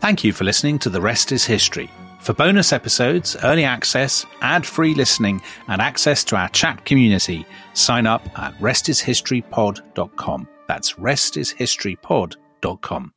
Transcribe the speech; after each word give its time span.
Thank 0.00 0.24
you 0.24 0.32
for 0.32 0.44
listening 0.44 0.78
to 0.78 0.88
The 0.88 1.02
Rest 1.02 1.30
is 1.30 1.44
History. 1.44 1.90
For 2.20 2.32
bonus 2.32 2.72
episodes, 2.72 3.36
early 3.44 3.64
access, 3.64 4.24
ad 4.40 4.64
free 4.64 4.94
listening, 4.94 5.42
and 5.68 5.82
access 5.82 6.24
to 6.24 6.36
our 6.36 6.48
chat 6.48 6.86
community, 6.86 7.44
sign 7.74 8.06
up 8.06 8.26
at 8.38 8.58
restishistorypod.com. 8.60 10.48
That's 10.66 10.94
restishistorypod.com. 10.94 13.12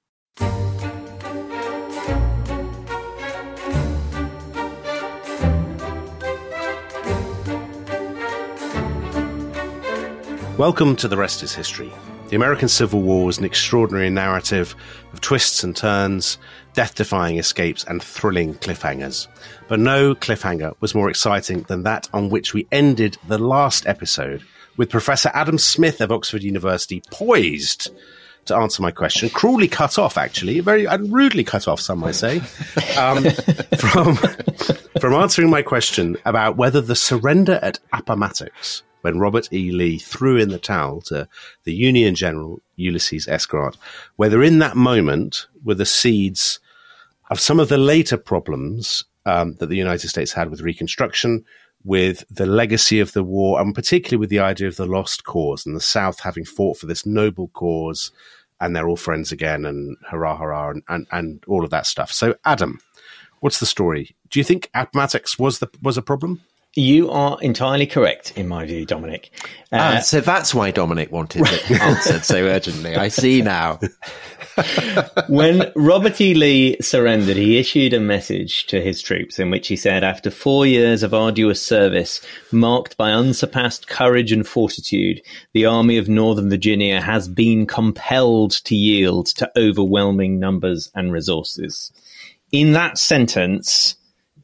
Welcome 10.58 10.98
to 10.98 11.08
The 11.08 11.16
Rest 11.16 11.44
is 11.44 11.56
History. 11.56 11.94
The 12.34 12.36
American 12.36 12.68
Civil 12.68 13.04
War 13.04 13.26
was 13.26 13.38
an 13.38 13.44
extraordinary 13.44 14.10
narrative 14.10 14.76
of 15.14 15.22
twists 15.22 15.64
and 15.64 15.76
turns, 15.76 16.40
death 16.74 16.96
defying 16.96 17.38
escapes, 17.38 17.84
and 17.86 18.02
thrilling 18.02 18.56
cliffhangers. 18.56 19.28
But 19.68 19.80
no 19.80 20.16
cliffhanger 20.16 20.76
was 20.80 20.96
more 20.96 21.10
exciting 21.10 21.64
than 21.64 21.84
that 21.84 22.10
on 22.14 22.30
which 22.30 22.54
we 22.54 22.68
ended 22.72 23.18
the 23.28 23.38
last 23.38 23.88
episode 23.88 24.44
with 24.78 24.90
Professor 24.90 25.30
Adam 25.34 25.58
Smith 25.58 26.02
of 26.02 26.12
Oxford 26.12 26.44
University 26.44 27.02
poised 27.12 27.90
to 28.46 28.56
answer 28.56 28.82
my 28.82 28.92
question, 28.92 29.30
cruelly 29.30 29.68
cut 29.68 29.98
off, 29.98 30.18
actually, 30.18 30.60
very 30.60 30.86
and 30.86 31.14
rudely 31.14 31.44
cut 31.44 31.68
off, 31.68 31.80
some 31.80 32.00
might 32.00 32.16
say, 32.16 32.40
um, 32.98 33.24
from, 33.78 34.16
from 35.00 35.14
answering 35.14 35.50
my 35.50 35.62
question 35.62 36.18
about 36.26 36.58
whether 36.58 36.82
the 36.82 36.96
surrender 36.96 37.60
at 37.62 37.80
Appomattox 37.94 38.84
when 39.02 39.20
Robert 39.20 39.52
E. 39.52 39.72
Lee 39.72 39.98
threw 39.98 40.38
in 40.38 40.50
the 40.50 40.60
towel 40.60 41.02
to 41.02 41.28
the 41.66 41.74
Union 41.74 42.16
General 42.16 42.62
Ulysses 42.78 43.28
S. 43.28 43.46
Grant, 43.46 43.78
whether 44.16 44.42
in 44.42 44.60
that 44.60 44.78
moment 44.78 45.48
were 45.64 45.76
the 45.76 45.86
seeds 45.86 46.60
of 47.30 47.40
some 47.40 47.60
of 47.60 47.70
the 47.70 47.78
later 47.78 48.18
problems 48.18 49.04
um, 49.26 49.56
that 49.56 49.68
the 49.68 49.78
United 49.78 50.08
States 50.10 50.34
had 50.34 50.50
with 50.50 50.62
Reconstruction, 50.62 51.46
with 51.84 52.24
the 52.30 52.46
legacy 52.46 53.00
of 53.00 53.14
the 53.14 53.24
war, 53.24 53.60
and 53.60 53.76
particularly 53.76 54.20
with 54.20 54.30
the 54.30 54.40
idea 54.40 54.68
of 54.68 54.78
the 54.78 54.86
lost 54.86 55.26
cause 55.26 55.66
and 55.66 55.76
the 55.76 55.82
South 55.82 56.20
having 56.20 56.46
fought 56.46 56.78
for 56.78 56.86
this 56.86 57.06
noble 57.06 57.50
cause, 57.50 58.12
and 58.60 58.76
they're 58.76 58.88
all 58.88 58.96
friends 58.96 59.32
again, 59.32 59.66
and 59.66 59.98
hurrah, 60.10 60.38
hurrah, 60.38 60.70
and, 60.70 60.84
and, 60.88 61.08
and 61.12 61.44
all 61.48 61.64
of 61.64 61.72
that 61.72 61.86
stuff. 61.86 62.12
So, 62.12 62.36
Adam, 62.46 62.80
what's 63.42 63.60
the 63.60 63.66
story? 63.66 64.16
Do 64.30 64.40
you 64.40 64.44
think 64.44 64.70
Appomattox 64.74 65.38
was 65.38 65.60
the 65.60 65.70
was 65.82 65.98
a 65.98 66.02
problem? 66.02 66.42
You 66.76 67.12
are 67.12 67.38
entirely 67.40 67.86
correct, 67.86 68.36
in 68.36 68.48
my 68.48 68.66
view, 68.66 68.84
Dominic. 68.84 69.30
Uh, 69.72 69.98
ah, 69.98 70.00
so 70.00 70.22
that's 70.22 70.56
why 70.56 70.72
Dominic 70.72 71.12
wanted 71.12 71.44
it 71.46 71.70
answered 71.70 72.26
so 72.26 72.38
urgently. 72.46 72.96
I 72.96 73.10
see 73.10 73.44
now. 73.44 73.80
when 75.28 75.72
Robert 75.76 76.20
E. 76.22 76.34
Lee 76.34 76.78
surrendered, 76.82 77.38
he 77.38 77.58
issued 77.58 77.94
a 77.94 78.00
message 78.00 78.68
to 78.68 78.82
his 78.82 79.02
troops 79.02 79.40
in 79.40 79.50
which 79.50 79.68
he 79.68 79.76
said, 79.76 80.04
After 80.04 80.30
four 80.30 80.66
years 80.66 81.04
of 81.04 81.14
arduous 81.14 81.62
service, 81.62 82.22
marked 82.52 82.98
by 82.98 83.12
unsurpassed 83.12 83.88
courage 83.88 84.32
and 84.32 84.48
fortitude, 84.48 85.22
the 85.54 85.66
Army 85.66 85.98
of 85.98 86.10
Northern 86.10 86.50
Virginia 86.50 87.02
has 87.02 87.28
been 87.28 87.66
compelled 87.66 88.52
to 88.66 88.76
yield 88.76 89.28
to 89.28 89.52
overwhelming 89.58 90.40
numbers 90.40 90.92
and 90.94 91.12
resources. 91.12 91.92
In 92.52 92.74
that 92.74 92.98
sentence, 92.98 93.96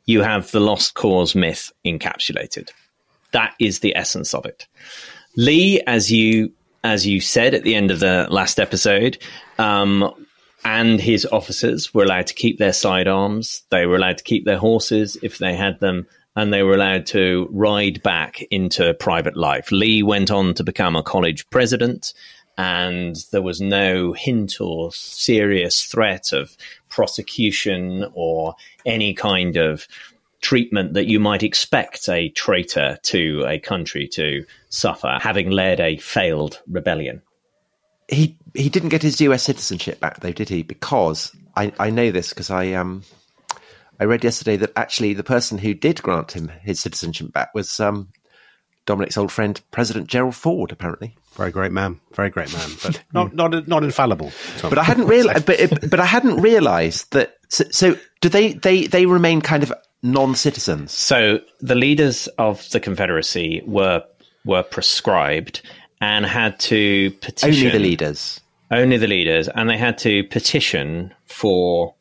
you 0.06 0.22
have 0.24 0.50
the 0.52 0.60
lost 0.60 0.96
cause 0.96 1.36
myth 1.36 1.72
encapsulated. 1.86 2.72
That 3.32 3.54
is 3.60 3.80
the 3.80 3.96
essence 3.96 4.34
of 4.34 4.46
it. 4.46 4.68
Lee, 5.36 5.82
as 5.86 6.12
you 6.12 6.52
as 6.84 7.06
you 7.06 7.22
said 7.22 7.54
at 7.54 7.64
the 7.64 7.76
end 7.76 7.92
of 7.92 8.00
the 8.00 8.28
last 8.30 8.60
episode, 8.60 9.18
um, 9.58 10.14
and 10.64 11.00
his 11.00 11.26
officers 11.26 11.94
were 11.94 12.04
allowed 12.04 12.28
to 12.28 12.34
keep 12.34 12.58
their 12.58 12.74
sidearms. 12.74 13.64
They 13.70 13.86
were 13.86 13.96
allowed 13.96 14.18
to 14.18 14.24
keep 14.24 14.46
their 14.46 14.58
horses 14.58 15.18
if 15.22 15.38
they 15.38 15.56
had 15.56 15.80
them, 15.80 16.08
and 16.36 16.54
they 16.54 16.64
were 16.64 16.74
allowed 16.74 17.06
to 17.08 17.48
ride 17.52 18.04
back 18.04 18.42
into 18.52 18.94
private 18.94 19.38
life. 19.38 19.72
Lee 19.72 20.04
went 20.04 20.32
on 20.32 20.54
to 20.56 20.64
become 20.64 20.96
a 20.96 21.04
college 21.04 21.50
president, 21.50 22.14
and 22.58 23.16
there 23.32 23.42
was 23.42 23.62
no 23.62 24.12
hint 24.12 24.60
or 24.60 24.92
serious 24.92 25.84
threat 25.86 26.34
of 26.34 26.58
prosecution 26.90 28.06
or 28.14 28.56
any 28.86 29.14
kind 29.14 29.56
of 29.56 29.88
treatment 30.42 30.94
that 30.94 31.08
you 31.08 31.20
might 31.20 31.44
expect 31.44 32.08
a 32.10 32.30
traitor 32.30 32.98
to 33.04 33.44
a 33.48 33.60
country 33.60 34.08
to 34.14 34.46
suffer, 34.70 35.20
having 35.22 35.50
led 35.50 35.80
a 35.80 35.98
failed 35.98 36.62
rebellion. 36.68 37.22
He 38.08 38.38
he 38.56 38.70
didn't 38.70 38.90
get 38.90 39.04
his 39.04 39.22
U.S. 39.22 39.44
citizenship 39.44 40.00
back, 40.00 40.20
though, 40.22 40.32
did 40.32 40.50
he? 40.50 40.64
Because 40.64 41.32
I, 41.56 41.72
I 41.80 41.90
know 41.92 42.12
this 42.12 42.30
because 42.30 42.50
I 42.50 42.74
um 42.74 43.04
I 44.00 44.06
read 44.06 44.24
yesterday 44.24 44.58
that 44.58 44.72
actually 44.76 45.14
the 45.14 45.24
person 45.24 45.58
who 45.58 45.74
did 45.74 46.02
grant 46.02 46.32
him 46.32 46.52
his 46.64 46.80
citizenship 46.80 47.32
back 47.32 47.54
was 47.54 47.80
um 47.80 48.10
Dominic's 48.86 49.18
old 49.18 49.32
friend 49.32 49.62
President 49.70 50.08
Gerald 50.08 50.36
Ford, 50.36 50.72
apparently. 50.72 51.16
Very 51.36 51.52
great 51.52 51.72
man, 51.72 52.00
very 52.14 52.32
great 52.32 52.52
man, 52.52 52.70
but 52.82 53.04
not 53.14 53.36
not 53.36 53.68
not 53.68 53.84
infallible. 53.84 54.32
Tom. 54.58 54.72
But 54.72 54.80
I 54.80 54.84
hadn't 54.84 55.06
realized. 55.06 55.46
but 55.46 55.90
but 55.90 56.00
I 56.00 56.06
hadn't 56.06 56.42
realized 56.42 57.12
that. 57.14 57.36
So, 57.50 57.66
so, 57.70 57.98
do 58.22 58.30
they 58.30 58.54
they 58.54 58.88
they 58.88 59.06
remain 59.06 59.42
kind 59.42 59.62
of 59.62 59.72
non-citizens? 60.02 60.92
So 60.92 61.40
the 61.60 61.76
leaders 61.76 62.28
of 62.38 62.70
the 62.72 62.80
Confederacy 62.80 63.62
were 63.66 64.04
were 64.46 64.64
prescribed 64.64 65.62
and 66.02 66.26
had 66.26 66.60
to 66.62 67.12
petition. 67.22 67.68
Only 67.68 67.70
the 67.72 67.80
leaders. 67.80 68.40
Only 68.72 68.98
the 68.98 69.08
leaders, 69.08 69.48
and 69.48 69.70
they 69.70 69.78
had 69.78 69.98
to 70.00 70.24
petition 70.26 71.14
for 71.26 71.96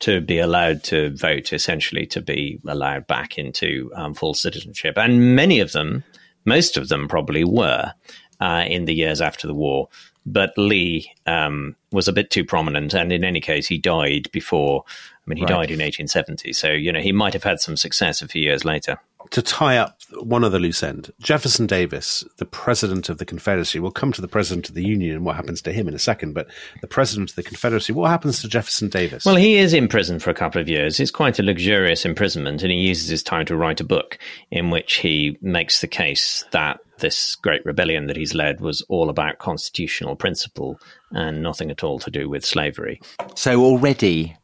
to 0.00 0.20
be 0.20 0.38
allowed 0.38 0.82
to 0.84 1.14
vote, 1.16 1.52
essentially 1.52 2.06
to 2.06 2.20
be 2.20 2.60
allowed 2.66 3.06
back 3.06 3.38
into 3.38 3.90
um, 3.94 4.14
full 4.14 4.34
citizenship. 4.34 4.98
And 4.98 5.36
many 5.36 5.60
of 5.60 5.72
them, 5.72 6.02
most 6.44 6.76
of 6.76 6.88
them, 6.88 7.08
probably 7.08 7.44
were 7.44 7.92
uh, 8.40 8.64
in 8.66 8.86
the 8.86 8.94
years 8.94 9.20
after 9.20 9.46
the 9.46 9.54
war. 9.54 9.88
But 10.26 10.52
Lee 10.56 11.12
um, 11.26 11.76
was 11.92 12.08
a 12.08 12.12
bit 12.12 12.30
too 12.30 12.44
prominent, 12.44 12.94
and 12.94 13.12
in 13.12 13.24
any 13.24 13.40
case, 13.40 13.66
he 13.66 13.78
died 13.78 14.30
before. 14.32 14.84
I 15.26 15.30
mean, 15.30 15.38
he 15.38 15.44
right. 15.44 15.48
died 15.48 15.70
in 15.70 15.80
1870, 15.80 16.52
so 16.52 16.70
you 16.70 16.92
know 16.92 17.00
he 17.00 17.12
might 17.12 17.32
have 17.32 17.44
had 17.44 17.60
some 17.60 17.76
success 17.76 18.20
a 18.20 18.28
few 18.28 18.42
years 18.42 18.64
later. 18.64 18.98
To 19.30 19.40
tie 19.40 19.78
up 19.78 19.98
one 20.20 20.44
other 20.44 20.58
loose 20.58 20.82
end, 20.82 21.10
Jefferson 21.18 21.66
Davis, 21.66 22.24
the 22.36 22.44
president 22.44 23.08
of 23.08 23.16
the 23.16 23.24
Confederacy, 23.24 23.80
we'll 23.80 23.90
come 23.90 24.12
to 24.12 24.20
the 24.20 24.28
president 24.28 24.68
of 24.68 24.74
the 24.74 24.84
Union 24.84 25.16
and 25.16 25.24
what 25.24 25.36
happens 25.36 25.62
to 25.62 25.72
him 25.72 25.88
in 25.88 25.94
a 25.94 25.98
second. 25.98 26.34
But 26.34 26.48
the 26.82 26.86
president 26.86 27.30
of 27.30 27.36
the 27.36 27.42
Confederacy, 27.42 27.94
what 27.94 28.10
happens 28.10 28.42
to 28.42 28.48
Jefferson 28.48 28.90
Davis? 28.90 29.24
Well, 29.24 29.36
he 29.36 29.56
is 29.56 29.72
in 29.72 29.88
prison 29.88 30.18
for 30.18 30.28
a 30.28 30.34
couple 30.34 30.60
of 30.60 30.68
years. 30.68 31.00
It's 31.00 31.10
quite 31.10 31.38
a 31.38 31.42
luxurious 31.42 32.04
imprisonment, 32.04 32.62
and 32.62 32.70
he 32.70 32.78
uses 32.78 33.08
his 33.08 33.22
time 33.22 33.46
to 33.46 33.56
write 33.56 33.80
a 33.80 33.84
book 33.84 34.18
in 34.50 34.68
which 34.68 34.96
he 34.96 35.38
makes 35.40 35.80
the 35.80 35.88
case 35.88 36.44
that 36.52 36.80
this 36.98 37.34
great 37.36 37.64
rebellion 37.64 38.06
that 38.06 38.16
he's 38.16 38.34
led 38.34 38.60
was 38.60 38.82
all 38.82 39.08
about 39.08 39.38
constitutional 39.38 40.16
principle 40.16 40.78
and 41.12 41.42
nothing 41.42 41.70
at 41.70 41.82
all 41.82 41.98
to 41.98 42.10
do 42.10 42.28
with 42.28 42.44
slavery. 42.44 43.00
So 43.34 43.64
already 43.64 44.36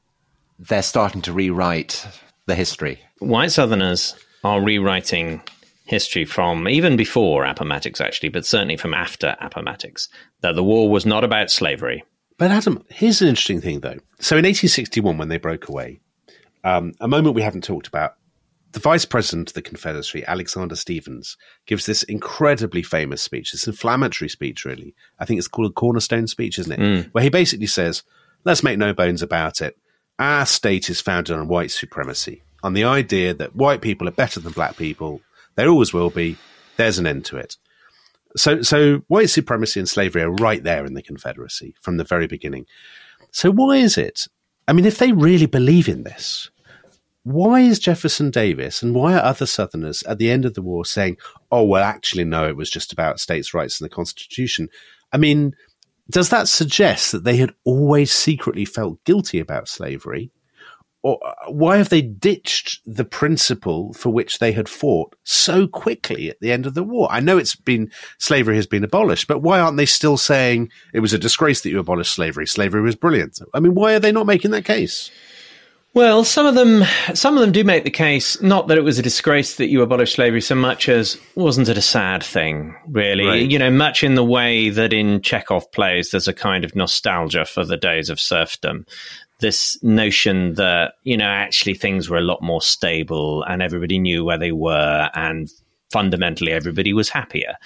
they're 0.60 0.82
starting 0.82 1.22
to 1.22 1.32
rewrite 1.32 2.06
the 2.46 2.54
history. 2.54 3.00
White 3.18 3.50
Southerners 3.50 4.14
are 4.44 4.60
rewriting 4.60 5.42
history 5.84 6.24
from 6.24 6.68
even 6.68 6.96
before 6.96 7.44
Appomattox, 7.44 8.00
actually, 8.00 8.28
but 8.28 8.46
certainly 8.46 8.76
from 8.76 8.94
after 8.94 9.36
Appomattox, 9.40 10.08
that 10.42 10.54
the 10.54 10.62
war 10.62 10.88
was 10.88 11.04
not 11.04 11.24
about 11.24 11.50
slavery. 11.50 12.04
But 12.38 12.50
Adam, 12.50 12.84
here's 12.88 13.20
an 13.20 13.28
interesting 13.28 13.60
thing, 13.60 13.80
though. 13.80 13.98
So 14.20 14.36
in 14.36 14.44
1861, 14.44 15.18
when 15.18 15.28
they 15.28 15.38
broke 15.38 15.68
away, 15.68 16.00
um, 16.62 16.92
a 17.00 17.08
moment 17.08 17.34
we 17.34 17.42
haven't 17.42 17.64
talked 17.64 17.86
about 17.86 18.14
the 18.72 18.80
vice 18.80 19.04
president 19.04 19.50
of 19.50 19.54
the 19.54 19.62
Confederacy, 19.62 20.24
Alexander 20.26 20.76
Stephens, 20.76 21.36
gives 21.66 21.86
this 21.86 22.02
incredibly 22.04 22.82
famous 22.82 23.20
speech, 23.20 23.50
this 23.50 23.66
inflammatory 23.66 24.28
speech, 24.28 24.64
really. 24.64 24.94
I 25.18 25.24
think 25.24 25.38
it's 25.38 25.48
called 25.48 25.70
a 25.70 25.74
cornerstone 25.74 26.28
speech, 26.28 26.58
isn't 26.58 26.72
it? 26.72 26.78
Mm. 26.78 27.10
Where 27.12 27.24
he 27.24 27.30
basically 27.30 27.66
says, 27.66 28.04
let's 28.44 28.62
make 28.62 28.78
no 28.78 28.92
bones 28.92 29.22
about 29.22 29.60
it. 29.60 29.76
Our 30.20 30.44
state 30.44 30.90
is 30.90 31.00
founded 31.00 31.34
on 31.34 31.48
white 31.48 31.70
supremacy, 31.70 32.42
on 32.62 32.74
the 32.74 32.84
idea 32.84 33.32
that 33.32 33.56
white 33.56 33.80
people 33.80 34.06
are 34.06 34.12
better 34.12 34.38
than 34.38 34.52
black 34.52 34.76
people. 34.76 35.22
There 35.54 35.68
always 35.68 35.94
will 35.94 36.10
be. 36.10 36.36
There's 36.76 36.98
an 36.98 37.06
end 37.06 37.24
to 37.26 37.38
it. 37.38 37.56
So, 38.36 38.60
so 38.60 38.98
white 39.08 39.30
supremacy 39.30 39.80
and 39.80 39.88
slavery 39.88 40.22
are 40.22 40.30
right 40.30 40.62
there 40.62 40.84
in 40.84 40.92
the 40.92 41.02
Confederacy 41.02 41.74
from 41.80 41.96
the 41.96 42.04
very 42.04 42.26
beginning. 42.26 42.66
So 43.32 43.50
why 43.50 43.78
is 43.78 43.96
it? 43.96 44.28
I 44.68 44.74
mean, 44.74 44.84
if 44.84 44.98
they 44.98 45.12
really 45.12 45.46
believe 45.46 45.88
in 45.88 46.04
this, 46.04 46.50
why 47.22 47.60
is 47.60 47.78
Jefferson 47.78 48.30
Davis 48.30 48.82
and 48.82 48.94
why 48.94 49.14
are 49.14 49.24
other 49.24 49.46
Southerners 49.46 50.02
at 50.02 50.18
the 50.18 50.30
end 50.30 50.44
of 50.44 50.52
the 50.52 50.62
war 50.62 50.84
saying, 50.84 51.16
oh, 51.50 51.64
well, 51.64 51.82
actually, 51.82 52.24
no, 52.24 52.46
it 52.46 52.56
was 52.56 52.70
just 52.70 52.92
about 52.92 53.20
states' 53.20 53.54
rights 53.54 53.80
and 53.80 53.86
the 53.86 53.94
Constitution? 53.94 54.68
I 55.12 55.16
mean, 55.16 55.54
does 56.10 56.30
that 56.30 56.48
suggest 56.48 57.12
that 57.12 57.24
they 57.24 57.36
had 57.36 57.54
always 57.64 58.12
secretly 58.12 58.64
felt 58.64 59.02
guilty 59.04 59.40
about 59.40 59.68
slavery? 59.68 60.30
Or 61.02 61.18
uh, 61.26 61.50
why 61.50 61.78
have 61.78 61.88
they 61.88 62.02
ditched 62.02 62.80
the 62.84 63.06
principle 63.06 63.94
for 63.94 64.10
which 64.10 64.38
they 64.38 64.52
had 64.52 64.68
fought 64.68 65.16
so 65.24 65.66
quickly 65.66 66.28
at 66.28 66.38
the 66.40 66.52
end 66.52 66.66
of 66.66 66.74
the 66.74 66.82
war? 66.82 67.08
I 67.10 67.20
know 67.20 67.38
it's 67.38 67.56
been 67.56 67.90
slavery 68.18 68.56
has 68.56 68.66
been 68.66 68.84
abolished, 68.84 69.26
but 69.26 69.40
why 69.40 69.60
aren't 69.60 69.78
they 69.78 69.86
still 69.86 70.18
saying 70.18 70.70
it 70.92 71.00
was 71.00 71.14
a 71.14 71.18
disgrace 71.18 71.62
that 71.62 71.70
you 71.70 71.78
abolished 71.78 72.12
slavery? 72.12 72.46
Slavery 72.46 72.82
was 72.82 72.96
brilliant. 72.96 73.40
I 73.54 73.60
mean, 73.60 73.74
why 73.74 73.94
are 73.94 74.00
they 74.00 74.12
not 74.12 74.26
making 74.26 74.50
that 74.50 74.66
case? 74.66 75.10
Well, 75.92 76.22
some 76.22 76.46
of 76.46 76.54
them, 76.54 76.84
some 77.14 77.34
of 77.36 77.40
them 77.40 77.50
do 77.50 77.64
make 77.64 77.82
the 77.82 77.90
case 77.90 78.40
not 78.40 78.68
that 78.68 78.78
it 78.78 78.84
was 78.84 79.00
a 79.00 79.02
disgrace 79.02 79.56
that 79.56 79.68
you 79.68 79.82
abolished 79.82 80.14
slavery, 80.14 80.40
so 80.40 80.54
much 80.54 80.88
as 80.88 81.18
wasn't 81.34 81.68
it 81.68 81.76
a 81.76 81.82
sad 81.82 82.22
thing, 82.22 82.76
really? 82.86 83.26
Right. 83.26 83.50
You 83.50 83.58
know, 83.58 83.70
much 83.70 84.04
in 84.04 84.14
the 84.14 84.24
way 84.24 84.70
that 84.70 84.92
in 84.92 85.20
Chekhov 85.20 85.70
plays, 85.72 86.10
there's 86.10 86.28
a 86.28 86.32
kind 86.32 86.64
of 86.64 86.76
nostalgia 86.76 87.44
for 87.44 87.64
the 87.64 87.76
days 87.76 88.08
of 88.08 88.20
serfdom. 88.20 88.86
This 89.40 89.82
notion 89.82 90.54
that 90.54 90.94
you 91.02 91.16
know 91.16 91.26
actually 91.26 91.74
things 91.74 92.08
were 92.08 92.18
a 92.18 92.22
lot 92.22 92.40
more 92.40 92.62
stable 92.62 93.42
and 93.42 93.60
everybody 93.60 93.98
knew 93.98 94.24
where 94.24 94.38
they 94.38 94.52
were, 94.52 95.10
and 95.14 95.50
fundamentally 95.90 96.52
everybody 96.52 96.92
was 96.92 97.08
happier. 97.08 97.56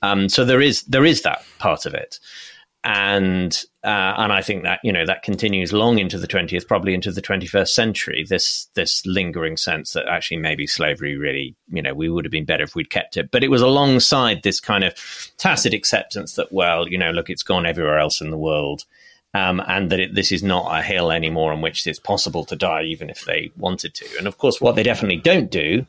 Um, 0.00 0.30
so 0.30 0.46
there 0.46 0.62
is 0.62 0.84
there 0.84 1.04
is 1.04 1.20
that 1.22 1.44
part 1.58 1.84
of 1.84 1.92
it 1.92 2.18
and 2.84 3.64
uh, 3.88 4.14
and 4.18 4.34
I 4.34 4.42
think 4.42 4.64
that 4.64 4.80
you 4.82 4.92
know 4.92 5.06
that 5.06 5.22
continues 5.22 5.72
long 5.72 5.98
into 5.98 6.18
the 6.18 6.26
twentieth, 6.26 6.68
probably 6.68 6.92
into 6.92 7.10
the 7.10 7.22
twenty 7.22 7.46
first 7.46 7.74
century. 7.74 8.26
This 8.28 8.68
this 8.74 9.06
lingering 9.06 9.56
sense 9.56 9.94
that 9.94 10.06
actually 10.06 10.36
maybe 10.36 10.66
slavery 10.66 11.16
really, 11.16 11.56
you 11.70 11.80
know, 11.80 11.94
we 11.94 12.10
would 12.10 12.26
have 12.26 12.30
been 12.30 12.44
better 12.44 12.64
if 12.64 12.74
we'd 12.74 12.90
kept 12.90 13.16
it. 13.16 13.30
But 13.30 13.42
it 13.42 13.48
was 13.48 13.62
alongside 13.62 14.42
this 14.42 14.60
kind 14.60 14.84
of 14.84 14.94
tacit 15.38 15.72
acceptance 15.72 16.34
that, 16.34 16.52
well, 16.52 16.86
you 16.86 16.98
know, 16.98 17.12
look, 17.12 17.30
it's 17.30 17.42
gone 17.42 17.64
everywhere 17.64 17.98
else 17.98 18.20
in 18.20 18.30
the 18.30 18.36
world. 18.36 18.84
Um, 19.32 19.62
and 19.66 19.88
that 19.90 20.00
it, 20.00 20.14
this 20.14 20.32
is 20.32 20.42
not 20.42 20.78
a 20.78 20.82
hill 20.82 21.10
anymore 21.10 21.52
on 21.52 21.62
which 21.62 21.86
it's 21.86 21.98
possible 21.98 22.44
to 22.44 22.56
die, 22.56 22.82
even 22.82 23.08
if 23.08 23.24
they 23.24 23.50
wanted 23.56 23.94
to. 23.94 24.06
And 24.18 24.26
of 24.26 24.36
course, 24.36 24.60
what 24.60 24.76
they 24.76 24.82
definitely 24.82 25.20
don't 25.20 25.50
do 25.50 25.86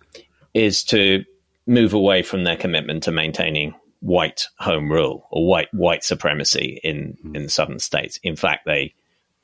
is 0.53 0.85
to 0.85 1.25
move 1.67 1.93
away 1.93 2.21
from 2.21 2.45
their 2.45 2.57
commitment 2.57 3.03
to 3.03 3.11
maintaining 3.11 3.75
white 4.01 4.47
home 4.57 4.91
rule 4.91 5.27
or 5.31 5.45
white 5.47 5.73
white 5.73 6.03
supremacy 6.03 6.79
in 6.83 7.17
in 7.33 7.43
the 7.43 7.49
southern 7.49 7.79
states. 7.79 8.19
In 8.23 8.35
fact, 8.35 8.65
they 8.65 8.93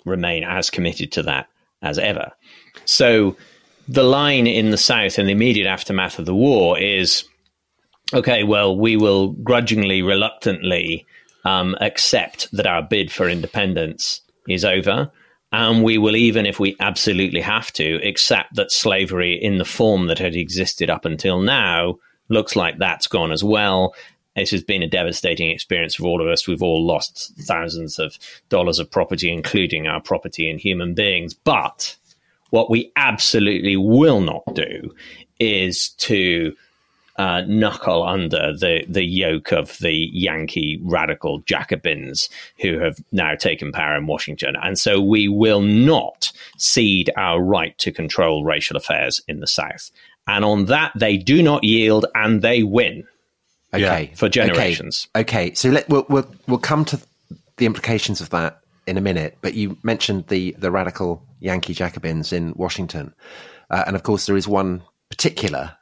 remain 0.06 0.44
as 0.44 0.70
committed 0.70 1.12
to 1.14 1.24
that 1.24 1.48
as 1.82 1.98
ever. 1.98 2.32
So 2.86 3.36
the 3.88 4.04
line 4.04 4.48
in 4.48 4.72
the 4.72 4.78
South 4.78 5.20
in 5.20 5.26
the 5.26 5.32
immediate 5.32 5.68
aftermath 5.68 6.20
of 6.20 6.26
the 6.26 6.36
war 6.36 6.80
is 6.80 7.26
okay, 8.14 8.44
well, 8.44 8.78
we 8.78 8.98
will 8.98 9.30
grudgingly, 9.30 10.02
reluctantly 10.02 11.06
um, 11.44 11.76
accept 11.82 12.48
that 12.52 12.68
our 12.68 12.82
bid 12.82 13.12
for 13.12 13.28
independence 13.30 14.22
is 14.48 14.66
over. 14.66 15.12
And 15.52 15.84
we 15.84 15.98
will, 15.98 16.16
even 16.16 16.46
if 16.46 16.60
we 16.60 16.76
absolutely 16.80 17.42
have 17.42 17.72
to, 17.74 17.96
accept 18.08 18.56
that 18.56 18.72
slavery 18.72 19.34
in 19.42 19.58
the 19.58 19.66
form 19.66 20.08
that 20.08 20.20
had 20.20 20.36
existed 20.36 20.90
up 20.90 21.06
until 21.06 21.42
now 21.42 21.96
looks 22.30 22.56
like 22.56 22.78
that's 22.78 23.08
gone 23.08 23.32
as 23.32 23.44
well. 23.44 23.94
This 24.36 24.52
has 24.52 24.64
been 24.64 24.84
a 24.84 24.88
devastating 24.88 25.50
experience 25.50 25.96
for 25.96 26.04
all 26.04 26.22
of 26.22 26.28
us. 26.28 26.48
We've 26.48 26.62
all 26.62 26.86
lost 26.86 27.34
thousands 27.40 28.00
of 28.00 28.18
dollars 28.50 28.80
of 28.80 28.92
property, 28.92 29.32
including 29.32 29.88
our 29.88 30.02
property 30.02 30.50
and 30.50 30.60
human 30.60 30.94
beings. 30.94 31.34
But 31.34 31.96
what 32.50 32.70
we 32.70 32.92
absolutely 32.96 33.78
will 33.78 34.22
not 34.22 34.44
do 34.54 34.94
is 35.40 35.90
to 35.90 36.56
uh, 37.18 37.42
knuckle 37.48 38.04
under 38.04 38.54
the, 38.54 38.84
the 38.90 39.06
yoke 39.06 39.52
of 39.52 39.78
the 39.78 40.10
Yankee 40.12 40.80
radical 40.84 41.40
Jacobins 41.40 42.30
who 42.60 42.80
have 42.80 42.98
now 43.12 43.36
taken 43.36 43.72
power 43.72 43.96
in 43.96 44.06
Washington. 44.06 44.56
And 44.62 44.78
so 44.78 45.00
we 45.00 45.28
will 45.28 45.62
not 45.62 46.32
cede 46.58 47.10
our 47.16 47.42
right 47.42 47.78
to 47.78 47.92
control 47.92 48.44
racial 48.44 48.76
affairs 48.76 49.22
in 49.28 49.40
the 49.40 49.48
South. 49.48 49.92
And 50.28 50.44
on 50.44 50.66
that, 50.66 50.92
they 50.96 51.18
do 51.18 51.42
not 51.42 51.64
yield 51.64 52.06
and 52.16 52.42
they 52.42 52.64
win. 52.64 53.06
Okay, 53.84 54.12
for 54.16 54.30
generations. 54.30 55.08
Okay, 55.16 55.48
okay. 55.48 55.54
so 55.54 55.70
let, 55.70 55.88
we'll, 55.90 56.06
we'll 56.10 56.30
we'll 56.48 56.58
come 56.58 56.86
to 56.86 57.00
the 57.58 57.66
implications 57.66 58.22
of 58.22 58.30
that 58.32 58.60
in 58.88 58.98
a 58.98 59.02
minute. 59.02 59.38
But 59.42 59.54
you 59.54 59.78
mentioned 59.84 60.28
the 60.28 60.56
the 60.58 60.72
radical 60.72 61.24
Yankee 61.40 61.74
Jacobins 61.74 62.34
in 62.34 62.54
Washington, 62.56 63.14
uh, 63.70 63.84
and 63.88 63.96
of 63.96 64.04
course 64.04 64.26
there 64.26 64.38
is 64.38 64.48
one 64.48 64.82
particular 65.10 65.76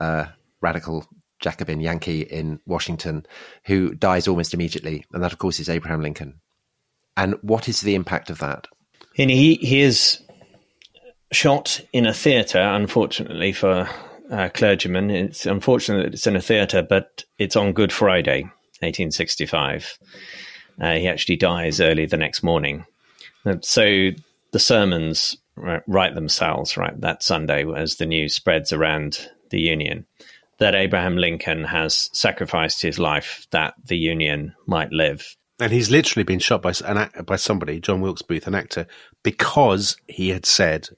uh, 0.00 0.26
radical 0.60 1.06
Jacobin 1.40 1.80
Yankee 1.80 2.22
in 2.22 2.60
Washington 2.66 3.26
who 3.64 3.94
dies 3.94 4.28
almost 4.28 4.54
immediately, 4.54 5.04
and 5.12 5.22
that 5.22 5.32
of 5.32 5.38
course 5.38 5.60
is 5.60 5.68
Abraham 5.68 6.02
Lincoln. 6.02 6.40
And 7.16 7.34
what 7.42 7.68
is 7.68 7.80
the 7.80 7.94
impact 7.94 8.30
of 8.30 8.38
that? 8.38 8.66
And 9.16 9.30
he 9.30 9.54
he 9.56 9.80
is 9.80 10.22
shot 11.32 11.80
in 11.92 12.06
a 12.06 12.14
theatre, 12.14 12.60
unfortunately 12.60 13.52
for 13.52 13.88
uh, 14.30 14.48
clergyman. 14.50 15.10
It's 15.10 15.46
unfortunate 15.46 16.04
that 16.04 16.14
it's 16.14 16.26
in 16.26 16.36
a 16.36 16.40
theatre, 16.40 16.82
but 16.82 17.24
it's 17.38 17.56
on 17.56 17.72
Good 17.72 17.92
Friday, 17.92 18.42
1865. 18.80 19.98
Uh, 20.80 20.94
he 20.94 21.08
actually 21.08 21.36
dies 21.36 21.80
early 21.80 22.06
the 22.06 22.16
next 22.16 22.42
morning. 22.42 22.84
Uh, 23.44 23.56
so 23.62 24.10
the 24.52 24.58
sermons 24.58 25.36
write 25.56 26.14
themselves, 26.14 26.76
right, 26.76 27.00
that 27.00 27.22
Sunday 27.22 27.64
as 27.74 27.96
the 27.96 28.06
news 28.06 28.34
spreads 28.34 28.72
around 28.72 29.28
the 29.50 29.60
Union 29.60 30.06
that 30.58 30.74
Abraham 30.74 31.16
Lincoln 31.16 31.64
has 31.64 32.10
sacrificed 32.12 32.82
his 32.82 32.98
life 32.98 33.46
that 33.50 33.74
the 33.84 33.96
Union 33.96 34.54
might 34.66 34.92
live. 34.92 35.36
And 35.60 35.72
he's 35.72 35.90
literally 35.90 36.24
been 36.24 36.38
shot 36.38 36.62
by 36.62 36.72
an 36.84 37.10
by 37.24 37.36
somebody, 37.36 37.80
John 37.80 38.00
Wilkes 38.00 38.22
Booth, 38.22 38.46
an 38.46 38.54
actor, 38.54 38.86
because 39.22 39.96
he 40.06 40.28
had 40.28 40.46
said, 40.46 40.88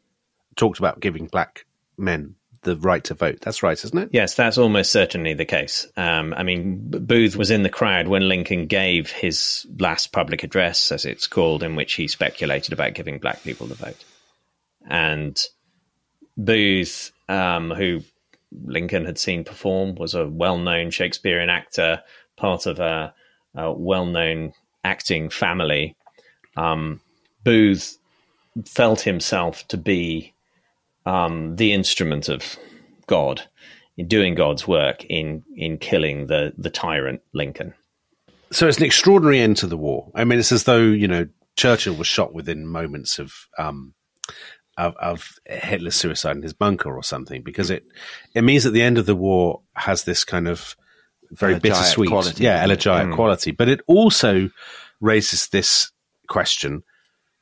talked 0.56 0.79
about 0.79 1.00
giving 1.00 1.26
black 1.26 1.65
men 1.97 2.35
the 2.62 2.77
right 2.77 3.03
to 3.05 3.15
vote. 3.15 3.39
That's 3.41 3.62
right, 3.62 3.83
isn't 3.83 3.99
it? 3.99 4.11
Yes, 4.12 4.35
that's 4.35 4.59
almost 4.59 4.93
certainly 4.93 5.35
the 5.35 5.45
case. 5.45 5.87
Um, 5.97 6.35
I 6.35 6.43
mean, 6.43 6.91
Booth 6.91 7.37
was 7.37 7.51
in 7.51 7.62
the 7.62 7.71
crowd 7.71 8.09
when 8.09 8.29
Lincoln 8.29 8.67
gave 8.67 9.11
his 9.11 9.67
last 9.79 10.12
public 10.12 10.43
address, 10.43 10.93
as 10.93 11.05
it's 11.05 11.27
called, 11.27 11.62
in 11.62 11.75
which 11.75 11.95
he 11.95 12.09
speculated 12.09 12.73
about 12.73 12.95
giving 12.95 13.19
black 13.19 13.43
people 13.43 13.67
the 13.67 13.75
vote. 13.75 14.05
And 14.87 15.41
Booth, 16.37 17.12
um, 17.29 17.71
who 17.71 18.01
Lincoln 18.65 19.07
had 19.07 19.19
seen 19.19 19.45
perform, 19.45 19.95
was 19.95 20.15
a 20.15 20.29
well 20.29 20.59
known 20.59 20.91
Shakespearean 20.91 21.51
actor, 21.51 22.03
part 22.37 22.67
of 22.67 22.79
a, 22.79 23.15
a 23.55 23.73
well 23.73 24.07
known 24.07 24.53
acting 24.85 25.31
family. 25.31 25.97
Um, 26.57 27.01
Booth 27.43 27.97
felt 28.67 29.01
himself 29.01 29.67
to 29.69 29.77
be 29.77 30.35
um, 31.06 31.56
the 31.56 31.73
instrument 31.73 32.29
of 32.29 32.56
God 33.06 33.43
in 33.97 34.08
doing 34.08 34.35
God's 34.35 34.67
work 34.67 35.05
in 35.05 35.43
in 35.56 35.79
killing 35.79 36.26
the 36.26 36.52
the 36.56 36.70
tyrant 36.70 37.20
Lincoln. 37.32 37.75
So 38.52 38.67
it's 38.67 38.79
an 38.79 38.85
extraordinary 38.85 39.41
end 39.41 39.58
to 39.58 39.67
the 39.67 39.76
war. 39.76 40.11
I 40.14 40.25
mean, 40.25 40.38
it's 40.38 40.52
as 40.52 40.64
though 40.64 40.82
you 40.82 41.08
know 41.08 41.26
Churchill 41.56 41.94
was 41.94 42.06
shot 42.06 42.32
within 42.32 42.67
moments 42.67 43.19
of 43.19 43.32
um, 43.58 43.94
of, 44.76 44.97
of 44.97 45.32
Hitler's 45.47 45.97
suicide 45.97 46.37
in 46.37 46.43
his 46.43 46.52
bunker 46.54 46.95
or 46.95 47.02
something, 47.02 47.42
because 47.42 47.71
it 47.71 47.85
it 48.35 48.42
means 48.42 48.64
that 48.64 48.71
the 48.71 48.83
end 48.83 48.99
of 48.99 49.07
the 49.07 49.16
war 49.16 49.62
has 49.75 50.04
this 50.04 50.25
kind 50.25 50.49
of 50.49 50.76
very 51.33 51.54
Elegiac 51.54 51.62
bittersweet, 51.62 52.09
quality, 52.09 52.45
yeah, 52.45 52.64
elegiac 52.64 53.07
Mm. 53.07 53.14
quality. 53.14 53.50
But 53.52 53.69
it 53.69 53.80
also 53.87 54.50
raises 55.00 55.49
this 55.49 55.92
question: 56.28 56.83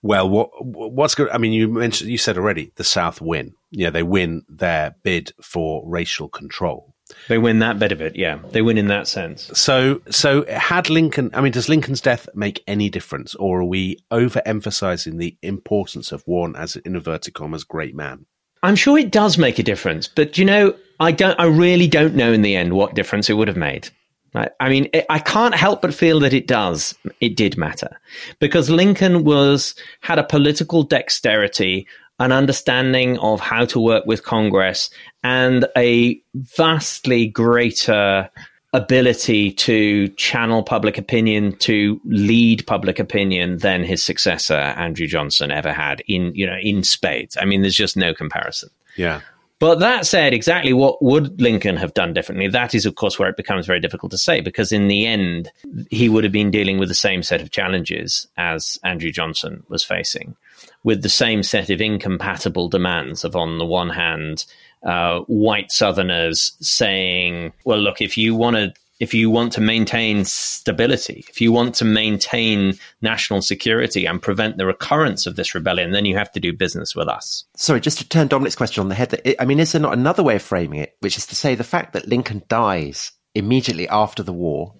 Well, 0.02 0.28
what 0.28 0.50
what's 0.64 1.14
good? 1.14 1.28
I 1.30 1.38
mean, 1.38 1.52
you 1.52 1.68
mentioned, 1.68 2.10
you 2.10 2.18
said 2.18 2.36
already, 2.36 2.72
the 2.76 2.84
South 2.84 3.20
win. 3.20 3.54
Yeah, 3.70 3.90
they 3.90 4.02
win 4.02 4.42
their 4.48 4.94
bid 5.02 5.32
for 5.42 5.82
racial 5.86 6.28
control. 6.28 6.94
They 7.28 7.38
win 7.38 7.60
that 7.60 7.78
bit 7.78 7.92
of 7.92 8.00
it, 8.00 8.16
yeah. 8.16 8.38
They 8.50 8.62
win 8.62 8.78
in 8.78 8.88
that 8.88 9.08
sense. 9.08 9.50
So, 9.54 10.02
so 10.10 10.44
had 10.46 10.90
Lincoln? 10.90 11.30
I 11.32 11.40
mean, 11.40 11.52
does 11.52 11.68
Lincoln's 11.68 12.00
death 12.00 12.28
make 12.34 12.62
any 12.66 12.90
difference, 12.90 13.34
or 13.36 13.60
are 13.60 13.64
we 13.64 13.98
overemphasizing 14.12 15.18
the 15.18 15.36
importance 15.42 16.12
of 16.12 16.22
one 16.26 16.54
as 16.56 16.76
in 16.76 16.96
inverted 16.96 17.34
commas 17.34 17.64
great 17.64 17.94
man? 17.94 18.26
I'm 18.62 18.76
sure 18.76 18.98
it 18.98 19.10
does 19.10 19.38
make 19.38 19.58
a 19.58 19.62
difference, 19.62 20.08
but 20.08 20.36
you 20.36 20.44
know, 20.44 20.74
I 21.00 21.12
don't. 21.12 21.38
I 21.40 21.46
really 21.46 21.88
don't 21.88 22.14
know 22.14 22.32
in 22.32 22.42
the 22.42 22.56
end 22.56 22.74
what 22.74 22.94
difference 22.94 23.30
it 23.30 23.34
would 23.34 23.48
have 23.48 23.56
made. 23.56 23.88
I, 24.34 24.48
I 24.60 24.68
mean, 24.68 24.88
it, 24.92 25.06
I 25.08 25.18
can't 25.18 25.54
help 25.54 25.82
but 25.82 25.94
feel 25.94 26.20
that 26.20 26.32
it 26.32 26.46
does. 26.46 26.94
It 27.20 27.36
did 27.36 27.56
matter 27.56 27.98
because 28.38 28.70
Lincoln 28.70 29.24
was 29.24 29.74
had 30.00 30.18
a 30.18 30.24
political 30.24 30.82
dexterity, 30.82 31.86
an 32.18 32.32
understanding 32.32 33.18
of 33.18 33.40
how 33.40 33.64
to 33.66 33.80
work 33.80 34.06
with 34.06 34.24
Congress, 34.24 34.90
and 35.22 35.66
a 35.76 36.20
vastly 36.34 37.26
greater 37.26 38.30
ability 38.74 39.50
to 39.52 40.08
channel 40.08 40.62
public 40.62 40.98
opinion 40.98 41.56
to 41.56 41.98
lead 42.04 42.66
public 42.66 42.98
opinion 42.98 43.58
than 43.58 43.82
his 43.82 44.02
successor 44.02 44.54
Andrew 44.54 45.06
Johnson 45.06 45.50
ever 45.50 45.72
had 45.72 46.02
in 46.06 46.34
you 46.34 46.46
know 46.46 46.58
in 46.60 46.82
spades. 46.82 47.36
I 47.40 47.44
mean, 47.44 47.62
there's 47.62 47.74
just 47.74 47.96
no 47.96 48.12
comparison. 48.12 48.68
Yeah, 48.96 49.22
But 49.60 49.80
that 49.80 50.06
said, 50.06 50.32
exactly 50.32 50.72
what 50.72 51.02
would 51.02 51.40
Lincoln 51.40 51.76
have 51.76 51.94
done 51.94 52.12
differently? 52.12 52.46
That 52.46 52.74
is, 52.74 52.86
of 52.86 52.94
course, 52.94 53.18
where 53.18 53.28
it 53.28 53.36
becomes 53.36 53.66
very 53.66 53.80
difficult 53.80 54.12
to 54.12 54.18
say 54.18 54.40
because 54.40 54.70
in 54.70 54.86
the 54.86 55.04
end, 55.04 55.50
he 55.90 56.08
would 56.08 56.22
have 56.22 56.32
been 56.32 56.52
dealing 56.52 56.78
with 56.78 56.88
the 56.88 56.94
same 56.94 57.24
set 57.24 57.42
of 57.42 57.50
challenges 57.50 58.28
as 58.36 58.78
Andrew 58.84 59.10
Johnson 59.10 59.64
was 59.68 59.82
facing, 59.82 60.36
with 60.84 61.02
the 61.02 61.08
same 61.08 61.42
set 61.42 61.70
of 61.70 61.80
incompatible 61.80 62.68
demands 62.68 63.24
of, 63.24 63.34
on 63.34 63.58
the 63.58 63.66
one 63.66 63.90
hand, 63.90 64.44
uh, 64.84 65.20
white 65.22 65.72
Southerners 65.72 66.52
saying, 66.60 67.52
well, 67.64 67.78
look, 67.78 68.00
if 68.00 68.16
you 68.16 68.36
want 68.36 68.54
to 68.56 68.72
if 69.00 69.14
you 69.14 69.30
want 69.30 69.52
to 69.52 69.60
maintain 69.60 70.24
stability, 70.24 71.24
if 71.28 71.40
you 71.40 71.52
want 71.52 71.74
to 71.76 71.84
maintain 71.84 72.74
national 73.00 73.42
security 73.42 74.06
and 74.06 74.20
prevent 74.20 74.56
the 74.56 74.66
recurrence 74.66 75.26
of 75.26 75.36
this 75.36 75.54
rebellion, 75.54 75.92
then 75.92 76.04
you 76.04 76.16
have 76.16 76.32
to 76.32 76.40
do 76.40 76.52
business 76.52 76.96
with 76.96 77.08
us. 77.08 77.44
Sorry, 77.56 77.80
just 77.80 77.98
to 77.98 78.08
turn 78.08 78.28
Dominic's 78.28 78.56
question 78.56 78.80
on 78.80 78.88
the 78.88 78.94
head. 78.94 79.36
I 79.38 79.44
mean, 79.44 79.60
is 79.60 79.72
there 79.72 79.80
not 79.80 79.92
another 79.92 80.22
way 80.22 80.36
of 80.36 80.42
framing 80.42 80.80
it, 80.80 80.96
which 81.00 81.16
is 81.16 81.26
to 81.26 81.36
say 81.36 81.54
the 81.54 81.64
fact 81.64 81.92
that 81.92 82.08
Lincoln 82.08 82.42
dies 82.48 83.12
immediately 83.34 83.88
after 83.88 84.22
the 84.22 84.32
war, 84.32 84.74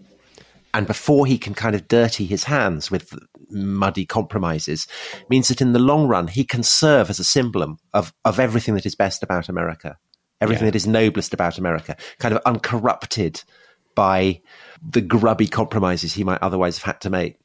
and 0.74 0.86
before 0.86 1.24
he 1.24 1.38
can 1.38 1.54
kind 1.54 1.74
of 1.74 1.88
dirty 1.88 2.26
his 2.26 2.44
hands 2.44 2.90
with 2.90 3.16
muddy 3.50 4.04
compromises, 4.04 4.88
means 5.30 5.48
that 5.48 5.60
in 5.60 5.72
the 5.72 5.78
long 5.78 6.08
run 6.08 6.26
he 6.26 6.44
can 6.44 6.62
serve 6.62 7.08
as 7.08 7.20
a 7.20 7.24
symbol 7.24 7.76
of 7.94 8.12
of 8.24 8.40
everything 8.40 8.74
that 8.74 8.86
is 8.86 8.96
best 8.96 9.22
about 9.22 9.48
America, 9.48 9.96
everything 10.40 10.64
yeah. 10.64 10.72
that 10.72 10.76
is 10.76 10.88
noblest 10.88 11.32
about 11.32 11.56
America, 11.56 11.96
kind 12.18 12.34
of 12.34 12.42
uncorrupted 12.44 13.42
by 13.98 14.40
the 14.92 15.00
grubby 15.00 15.48
compromises 15.48 16.12
he 16.12 16.22
might 16.22 16.40
otherwise 16.40 16.78
have 16.78 16.84
had 16.84 17.00
to 17.00 17.10
make. 17.10 17.36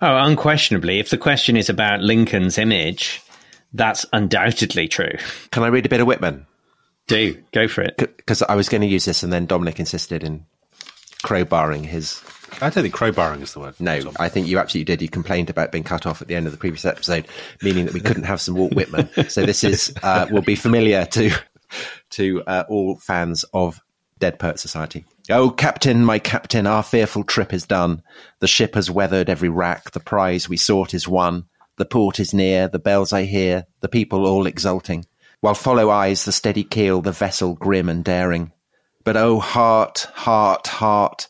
Oh, 0.00 0.16
unquestionably. 0.16 0.98
If 0.98 1.10
the 1.10 1.16
question 1.16 1.56
is 1.56 1.70
about 1.70 2.00
Lincoln's 2.00 2.58
image, 2.58 3.22
that's 3.72 4.04
undoubtedly 4.12 4.88
true. 4.88 5.12
Can 5.52 5.62
I 5.62 5.68
read 5.68 5.86
a 5.86 5.88
bit 5.88 6.00
of 6.00 6.08
Whitman? 6.08 6.46
Do 7.06 7.40
go 7.52 7.68
for 7.68 7.82
it. 7.82 7.96
Because 7.96 8.42
I 8.42 8.56
was 8.56 8.68
going 8.68 8.80
to 8.80 8.88
use 8.88 9.04
this, 9.04 9.22
and 9.22 9.32
then 9.32 9.46
Dominic 9.46 9.78
insisted 9.78 10.24
in 10.24 10.44
crowbarring 11.22 11.84
his. 11.84 12.20
I 12.54 12.70
don't 12.70 12.82
think 12.82 12.92
crowbarring 12.92 13.42
is 13.42 13.52
the 13.52 13.60
word. 13.60 13.78
No, 13.78 14.00
I 14.18 14.28
think 14.28 14.48
you 14.48 14.58
absolutely 14.58 14.92
did. 14.92 15.00
You 15.00 15.08
complained 15.08 15.48
about 15.48 15.70
being 15.70 15.84
cut 15.84 16.06
off 16.06 16.20
at 16.22 16.26
the 16.26 16.34
end 16.34 16.46
of 16.46 16.52
the 16.52 16.58
previous 16.58 16.84
episode, 16.84 17.28
meaning 17.62 17.84
that 17.84 17.94
we 17.94 18.00
couldn't 18.00 18.24
have 18.24 18.40
some 18.40 18.56
Walt 18.56 18.74
Whitman. 18.74 19.08
so 19.28 19.46
this 19.46 19.62
is 19.62 19.94
uh, 20.02 20.26
will 20.32 20.42
be 20.42 20.56
familiar 20.56 21.04
to 21.06 21.30
to 22.10 22.42
uh, 22.48 22.64
all 22.68 22.96
fans 22.96 23.44
of 23.54 23.80
Dead 24.18 24.40
Poet 24.40 24.58
Society. 24.58 25.04
Oh, 25.30 25.48
Captain, 25.48 26.04
my 26.04 26.18
Captain, 26.18 26.66
our 26.66 26.82
fearful 26.82 27.24
trip 27.24 27.54
is 27.54 27.66
done. 27.66 28.02
The 28.40 28.46
ship 28.46 28.74
has 28.74 28.90
weathered 28.90 29.30
every 29.30 29.48
rack. 29.48 29.92
The 29.92 30.00
prize 30.00 30.50
we 30.50 30.58
sought 30.58 30.92
is 30.92 31.08
won. 31.08 31.46
The 31.78 31.86
port 31.86 32.20
is 32.20 32.34
near. 32.34 32.68
The 32.68 32.78
bells 32.78 33.10
I 33.10 33.22
hear. 33.24 33.64
The 33.80 33.88
people 33.88 34.26
all 34.26 34.46
exulting. 34.46 35.06
While 35.40 35.54
follow 35.54 35.88
eyes 35.88 36.26
the 36.26 36.32
steady 36.32 36.62
keel, 36.62 37.00
the 37.00 37.10
vessel 37.10 37.54
grim 37.54 37.88
and 37.88 38.04
daring. 38.04 38.52
But 39.02 39.16
oh, 39.16 39.40
heart, 39.40 40.08
heart, 40.12 40.66
heart. 40.66 41.28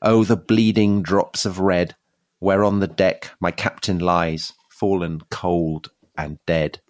Oh, 0.00 0.24
the 0.24 0.36
bleeding 0.36 1.02
drops 1.02 1.44
of 1.44 1.58
red, 1.58 1.94
where 2.38 2.64
on 2.64 2.80
the 2.80 2.86
deck 2.86 3.30
my 3.40 3.50
captain 3.50 3.98
lies, 3.98 4.54
fallen 4.70 5.20
cold 5.30 5.90
and 6.16 6.38
dead. 6.46 6.80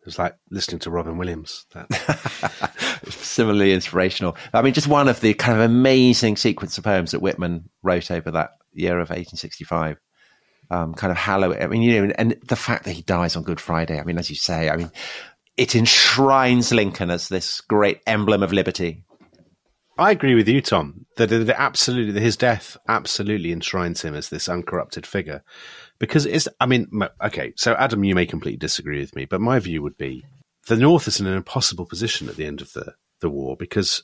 It 0.00 0.06
was 0.06 0.18
like 0.18 0.34
listening 0.50 0.78
to 0.80 0.90
Robin 0.90 1.18
Williams. 1.18 1.66
Similarly 3.10 3.72
inspirational. 3.72 4.36
I 4.54 4.62
mean, 4.62 4.72
just 4.72 4.88
one 4.88 5.08
of 5.08 5.20
the 5.20 5.34
kind 5.34 5.58
of 5.58 5.64
amazing 5.64 6.36
sequence 6.36 6.78
of 6.78 6.84
poems 6.84 7.10
that 7.10 7.20
Whitman 7.20 7.68
wrote 7.82 8.10
over 8.10 8.30
that 8.30 8.52
year 8.72 8.94
of 8.94 9.10
1865. 9.10 9.98
Um, 10.70 10.94
kind 10.94 11.10
of 11.10 11.16
hallow. 11.16 11.52
I 11.52 11.66
mean, 11.66 11.82
you 11.82 12.06
know, 12.06 12.14
and 12.16 12.36
the 12.46 12.56
fact 12.56 12.84
that 12.84 12.92
he 12.92 13.02
dies 13.02 13.36
on 13.36 13.42
Good 13.42 13.60
Friday. 13.60 13.98
I 13.98 14.04
mean, 14.04 14.18
as 14.18 14.30
you 14.30 14.36
say, 14.36 14.70
I 14.70 14.76
mean, 14.76 14.90
it 15.56 15.74
enshrines 15.74 16.72
Lincoln 16.72 17.10
as 17.10 17.28
this 17.28 17.60
great 17.60 18.00
emblem 18.06 18.42
of 18.42 18.52
liberty. 18.52 19.04
I 20.00 20.10
agree 20.10 20.34
with 20.34 20.48
you, 20.48 20.60
Tom. 20.60 21.06
That, 21.16 21.30
absolutely, 21.50 22.20
his 22.20 22.36
death 22.36 22.76
absolutely 22.88 23.52
enshrines 23.52 24.02
him 24.02 24.14
as 24.14 24.30
this 24.30 24.48
uncorrupted 24.48 25.06
figure 25.06 25.42
because 26.00 26.26
it's 26.26 26.48
i 26.58 26.66
mean 26.66 26.88
okay 27.22 27.52
so 27.56 27.74
adam 27.74 28.02
you 28.02 28.16
may 28.16 28.26
completely 28.26 28.58
disagree 28.58 28.98
with 28.98 29.14
me 29.14 29.26
but 29.26 29.40
my 29.40 29.60
view 29.60 29.80
would 29.82 29.96
be 29.96 30.24
the 30.66 30.76
north 30.76 31.06
is 31.06 31.20
in 31.20 31.26
an 31.26 31.36
impossible 31.36 31.86
position 31.86 32.28
at 32.28 32.34
the 32.34 32.46
end 32.46 32.60
of 32.60 32.72
the, 32.72 32.94
the 33.20 33.30
war 33.30 33.56
because 33.56 34.02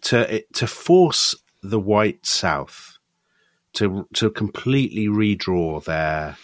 to 0.00 0.42
to 0.52 0.66
force 0.66 1.36
the 1.62 1.78
white 1.78 2.26
south 2.26 2.98
to 3.74 4.08
to 4.14 4.30
completely 4.30 5.06
redraw 5.06 5.82
their 5.84 6.36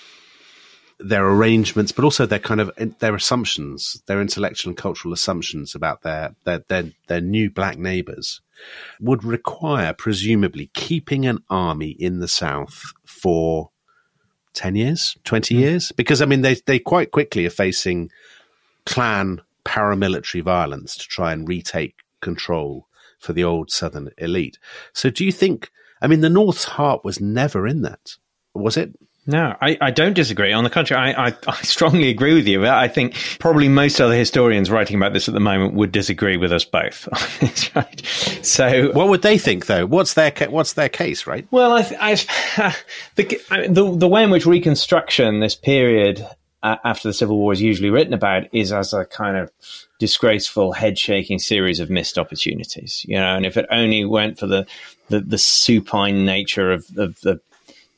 their 1.02 1.26
arrangements, 1.26 1.92
but 1.92 2.04
also 2.04 2.26
their 2.26 2.38
kind 2.38 2.60
of 2.60 2.70
their 2.98 3.14
assumptions, 3.14 4.02
their 4.06 4.20
intellectual 4.20 4.70
and 4.70 4.76
cultural 4.76 5.14
assumptions 5.14 5.74
about 5.74 6.02
their 6.02 6.34
their 6.44 6.60
their, 6.68 6.84
their 7.06 7.20
new 7.20 7.50
black 7.50 7.78
neighbours, 7.78 8.40
would 9.00 9.24
require 9.24 9.92
presumably 9.92 10.70
keeping 10.74 11.26
an 11.26 11.38
army 11.48 11.90
in 11.90 12.20
the 12.20 12.28
south 12.28 12.92
for 13.04 13.70
10 14.54 14.74
years, 14.74 15.16
20 15.24 15.54
mm. 15.54 15.58
years? 15.58 15.92
Because, 15.92 16.22
I 16.22 16.26
mean, 16.26 16.42
they, 16.42 16.54
they 16.66 16.78
quite 16.78 17.10
quickly 17.10 17.46
are 17.46 17.50
facing 17.50 18.10
Klan 18.86 19.40
paramilitary 19.64 20.42
violence 20.42 20.96
to 20.96 21.06
try 21.06 21.32
and 21.32 21.48
retake 21.48 21.96
control 22.20 22.86
for 23.18 23.32
the 23.32 23.44
old 23.44 23.70
Southern 23.70 24.10
elite. 24.18 24.58
So 24.92 25.10
do 25.10 25.24
you 25.24 25.32
think, 25.32 25.70
I 26.00 26.06
mean, 26.06 26.20
the 26.20 26.30
North's 26.30 26.64
heart 26.64 27.04
was 27.04 27.20
never 27.20 27.66
in 27.66 27.82
that, 27.82 28.16
was 28.54 28.76
it? 28.76 28.94
No, 29.30 29.56
I, 29.60 29.78
I 29.80 29.90
don't 29.92 30.14
disagree. 30.14 30.52
On 30.52 30.64
the 30.64 30.70
contrary, 30.70 31.14
I, 31.14 31.28
I, 31.28 31.34
I, 31.46 31.62
strongly 31.62 32.08
agree 32.08 32.34
with 32.34 32.48
you. 32.48 32.66
I 32.66 32.88
think 32.88 33.14
probably 33.38 33.68
most 33.68 34.00
other 34.00 34.14
historians 34.14 34.70
writing 34.70 34.96
about 34.96 35.12
this 35.12 35.28
at 35.28 35.34
the 35.34 35.40
moment 35.40 35.74
would 35.74 35.92
disagree 35.92 36.36
with 36.36 36.52
us 36.52 36.64
both. 36.64 37.08
right. 37.76 38.04
So, 38.42 38.90
what 38.92 39.08
would 39.08 39.22
they 39.22 39.38
think, 39.38 39.66
though? 39.66 39.86
What's 39.86 40.14
their 40.14 40.32
what's 40.48 40.72
their 40.72 40.88
case, 40.88 41.28
right? 41.28 41.46
Well, 41.52 41.72
I, 41.72 41.96
I 42.00 42.74
the, 43.14 43.68
the 43.68 43.96
the 43.96 44.08
way 44.08 44.24
in 44.24 44.30
which 44.30 44.46
Reconstruction, 44.46 45.38
this 45.38 45.54
period 45.54 46.26
uh, 46.64 46.76
after 46.84 47.08
the 47.08 47.14
Civil 47.14 47.38
War, 47.38 47.52
is 47.52 47.62
usually 47.62 47.90
written 47.90 48.12
about, 48.12 48.52
is 48.52 48.72
as 48.72 48.92
a 48.92 49.04
kind 49.04 49.36
of 49.36 49.52
disgraceful, 50.00 50.72
head 50.72 50.98
shaking 50.98 51.38
series 51.38 51.78
of 51.78 51.88
missed 51.88 52.18
opportunities. 52.18 53.04
You 53.06 53.16
know, 53.16 53.36
and 53.36 53.46
if 53.46 53.56
it 53.56 53.66
only 53.70 54.04
went 54.04 54.40
for 54.40 54.48
the 54.48 54.66
the, 55.08 55.20
the 55.20 55.38
supine 55.38 56.24
nature 56.24 56.72
of, 56.72 56.86
of 56.96 57.20
the 57.20 57.40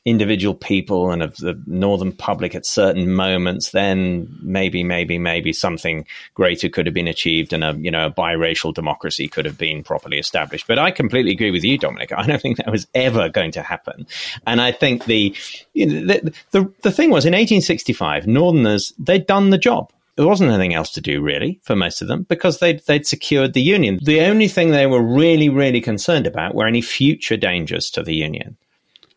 individual 0.04 0.54
people 0.54 1.12
and 1.12 1.22
of 1.22 1.36
the 1.36 1.60
northern 1.66 2.12
public 2.12 2.54
at 2.54 2.66
certain 2.66 3.12
moments, 3.12 3.70
then 3.70 4.28
maybe, 4.42 4.82
maybe, 4.82 5.16
maybe 5.16 5.52
something 5.52 6.04
greater 6.34 6.68
could 6.68 6.86
have 6.86 6.94
been 6.94 7.08
achieved 7.08 7.52
and 7.52 7.62
a 7.62 7.76
you 7.78 7.90
know 7.90 8.06
a 8.06 8.10
biracial 8.10 8.74
democracy 8.74 9.28
could 9.28 9.44
have 9.44 9.58
been 9.58 9.82
properly 9.82 10.18
established. 10.18 10.66
But 10.66 10.78
I 10.78 10.90
completely 10.90 11.32
agree 11.32 11.50
with 11.50 11.64
you, 11.64 11.78
Dominic. 11.78 12.12
I 12.12 12.26
don't 12.26 12.42
think 12.42 12.56
that 12.56 12.70
was 12.70 12.86
ever 12.94 13.28
going 13.28 13.52
to 13.52 13.62
happen. 13.62 14.06
And 14.46 14.60
I 14.60 14.72
think 14.72 15.04
the 15.04 15.34
you 15.74 15.86
know, 15.86 16.14
the, 16.14 16.34
the 16.50 16.72
the 16.82 16.92
thing 16.92 17.10
was 17.10 17.24
in 17.24 17.32
1865, 17.32 18.26
Northerners 18.26 18.92
they'd 18.98 19.26
done 19.26 19.50
the 19.50 19.58
job 19.58 19.92
there 20.16 20.26
wasn't 20.26 20.50
anything 20.50 20.74
else 20.74 20.90
to 20.90 21.00
do 21.00 21.22
really 21.22 21.58
for 21.62 21.74
most 21.74 22.02
of 22.02 22.08
them 22.08 22.24
because 22.24 22.58
they'd, 22.58 22.80
they'd 22.80 23.06
secured 23.06 23.54
the 23.54 23.62
union. 23.62 23.98
The 24.02 24.20
only 24.20 24.46
thing 24.46 24.70
they 24.70 24.86
were 24.86 25.02
really, 25.02 25.48
really 25.48 25.80
concerned 25.80 26.26
about 26.26 26.54
were 26.54 26.66
any 26.66 26.82
future 26.82 27.36
dangers 27.36 27.90
to 27.92 28.02
the 28.02 28.14
union. 28.14 28.56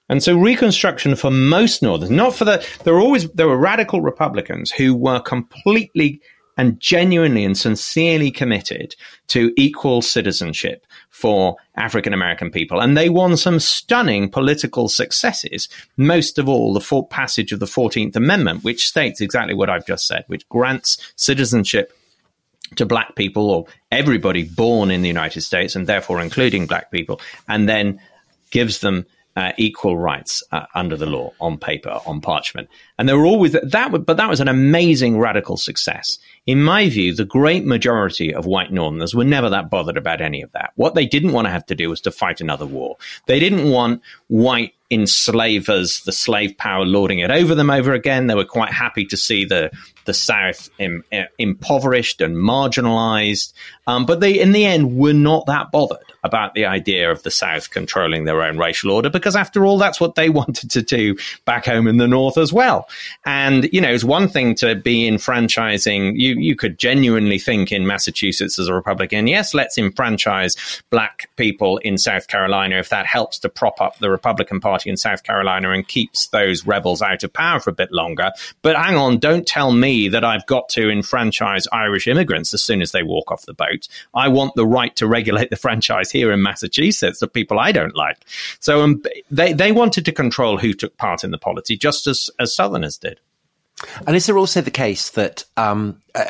And 0.07 0.21
so 0.21 0.37
Reconstruction 0.37 1.15
for 1.15 1.31
most 1.31 1.81
Northerners, 1.81 2.11
not 2.11 2.35
for 2.35 2.45
the, 2.45 2.65
there 2.83 2.93
were 2.93 2.99
always, 2.99 3.29
there 3.31 3.47
were 3.47 3.57
radical 3.57 4.01
Republicans 4.01 4.71
who 4.71 4.95
were 4.95 5.19
completely 5.19 6.21
and 6.57 6.79
genuinely 6.79 7.43
and 7.43 7.57
sincerely 7.57 8.31
committed 8.31 8.95
to 9.27 9.51
equal 9.57 10.01
citizenship 10.01 10.85
for 11.09 11.57
African 11.75 12.13
American 12.13 12.49
people. 12.49 12.79
And 12.79 12.95
they 12.95 13.09
won 13.09 13.35
some 13.35 13.59
stunning 13.59 14.29
political 14.29 14.87
successes, 14.87 15.67
most 15.97 16.39
of 16.39 16.47
all 16.47 16.73
the 16.73 17.03
passage 17.09 17.51
of 17.51 17.59
the 17.59 17.65
14th 17.65 18.15
Amendment, 18.15 18.63
which 18.63 18.87
states 18.87 19.21
exactly 19.21 19.53
what 19.53 19.69
I've 19.69 19.87
just 19.87 20.07
said, 20.07 20.23
which 20.27 20.47
grants 20.47 20.97
citizenship 21.15 21.97
to 22.75 22.85
black 22.85 23.15
people 23.15 23.49
or 23.49 23.65
everybody 23.91 24.43
born 24.43 24.91
in 24.91 25.01
the 25.01 25.07
United 25.07 25.41
States 25.41 25.75
and 25.75 25.87
therefore 25.87 26.21
including 26.21 26.67
black 26.67 26.89
people, 26.89 27.19
and 27.47 27.67
then 27.67 27.99
gives 28.49 28.79
them 28.79 29.05
uh, 29.35 29.51
equal 29.57 29.97
rights 29.97 30.43
uh, 30.51 30.65
under 30.75 30.95
the 30.95 31.05
law 31.05 31.33
on 31.39 31.57
paper, 31.57 31.99
on 32.05 32.21
parchment. 32.21 32.69
And 32.97 33.09
there 33.09 33.17
were 33.17 33.25
always 33.25 33.51
that, 33.51 34.05
but 34.05 34.17
that 34.17 34.29
was 34.29 34.39
an 34.39 34.47
amazing 34.47 35.19
radical 35.19 35.57
success. 35.57 36.17
In 36.45 36.63
my 36.63 36.87
view, 36.89 37.13
the 37.13 37.25
great 37.25 37.65
majority 37.65 38.33
of 38.33 38.45
white 38.45 38.71
Northerners 38.71 39.13
were 39.13 39.25
never 39.25 39.49
that 39.49 39.69
bothered 39.69 39.97
about 39.97 40.21
any 40.21 40.41
of 40.41 40.51
that. 40.53 40.71
What 40.75 40.95
they 40.95 41.05
didn't 41.05 41.33
want 41.33 41.45
to 41.45 41.51
have 41.51 41.65
to 41.67 41.75
do 41.75 41.89
was 41.89 42.01
to 42.01 42.11
fight 42.11 42.39
another 42.39 42.65
war. 42.65 42.97
They 43.25 43.39
didn't 43.39 43.69
want 43.69 44.01
white 44.27 44.73
enslavers, 44.91 46.01
the 46.03 46.11
slave 46.11 46.57
power 46.57 46.85
lording 46.85 47.19
it 47.19 47.31
over 47.31 47.55
them 47.55 47.69
over 47.69 47.93
again. 47.93 48.27
They 48.27 48.35
were 48.35 48.45
quite 48.45 48.71
happy 48.71 49.05
to 49.05 49.17
see 49.17 49.45
the 49.45 49.71
the 50.05 50.13
South 50.13 50.69
Im, 50.77 51.03
impoverished 51.39 52.21
and 52.21 52.37
marginalized. 52.37 53.53
Um, 53.87 54.05
but 54.05 54.19
they, 54.19 54.39
in 54.39 54.51
the 54.51 54.65
end, 54.65 54.97
were 54.97 55.13
not 55.13 55.47
that 55.47 55.71
bothered 55.71 56.13
about 56.23 56.53
the 56.53 56.65
idea 56.65 57.11
of 57.11 57.23
the 57.23 57.31
South 57.31 57.71
controlling 57.71 58.25
their 58.25 58.41
own 58.43 58.57
racial 58.57 58.91
order 58.91 59.09
because, 59.09 59.35
after 59.35 59.65
all, 59.65 59.79
that's 59.79 59.99
what 59.99 60.13
they 60.13 60.29
wanted 60.41 60.71
to 60.71 60.81
do 60.83 61.17
back 61.45 61.65
home 61.65 61.87
in 61.87 61.97
the 61.97 62.07
North 62.07 62.37
as 62.37 62.53
well. 62.53 62.84
And, 63.25 63.69
you 63.71 63.81
know, 63.81 63.91
it's 63.91 64.03
one 64.03 64.27
thing 64.27 64.55
to 64.55 64.75
be 64.75 65.07
enfranchising. 65.07 66.19
You, 66.19 66.35
you 66.35 66.55
could 66.55 66.77
genuinely 66.77 67.39
think 67.39 67.71
in 67.71 67.87
Massachusetts 67.87 68.59
as 68.59 68.67
a 68.67 68.73
Republican, 68.73 69.27
yes, 69.27 69.53
let's 69.53 69.77
enfranchise 69.77 70.81
black 70.89 71.29
people 71.35 71.77
in 71.79 71.97
South 71.97 72.27
Carolina 72.27 72.77
if 72.77 72.89
that 72.89 73.05
helps 73.05 73.39
to 73.39 73.49
prop 73.49 73.81
up 73.81 73.97
the 73.99 74.09
Republican 74.09 74.59
Party 74.59 74.89
in 74.89 74.97
South 74.97 75.23
Carolina 75.23 75.71
and 75.71 75.87
keeps 75.87 76.27
those 76.27 76.65
rebels 76.65 77.01
out 77.01 77.23
of 77.23 77.31
power 77.33 77.59
for 77.59 77.69
a 77.69 77.73
bit 77.73 77.91
longer. 77.91 78.31
But 78.61 78.75
hang 78.75 78.95
on, 78.95 79.17
don't 79.19 79.47
tell 79.47 79.71
me 79.71 80.07
that 80.09 80.23
I've 80.23 80.45
got 80.45 80.69
to 80.69 80.89
enfranchise 80.89 81.67
Irish 81.71 82.07
immigrants 82.07 82.53
as 82.53 82.61
soon 82.61 82.81
as 82.81 82.91
they 82.91 83.03
walk 83.03 83.31
off 83.31 83.45
the 83.45 83.53
boat. 83.53 83.87
I 84.13 84.27
want 84.27 84.55
the 84.55 84.65
right 84.65 84.95
to 84.97 85.07
regulate 85.07 85.49
the 85.49 85.55
franchise 85.65 86.11
here 86.11 86.31
in 86.31 86.41
Massachusetts 86.41 87.21
of 87.21 87.31
people 87.33 87.59
I 87.59 87.71
don't 87.71 87.95
like. 87.95 88.17
So 88.59 88.81
um, 88.81 89.03
they, 89.29 89.53
they 89.53 89.71
wanted 89.71 90.05
to 90.05 90.11
control 90.11 90.57
who 90.57 90.73
took 90.73 90.97
part 90.97 91.23
in 91.23 91.31
the 91.31 91.37
polity 91.37 91.77
just 91.77 92.07
as, 92.07 92.29
as 92.39 92.55
Southerners 92.75 92.97
did. 92.97 93.19
And 94.05 94.15
is 94.15 94.25
there 94.25 94.37
also 94.37 94.61
the 94.61 94.71
case 94.71 95.11
that 95.11 95.45
um, 95.57 96.01
uh, 96.13 96.25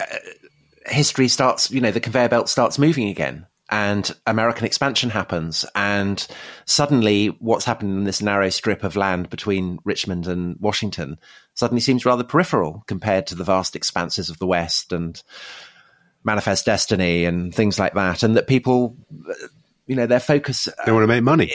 history 0.85 1.27
starts, 1.27 1.71
you 1.71 1.81
know, 1.81 1.91
the 1.91 1.99
conveyor 1.99 2.29
belt 2.29 2.49
starts 2.49 2.79
moving 2.79 3.09
again? 3.09 3.47
and 3.71 4.11
American 4.27 4.63
expansion 4.63 5.09
happens, 5.09 5.65
and 5.73 6.27
suddenly 6.65 7.29
what's 7.39 7.65
happened 7.65 7.97
in 7.97 8.03
this 8.03 8.21
narrow 8.21 8.51
strip 8.51 8.83
of 8.83 8.95
land 8.95 9.27
between 9.31 9.79
Richmond 9.83 10.27
and 10.27 10.55
Washington 10.59 11.17
suddenly 11.55 11.81
seems 11.81 12.05
rather 12.05 12.23
peripheral 12.23 12.83
compared 12.85 13.25
to 13.25 13.35
the 13.35 13.43
vast 13.43 13.75
expanses 13.75 14.29
of 14.29 14.37
the 14.37 14.45
West 14.45 14.93
and 14.93 15.19
Manifest 16.23 16.67
Destiny 16.67 17.25
and 17.25 17.55
things 17.55 17.79
like 17.79 17.95
that, 17.95 18.21
and 18.21 18.37
that 18.37 18.45
people, 18.45 18.97
you 19.87 19.95
know, 19.95 20.05
their 20.05 20.19
focus 20.19 20.67
they 20.85 20.91
want 20.91 21.01
to 21.01 21.07
make 21.07 21.23
money, 21.23 21.51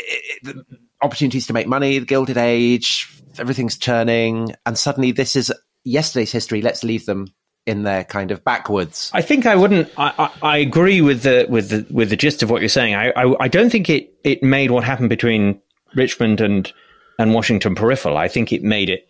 opportunities 1.00 1.46
to 1.46 1.52
make 1.52 1.68
money, 1.68 2.00
the 2.00 2.06
Gilded 2.06 2.38
Age, 2.38 3.19
everything's 3.38 3.78
churning, 3.78 4.54
and 4.66 4.78
suddenly 4.78 5.12
this 5.12 5.36
is 5.36 5.52
yesterday's 5.84 6.32
history. 6.32 6.62
Let's 6.62 6.84
leave 6.84 7.06
them 7.06 7.28
in 7.66 7.82
their 7.82 8.04
kind 8.04 8.30
of 8.30 8.42
backwards. 8.44 9.10
I 9.14 9.22
think 9.22 9.46
I 9.46 9.56
wouldn't. 9.56 9.90
I, 9.96 10.12
I, 10.18 10.54
I, 10.54 10.56
agree 10.58 11.00
with 11.00 11.22
the 11.22 11.46
with 11.48 11.68
the 11.68 11.86
with 11.92 12.10
the 12.10 12.16
gist 12.16 12.42
of 12.42 12.50
what 12.50 12.62
you're 12.62 12.68
saying. 12.68 12.94
I, 12.94 13.10
I, 13.10 13.44
I 13.44 13.48
don't 13.48 13.70
think 13.70 13.88
it 13.90 14.14
it 14.24 14.42
made 14.42 14.70
what 14.70 14.84
happened 14.84 15.10
between 15.10 15.60
Richmond 15.94 16.40
and 16.40 16.72
and 17.18 17.34
Washington 17.34 17.74
peripheral. 17.74 18.16
I 18.16 18.28
think 18.28 18.52
it 18.52 18.62
made 18.62 18.88
it 18.88 19.08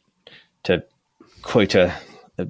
to 0.64 0.84
quote 1.42 1.74
a 1.74 1.94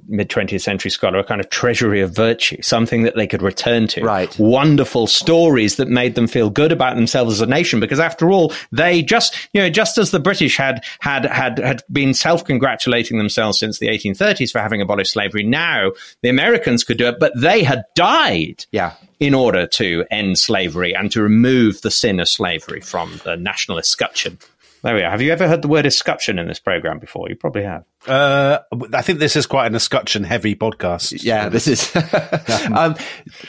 mid 0.07 0.29
20th 0.29 0.61
century 0.61 0.91
scholar, 0.91 1.19
a 1.19 1.23
kind 1.23 1.41
of 1.41 1.49
treasury 1.49 2.01
of 2.01 2.15
virtue, 2.15 2.61
something 2.61 3.03
that 3.03 3.15
they 3.15 3.27
could 3.27 3.41
return 3.41 3.87
to. 3.87 4.03
Right. 4.03 4.37
Wonderful 4.39 5.07
stories 5.07 5.77
that 5.77 5.87
made 5.87 6.15
them 6.15 6.27
feel 6.27 6.49
good 6.49 6.71
about 6.71 6.95
themselves 6.95 7.33
as 7.33 7.41
a 7.41 7.45
nation, 7.45 7.79
because 7.79 7.99
after 7.99 8.31
all, 8.31 8.53
they 8.71 9.01
just, 9.01 9.35
you 9.53 9.61
know, 9.61 9.69
just 9.69 9.97
as 9.97 10.11
the 10.11 10.19
British 10.19 10.57
had, 10.57 10.83
had, 10.99 11.25
had, 11.25 11.59
had 11.59 11.83
been 11.91 12.13
self-congratulating 12.13 13.17
themselves 13.17 13.59
since 13.59 13.79
the 13.79 13.87
1830s 13.87 14.51
for 14.51 14.59
having 14.59 14.81
abolished 14.81 15.13
slavery, 15.13 15.43
now 15.43 15.91
the 16.21 16.29
Americans 16.29 16.83
could 16.83 16.97
do 16.97 17.07
it, 17.07 17.19
but 17.19 17.33
they 17.35 17.63
had 17.63 17.83
died. 17.95 18.65
Yeah. 18.71 18.93
In 19.19 19.35
order 19.35 19.67
to 19.67 20.03
end 20.09 20.39
slavery 20.39 20.95
and 20.95 21.11
to 21.11 21.21
remove 21.21 21.81
the 21.81 21.91
sin 21.91 22.19
of 22.19 22.27
slavery 22.27 22.81
from 22.81 23.21
the 23.23 23.35
national 23.35 23.77
escutcheon. 23.77 24.39
There 24.83 24.95
we 24.95 25.03
are. 25.03 25.11
Have 25.11 25.21
you 25.21 25.31
ever 25.31 25.47
heard 25.47 25.61
the 25.61 25.67
word 25.67 25.85
escutcheon 25.85 26.39
in 26.39 26.47
this 26.47 26.59
program 26.59 26.97
before? 26.97 27.29
You 27.29 27.35
probably 27.35 27.63
have. 27.63 27.83
Uh, 28.07 28.59
I 28.93 29.03
think 29.03 29.19
this 29.19 29.35
is 29.35 29.45
quite 29.45 29.67
an 29.67 29.75
escutcheon 29.75 30.23
heavy 30.23 30.55
podcast. 30.55 31.23
Yeah, 31.23 31.49
this 31.49 31.67
is. 31.67 31.95
um, 32.75 32.95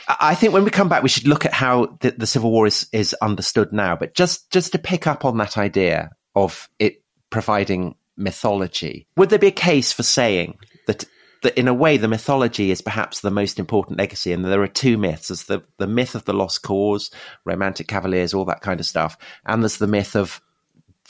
I 0.08 0.34
think 0.34 0.52
when 0.52 0.64
we 0.64 0.70
come 0.70 0.90
back, 0.90 1.02
we 1.02 1.08
should 1.08 1.26
look 1.26 1.46
at 1.46 1.54
how 1.54 1.96
the, 2.00 2.10
the, 2.10 2.26
Civil 2.26 2.50
War 2.50 2.66
is, 2.66 2.86
is 2.92 3.14
understood 3.14 3.72
now. 3.72 3.96
But 3.96 4.14
just, 4.14 4.50
just 4.50 4.72
to 4.72 4.78
pick 4.78 5.06
up 5.06 5.24
on 5.24 5.38
that 5.38 5.56
idea 5.56 6.10
of 6.34 6.68
it 6.78 7.02
providing 7.30 7.94
mythology, 8.16 9.06
would 9.16 9.30
there 9.30 9.38
be 9.38 9.46
a 9.46 9.52
case 9.52 9.90
for 9.90 10.02
saying 10.02 10.58
that 10.86 11.04
that 11.42 11.58
in 11.58 11.66
a 11.66 11.74
way 11.74 11.96
the 11.96 12.06
mythology 12.06 12.70
is 12.70 12.80
perhaps 12.80 13.20
the 13.20 13.30
most 13.30 13.58
important 13.58 13.98
legacy 13.98 14.32
and 14.32 14.44
there 14.44 14.62
are 14.62 14.68
two 14.68 14.96
myths 14.96 15.26
there's 15.26 15.44
the, 15.44 15.60
the 15.78 15.88
myth 15.88 16.14
of 16.14 16.24
the 16.24 16.32
lost 16.32 16.62
cause 16.62 17.10
romantic 17.44 17.88
cavaliers 17.88 18.32
all 18.32 18.44
that 18.44 18.60
kind 18.60 18.78
of 18.78 18.86
stuff 18.86 19.18
and 19.44 19.60
there's 19.60 19.78
the 19.78 19.88
myth 19.88 20.14
of 20.14 20.40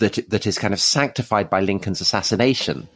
that 0.02 0.30
that 0.30 0.46
is 0.46 0.58
kind 0.58 0.74
of 0.74 0.80
sanctified 0.80 1.48
by 1.48 1.60
Lincoln's 1.60 2.00
assassination 2.00 2.88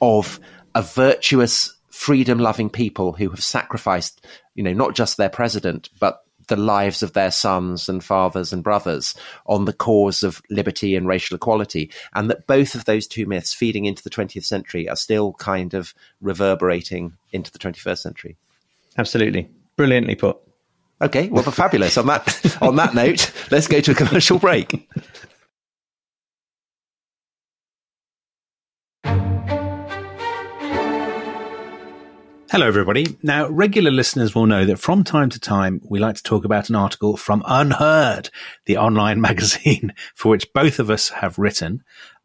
of 0.00 0.40
a 0.74 0.82
virtuous, 0.82 1.76
freedom-loving 1.90 2.70
people 2.70 3.12
who 3.12 3.28
have 3.30 3.42
sacrificed, 3.42 4.26
you 4.54 4.62
know, 4.62 4.72
not 4.72 4.94
just 4.94 5.16
their 5.16 5.28
president 5.28 5.90
but 6.00 6.22
the 6.48 6.56
lives 6.56 7.02
of 7.02 7.12
their 7.12 7.30
sons 7.30 7.88
and 7.88 8.02
fathers 8.02 8.52
and 8.52 8.64
brothers 8.64 9.14
on 9.46 9.64
the 9.64 9.72
cause 9.72 10.22
of 10.22 10.42
liberty 10.50 10.96
and 10.96 11.06
racial 11.06 11.36
equality, 11.36 11.90
and 12.14 12.28
that 12.28 12.46
both 12.46 12.74
of 12.74 12.84
those 12.84 13.06
two 13.06 13.26
myths 13.26 13.54
feeding 13.54 13.84
into 13.84 14.02
the 14.02 14.10
20th 14.10 14.44
century 14.44 14.88
are 14.88 14.96
still 14.96 15.32
kind 15.34 15.72
of 15.72 15.94
reverberating 16.20 17.12
into 17.30 17.52
the 17.52 17.58
21st 17.58 17.98
century. 17.98 18.36
Absolutely, 18.98 19.48
brilliantly 19.76 20.14
put. 20.14 20.36
Okay, 21.00 21.28
well, 21.28 21.42
fabulous. 21.42 21.96
on 21.96 22.06
that 22.06 22.56
on 22.62 22.76
that 22.76 22.94
note, 22.94 23.32
let's 23.50 23.66
go 23.66 23.80
to 23.80 23.92
a 23.92 23.94
commercial 23.94 24.38
break. 24.38 24.88
Hello, 32.52 32.66
everybody. 32.66 33.16
Now, 33.22 33.48
regular 33.48 33.90
listeners 33.90 34.34
will 34.34 34.44
know 34.44 34.66
that 34.66 34.78
from 34.78 35.04
time 35.04 35.30
to 35.30 35.40
time, 35.40 35.80
we 35.88 35.98
like 35.98 36.16
to 36.16 36.22
talk 36.22 36.44
about 36.44 36.68
an 36.68 36.74
article 36.76 37.16
from 37.16 37.40
UnHerd, 37.44 38.28
the 38.66 38.76
online 38.76 39.20
magazine 39.22 39.94
for 40.14 40.28
which 40.28 40.52
both 40.52 40.78
of 40.78 40.90
us 40.90 41.08
have 41.08 41.38
written 41.38 41.82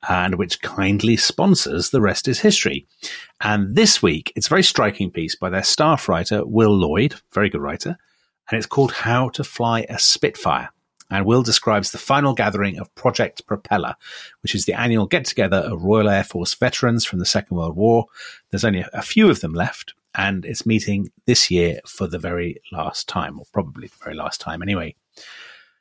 and 0.10 0.36
which 0.36 0.62
kindly 0.62 1.16
sponsors 1.16 1.92
The 1.92 2.02
Rest 2.02 2.28
is 2.28 2.42
History. 2.42 2.86
And 3.40 3.74
this 3.74 4.04
week, 4.04 4.34
it's 4.36 4.48
a 4.48 4.50
very 4.50 4.63
striking 4.63 5.12
piece 5.12 5.34
by 5.34 5.50
their 5.50 5.63
staff 5.63 6.10
writer, 6.10 6.46
Will 6.46 6.76
Lloyd, 6.76 7.16
very 7.32 7.50
good 7.50 7.62
writer, 7.62 7.96
and 8.52 8.58
it's 8.58 8.68
called 8.68 8.92
How 8.92 9.30
to 9.30 9.46
Fly 9.46 9.86
a 9.88 9.98
Spitfire. 9.98 10.72
And 11.10 11.26
Will 11.26 11.42
describes 11.42 11.92
the 11.92 11.98
final 11.98 12.34
gathering 12.34 12.80
of 12.80 12.94
Project 12.96 13.48
Propeller, 13.48 13.96
which 14.44 14.56
is 14.56 14.66
the 14.66 14.74
annual 14.74 15.06
get 15.06 15.24
together 15.24 15.60
of 15.60 15.86
Royal 15.86 16.10
Air 16.10 16.26
Force 16.26 16.54
veterans 16.54 17.06
from 17.06 17.20
the 17.20 17.26
Second 17.26 17.56
World 17.56 17.78
War. 17.78 18.08
There's 18.52 18.66
only 18.66 18.84
a 18.92 19.02
few 19.02 19.30
of 19.30 19.40
them 19.40 19.54
left, 19.54 19.94
and 20.15 20.46
it's 20.46 20.65
meeting 20.65 21.10
this 21.26 21.52
year 21.52 21.80
for 21.86 22.08
the 22.08 22.20
very 22.20 22.62
last 22.72 23.08
time, 23.08 23.39
or 23.39 23.46
probably 23.54 23.88
the 23.88 24.04
very 24.04 24.15
last 24.15 24.41
time 24.41 24.62
anyway. 24.62 24.96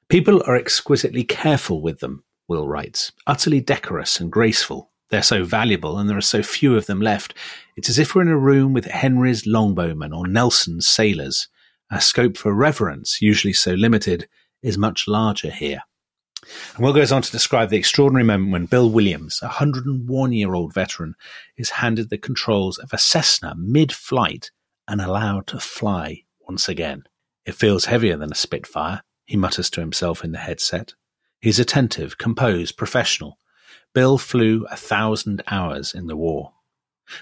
People 0.08 0.42
are 0.46 0.56
exquisitely 0.56 1.24
careful 1.24 1.82
with 1.82 2.00
them, 2.00 2.24
Will 2.48 2.68
writes, 2.68 3.12
utterly 3.26 3.60
decorous 3.60 4.20
and 4.20 4.30
graceful. 4.30 4.90
They're 5.10 5.22
so 5.22 5.44
valuable 5.44 5.98
and 5.98 6.08
there 6.08 6.16
are 6.16 6.22
so 6.22 6.42
few 6.42 6.76
of 6.76 6.86
them 6.86 7.00
left. 7.00 7.34
It's 7.76 7.88
as 7.88 7.98
if 7.98 8.14
we're 8.14 8.22
in 8.22 8.28
a 8.28 8.38
room 8.38 8.72
with 8.72 8.86
Henry's 8.86 9.44
longbowmen 9.44 10.16
or 10.16 10.26
Nelson's 10.26 10.86
sailors. 10.86 11.48
Our 11.90 12.00
scope 12.00 12.36
for 12.36 12.52
reverence, 12.52 13.22
usually 13.22 13.52
so 13.52 13.72
limited, 13.72 14.28
is 14.62 14.76
much 14.76 15.06
larger 15.06 15.50
here. 15.50 15.82
And 16.74 16.84
Will 16.84 16.92
goes 16.92 17.12
on 17.12 17.22
to 17.22 17.32
describe 17.32 17.70
the 17.70 17.76
extraordinary 17.76 18.24
moment 18.24 18.52
when 18.52 18.66
Bill 18.66 18.90
Williams, 18.90 19.40
a 19.42 19.46
101 19.46 20.32
year 20.32 20.54
old 20.54 20.72
veteran, 20.72 21.14
is 21.56 21.70
handed 21.70 22.10
the 22.10 22.18
controls 22.18 22.78
of 22.78 22.92
a 22.92 22.98
Cessna 22.98 23.54
mid 23.56 23.92
flight 23.92 24.50
and 24.88 25.00
allowed 25.00 25.46
to 25.48 25.60
fly 25.60 26.22
once 26.46 26.68
again. 26.68 27.04
It 27.44 27.54
feels 27.54 27.86
heavier 27.86 28.16
than 28.16 28.32
a 28.32 28.36
Spitfire, 28.36 29.02
he 29.26 29.36
mutters 29.36 29.70
to 29.70 29.80
himself 29.80 30.24
in 30.24 30.32
the 30.32 30.38
headset. 30.38 30.94
He's 31.40 31.58
attentive, 31.58 32.18
composed, 32.18 32.76
professional. 32.76 33.38
Bill 33.92 34.18
flew 34.18 34.66
a 34.70 34.76
thousand 34.76 35.42
hours 35.48 35.94
in 35.94 36.06
the 36.06 36.16
war. 36.16 36.52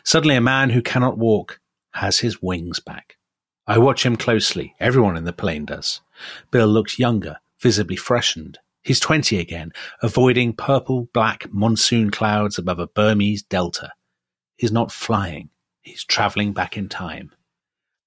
Suddenly, 0.02 0.36
a 0.36 0.40
man 0.40 0.70
who 0.70 0.82
cannot 0.82 1.18
walk 1.18 1.60
has 1.92 2.18
his 2.18 2.42
wings 2.42 2.80
back. 2.80 3.16
I 3.66 3.78
watch 3.78 4.04
him 4.04 4.16
closely. 4.16 4.74
Everyone 4.80 5.16
in 5.16 5.24
the 5.24 5.32
plane 5.32 5.64
does. 5.64 6.00
Bill 6.50 6.66
looks 6.66 6.98
younger, 6.98 7.38
visibly 7.60 7.96
freshened. 7.96 8.58
He's 8.84 9.00
20 9.00 9.38
again, 9.38 9.72
avoiding 10.02 10.52
purple 10.52 11.08
black 11.14 11.46
monsoon 11.50 12.10
clouds 12.10 12.58
above 12.58 12.78
a 12.78 12.86
Burmese 12.86 13.42
delta. 13.42 13.90
He's 14.56 14.72
not 14.72 14.92
flying. 14.92 15.48
He's 15.80 16.04
traveling 16.04 16.52
back 16.52 16.76
in 16.76 16.88
time. 16.88 17.32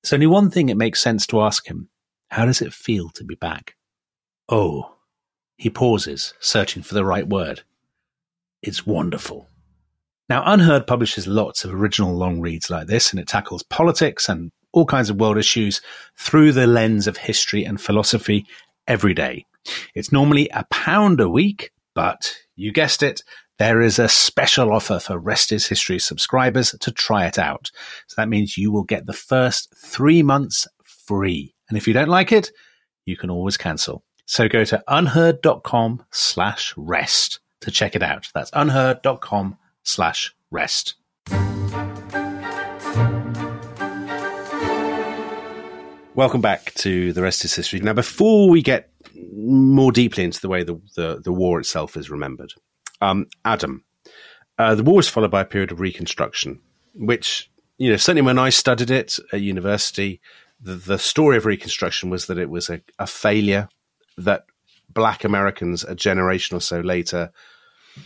There's 0.01 0.13
only 0.13 0.27
one 0.27 0.51
thing 0.51 0.69
it 0.69 0.77
makes 0.77 1.01
sense 1.01 1.25
to 1.27 1.41
ask 1.41 1.67
him. 1.67 1.89
How 2.29 2.45
does 2.45 2.61
it 2.61 2.73
feel 2.73 3.09
to 3.09 3.23
be 3.23 3.35
back? 3.35 3.75
Oh. 4.47 4.93
He 5.57 5.71
pauses, 5.71 6.35
searching 6.39 6.83
for 6.83 6.93
the 6.93 7.03
right 7.05 7.27
word. 7.27 7.63
It's 8.61 8.85
wonderful. 8.85 9.49
Now, 10.29 10.43
UnHerd 10.43 10.85
publishes 10.85 11.25
lots 11.25 11.65
of 11.65 11.73
original 11.73 12.15
long 12.15 12.39
reads 12.39 12.69
like 12.69 12.85
this, 12.85 13.11
and 13.11 13.19
it 13.19 13.27
tackles 13.27 13.63
politics 13.63 14.29
and 14.29 14.51
all 14.73 14.85
kinds 14.85 15.09
of 15.09 15.19
world 15.19 15.37
issues 15.37 15.81
through 16.15 16.51
the 16.51 16.67
lens 16.67 17.07
of 17.07 17.17
history 17.17 17.63
and 17.63 17.81
philosophy 17.81 18.45
every 18.87 19.15
day. 19.15 19.45
It's 19.95 20.11
normally 20.11 20.49
a 20.49 20.65
pound 20.71 21.19
a 21.19 21.29
week, 21.29 21.71
but 21.95 22.35
you 22.55 22.71
guessed 22.71 23.03
it, 23.03 23.23
there 23.59 23.81
is 23.81 23.97
a 23.97 24.07
special 24.07 24.71
offer 24.71 24.99
for 24.99 25.17
Rest 25.17 25.51
is 25.51 25.65
History 25.65 25.97
subscribers 25.97 26.75
to 26.79 26.91
try 26.91 27.25
it 27.25 27.39
out. 27.39 27.71
So 28.07 28.15
that 28.17 28.29
means 28.29 28.57
you 28.57 28.71
will 28.71 28.83
get 28.83 29.05
the 29.05 29.13
first 29.13 29.73
three 29.83 30.21
months 30.21 30.67
free. 30.83 31.55
And 31.69 31.77
if 31.77 31.87
you 31.87 31.93
don't 31.93 32.09
like 32.09 32.31
it, 32.31 32.51
you 33.05 33.17
can 33.17 33.29
always 33.29 33.57
cancel. 33.57 34.03
So 34.25 34.47
go 34.47 34.63
to 34.65 34.83
unherd.com 34.87 36.03
slash 36.11 36.73
rest 36.77 37.39
to 37.61 37.71
check 37.71 37.95
it 37.95 38.03
out. 38.03 38.27
That's 38.33 38.51
unherd.com 38.51 39.57
slash 39.83 40.35
rest. 40.51 40.95
Welcome 46.13 46.41
back 46.41 46.73
to 46.75 47.13
The 47.13 47.21
Rest 47.21 47.45
is 47.45 47.55
History. 47.55 47.79
Now, 47.79 47.93
before 47.93 48.49
we 48.49 48.63
get 48.63 48.89
more 49.33 49.91
deeply 49.91 50.23
into 50.23 50.41
the 50.41 50.49
way 50.49 50.63
the 50.63 50.79
the, 50.95 51.21
the 51.23 51.31
war 51.31 51.59
itself 51.59 51.97
is 51.97 52.09
remembered, 52.09 52.53
um, 53.01 53.27
Adam, 53.45 53.83
uh, 54.57 54.75
the 54.75 54.83
war 54.83 54.97
was 54.97 55.09
followed 55.09 55.31
by 55.31 55.41
a 55.41 55.45
period 55.45 55.71
of 55.71 55.79
reconstruction, 55.79 56.59
which 56.95 57.49
you 57.77 57.89
know 57.89 57.97
certainly 57.97 58.21
when 58.25 58.39
I 58.39 58.49
studied 58.49 58.91
it 58.91 59.17
at 59.31 59.41
university, 59.41 60.21
the, 60.59 60.75
the 60.75 60.99
story 60.99 61.37
of 61.37 61.45
reconstruction 61.45 62.09
was 62.09 62.27
that 62.27 62.37
it 62.37 62.49
was 62.49 62.69
a, 62.69 62.81
a 62.99 63.07
failure 63.07 63.69
that 64.17 64.45
black 64.89 65.23
Americans 65.23 65.83
a 65.83 65.95
generation 65.95 66.57
or 66.57 66.61
so 66.61 66.79
later, 66.79 67.31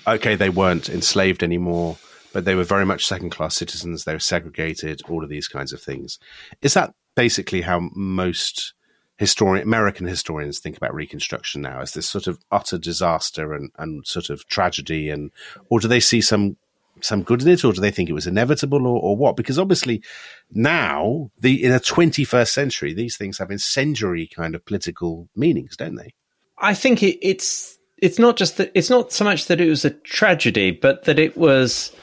okay, 0.08 0.36
they 0.36 0.50
weren't 0.50 0.90
enslaved 0.90 1.44
anymore, 1.44 1.98
but 2.34 2.46
they 2.46 2.56
were 2.56 2.64
very 2.64 2.86
much 2.86 3.06
second 3.06 3.30
class 3.30 3.56
citizens. 3.56 4.04
They 4.04 4.14
were 4.14 4.20
segregated, 4.20 5.02
all 5.08 5.24
of 5.24 5.30
these 5.30 5.48
kinds 5.48 5.74
of 5.74 5.82
things. 5.82 6.20
Is 6.62 6.74
that 6.74 6.94
basically 7.16 7.62
how 7.62 7.90
most 7.94 8.74
historian 9.22 9.64
American 9.64 10.08
historians 10.08 10.60
think 10.60 10.76
about 10.76 10.96
Reconstruction 10.96 11.62
now 11.62 11.80
as 11.80 11.94
this 11.94 12.10
sort 12.10 12.26
of 12.26 12.40
utter 12.52 12.80
disaster 12.80 13.54
and, 13.54 13.70
and 13.78 14.06
sort 14.06 14.32
of 14.32 14.48
tragedy 14.48 15.12
and 15.12 15.30
or 15.70 15.80
do 15.80 15.88
they 15.88 16.00
see 16.00 16.22
some 16.22 16.58
some 17.02 17.22
good 17.22 17.44
in 17.44 17.48
it 17.48 17.64
or 17.64 17.72
do 17.72 17.82
they 17.82 17.92
think 17.92 18.10
it 18.10 18.14
was 18.14 18.26
inevitable 18.26 18.88
or, 18.88 19.00
or 19.00 19.16
what? 19.16 19.38
Because 19.38 19.60
obviously 19.60 20.02
now 20.50 21.30
the 21.40 21.64
in 21.64 21.72
the 21.72 21.80
twenty 21.80 22.24
first 22.24 22.52
century 22.52 22.96
these 22.96 23.16
things 23.16 23.38
have 23.38 23.52
incendiary 23.52 24.28
kind 24.28 24.56
of 24.56 24.66
political 24.66 25.30
meanings, 25.36 25.78
don't 25.78 25.96
they? 25.96 26.16
I 26.58 26.74
think 26.74 27.04
it, 27.04 27.20
it's 27.22 27.78
it's 28.00 28.18
not 28.18 28.38
just 28.38 28.58
that 28.58 28.72
it's 28.74 28.90
not 28.90 29.12
so 29.12 29.24
much 29.24 29.46
that 29.46 29.62
it 29.62 29.70
was 29.70 29.86
a 29.86 29.92
tragedy, 29.92 30.72
but 30.72 31.04
that 31.04 31.20
it 31.20 31.38
was 31.38 31.96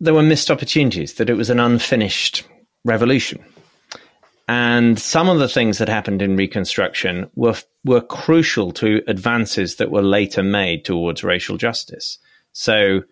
there 0.00 0.14
were 0.14 0.24
missed 0.24 0.50
opportunities, 0.50 1.14
that 1.14 1.30
it 1.30 1.34
was 1.34 1.50
an 1.50 1.60
unfinished 1.60 2.42
revolution. 2.84 3.44
And 4.48 4.98
some 4.98 5.28
of 5.28 5.38
the 5.38 5.48
things 5.48 5.78
that 5.78 5.88
happened 5.88 6.22
in 6.22 6.36
Reconstruction 6.36 7.28
were 7.34 7.56
were 7.84 8.00
crucial 8.00 8.72
to 8.72 9.02
advances 9.06 9.76
that 9.76 9.90
were 9.90 10.02
later 10.02 10.42
made 10.42 10.84
towards 10.84 11.24
racial 11.24 11.56
justice. 11.56 12.18
So 12.52 13.02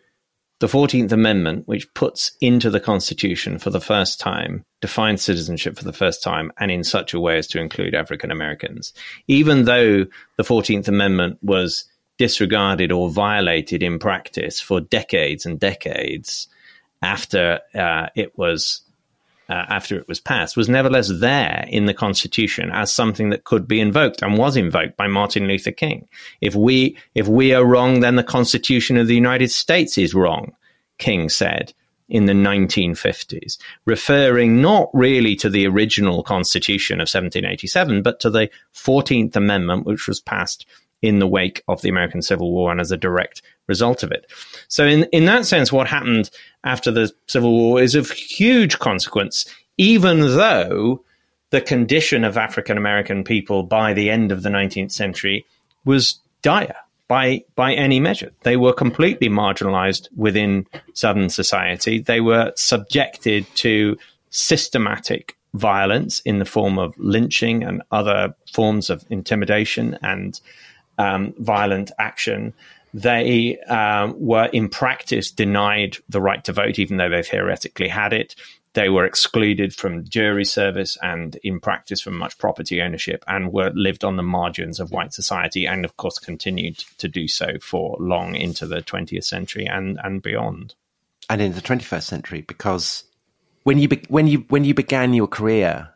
the 0.61 0.66
14th 0.68 1.12
Amendment, 1.12 1.66
which 1.66 1.92
puts 1.94 2.33
into 2.40 2.70
the 2.70 2.81
Constitution 2.81 3.59
for 3.59 3.70
the 3.70 3.81
first 3.81 4.20
time, 4.20 4.64
defines 4.81 5.23
citizenship 5.23 5.77
for 5.77 5.85
the 5.85 5.92
first 5.92 6.23
time, 6.23 6.53
and 6.59 6.70
in 6.70 6.85
such 6.85 7.12
a 7.12 7.20
way 7.20 7.38
as 7.38 7.49
to 7.49 7.61
include 7.61 7.94
African 7.94 8.31
Americans. 8.31 8.92
Even 9.27 9.64
though 9.64 10.07
the 10.37 10.42
14th 10.42 10.88
Amendment 10.88 11.38
was 11.42 11.85
disregarded 12.16 12.92
or 12.92 13.11
violated 13.11 13.83
in 13.83 13.99
practice 13.99 14.61
for 14.61 14.81
decades 14.81 15.44
and 15.44 15.59
decades 15.59 16.49
after 17.03 17.61
uh, 17.75 18.07
it 18.14 18.38
was 18.38 18.84
uh, 19.49 19.65
after 19.69 19.99
it 19.99 20.09
was 20.09 20.21
passed 20.21 20.57
was 20.57 20.69
nevertheless 20.69 21.11
there 21.13 21.67
in 21.69 21.87
the 21.87 21.95
Constitution 21.95 22.71
as 22.73 22.93
something 22.93 23.31
that 23.31 23.45
could 23.45 23.69
be 23.69 23.81
invoked 23.81 24.23
and 24.23 24.39
was 24.39 24.57
invoked 24.57 24.97
by 24.97 25.07
Martin 25.07 25.47
Luther 25.47 25.73
King. 25.73 26.09
If 26.41 26.55
we 26.55 26.97
if 27.15 27.29
we 27.29 27.53
are 27.53 27.65
wrong, 27.65 28.01
then 28.01 28.17
the 28.17 28.23
Constitution 28.23 28.97
of 28.97 29.07
the 29.07 29.15
United 29.15 29.51
States 29.51 29.99
is 29.99 30.15
wrong, 30.15 30.53
King 30.99 31.29
said 31.29 31.75
in 32.09 32.27
the 32.27 32.33
1950s, 32.33 33.57
referring 33.87 34.61
not 34.61 34.91
really 34.93 35.35
to 35.37 35.49
the 35.49 35.67
original 35.67 36.23
Constitution 36.23 36.97
of 36.97 37.09
1787, 37.09 38.03
but 38.03 38.21
to 38.21 38.29
the 38.29 38.51
14th 38.75 39.35
Amendment, 39.37 39.87
which 39.87 40.07
was 40.07 40.21
passed 40.21 40.67
in 41.03 41.19
the 41.19 41.27
wake 41.27 41.63
of 41.69 41.83
the 41.83 41.89
American 41.89 42.23
Civil 42.23 42.53
War 42.53 42.71
and 42.71 42.81
as 42.81 42.91
a 42.91 42.97
direct 42.97 43.43
result 43.67 44.03
of 44.03 44.11
it. 44.11 44.31
So, 44.69 44.85
in, 44.85 45.05
in 45.05 45.27
that 45.27 45.47
sense, 45.47 45.73
what 45.73 45.87
happened 45.87 46.31
after 46.65 46.91
the 46.91 47.13
Civil 47.27 47.53
War 47.53 47.83
is 47.83 47.95
of 47.95 48.11
huge 48.11 48.79
consequence, 48.79 49.47
even 49.77 50.21
though 50.21 51.05
the 51.51 51.61
condition 51.61 52.25
of 52.25 52.37
African 52.37 52.77
American 52.77 53.23
people 53.23 53.63
by 53.63 53.93
the 53.93 54.11
end 54.11 54.33
of 54.33 54.43
the 54.43 54.49
19th 54.49 54.93
century 54.93 55.47
was 55.85 56.19
dire 56.43 56.77
by 57.07 57.45
by 57.55 57.75
any 57.75 58.01
measure. 58.01 58.33
They 58.43 58.57
were 58.57 58.73
completely 58.73 59.29
marginalized 59.29 60.09
within 60.17 60.67
Southern 60.95 61.29
society. 61.29 62.01
They 62.01 62.21
were 62.21 62.53
subjected 62.57 63.47
to 63.57 63.97
systematic 64.31 65.37
violence 65.55 66.19
in 66.21 66.41
the 66.41 66.45
form 66.45 66.79
of 66.79 66.95
lynching 66.99 67.63
and 67.63 67.83
other 67.93 68.35
forms 68.53 68.91
of 68.91 69.05
intimidation 69.09 69.97
and 70.03 70.41
um, 70.99 71.35
violent 71.39 71.91
action. 71.99 72.53
They 72.93 73.59
um, 73.63 74.15
were 74.19 74.47
in 74.47 74.69
practice 74.69 75.31
denied 75.31 75.99
the 76.09 76.21
right 76.21 76.45
to 76.45 76.53
vote, 76.53 76.79
even 76.79 76.97
though 76.97 77.09
they 77.09 77.23
theoretically 77.23 77.89
had 77.89 78.13
it. 78.13 78.37
They 78.75 78.89
were 78.89 79.05
excluded 79.05 79.75
from 79.75 80.05
jury 80.09 80.45
service 80.45 80.99
and, 81.01 81.37
in 81.45 81.61
practice, 81.61 82.01
from 82.01 82.17
much 82.17 82.39
property 82.39 82.83
ownership, 82.83 83.25
and 83.29 83.53
were 83.53 83.71
lived 83.75 84.05
on 84.05 84.17
the 84.17 84.23
margins 84.23 84.81
of 84.81 84.91
white 84.91 85.13
society, 85.13 85.65
and 85.67 85.85
of 85.85 85.97
course 85.97 86.19
continued 86.19 86.79
to 86.99 87.09
do 87.09 87.29
so 87.29 87.59
for 87.61 87.97
long 88.01 88.35
into 88.35 88.67
the 88.67 88.83
20th 88.83 89.25
century 89.25 89.67
and 89.67 89.99
and 90.03 90.23
beyond. 90.23 90.75
And 91.31 91.41
in 91.41 91.53
the 91.55 91.63
21st 91.63 92.03
century, 92.03 92.41
because 92.43 93.05
when 93.63 93.79
you 93.79 93.89
be- 93.89 94.05
when 94.09 94.27
you 94.27 94.45
when 94.49 94.65
you 94.65 94.75
began 94.75 95.15
your 95.15 95.27
career 95.27 95.89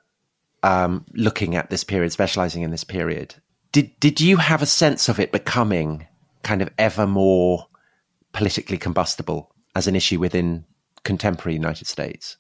um, 0.63 1.05
looking 1.13 1.55
at 1.55 1.71
this 1.71 1.85
period, 1.85 2.13
specializing 2.13 2.63
in 2.63 2.71
this 2.71 2.85
period, 2.85 3.35
did 3.73 3.99
did 4.01 4.21
you 4.21 4.37
have 4.37 4.63
a 4.63 4.67
sense 4.67 5.09
of 5.09 5.21
it 5.21 5.33
becoming 5.33 6.07
kind 6.43 6.63
of 6.63 6.71
ever 6.79 7.07
more 7.07 7.67
politically 8.33 8.79
combustible 8.79 9.53
as 9.75 9.87
an 9.87 9.97
issue 9.97 10.19
within 10.19 10.65
contemporary 11.05 11.55
United 11.55 11.87
States? 11.87 12.37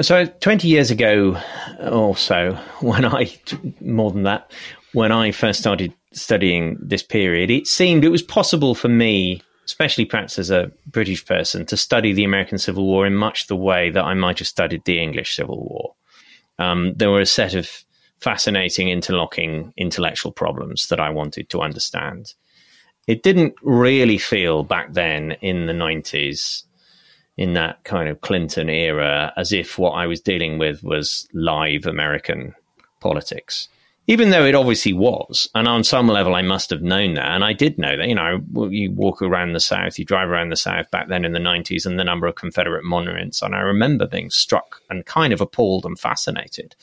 So, 0.00 0.26
20 0.26 0.66
years 0.66 0.90
ago 0.90 1.40
or 1.80 2.16
so, 2.16 2.54
when 2.80 3.04
I, 3.04 3.32
more 3.80 4.10
than 4.10 4.24
that, 4.24 4.50
when 4.92 5.12
I 5.12 5.30
first 5.30 5.60
started 5.60 5.92
studying 6.12 6.78
this 6.80 7.02
period, 7.02 7.50
it 7.50 7.66
seemed 7.66 8.04
it 8.04 8.08
was 8.08 8.22
possible 8.22 8.74
for 8.74 8.88
me, 8.88 9.42
especially 9.66 10.04
perhaps 10.04 10.38
as 10.38 10.50
a 10.50 10.70
British 10.86 11.24
person, 11.24 11.66
to 11.66 11.76
study 11.76 12.12
the 12.12 12.24
American 12.24 12.58
Civil 12.58 12.86
War 12.86 13.06
in 13.06 13.14
much 13.14 13.46
the 13.46 13.56
way 13.56 13.90
that 13.90 14.04
I 14.04 14.14
might 14.14 14.38
have 14.40 14.48
studied 14.48 14.84
the 14.84 15.00
English 15.00 15.36
Civil 15.36 15.58
War. 15.58 15.94
Um, 16.58 16.94
there 16.96 17.10
were 17.10 17.20
a 17.20 17.26
set 17.26 17.54
of 17.54 17.83
fascinating, 18.24 18.88
interlocking 18.88 19.74
intellectual 19.76 20.32
problems 20.32 20.88
that 20.88 20.98
I 20.98 21.10
wanted 21.10 21.50
to 21.50 21.60
understand. 21.60 22.32
It 23.06 23.22
didn't 23.22 23.54
really 23.62 24.16
feel 24.16 24.64
back 24.64 24.94
then 24.94 25.32
in 25.42 25.66
the 25.66 25.74
90s, 25.74 26.62
in 27.36 27.52
that 27.52 27.84
kind 27.84 28.08
of 28.08 28.22
Clinton 28.22 28.70
era, 28.70 29.30
as 29.36 29.52
if 29.52 29.78
what 29.78 29.90
I 29.90 30.06
was 30.06 30.22
dealing 30.22 30.56
with 30.56 30.82
was 30.82 31.28
live 31.34 31.84
American 31.84 32.54
politics. 33.00 33.68
Even 34.06 34.30
though 34.30 34.46
it 34.46 34.54
obviously 34.54 34.94
was, 34.94 35.50
and 35.54 35.68
on 35.68 35.84
some 35.84 36.08
level 36.08 36.34
I 36.34 36.42
must 36.42 36.70
have 36.70 36.82
known 36.82 37.14
that, 37.14 37.28
and 37.28 37.44
I 37.44 37.52
did 37.52 37.78
know 37.78 37.94
that. 37.96 38.08
You 38.08 38.14
know, 38.14 38.42
you 38.70 38.90
walk 38.90 39.20
around 39.20 39.52
the 39.52 39.60
South, 39.60 39.98
you 39.98 40.06
drive 40.06 40.30
around 40.30 40.48
the 40.48 40.56
South 40.56 40.90
back 40.90 41.08
then 41.08 41.26
in 41.26 41.32
the 41.32 41.38
'90s, 41.38 41.84
and 41.84 41.98
the 41.98 42.04
number 42.04 42.26
of 42.26 42.36
Confederate 42.36 42.84
monuments, 42.84 43.42
and 43.42 43.54
I 43.54 43.60
remember 43.60 44.06
being 44.06 44.30
struck 44.30 44.80
and 44.88 45.04
kind 45.04 45.32
of 45.32 45.42
appalled 45.42 45.84
and 45.84 45.98
fascinated 45.98 46.74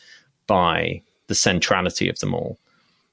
by 0.47 1.01
the 1.31 1.35
centrality 1.35 2.09
of 2.09 2.19
them 2.19 2.33
all. 2.33 2.59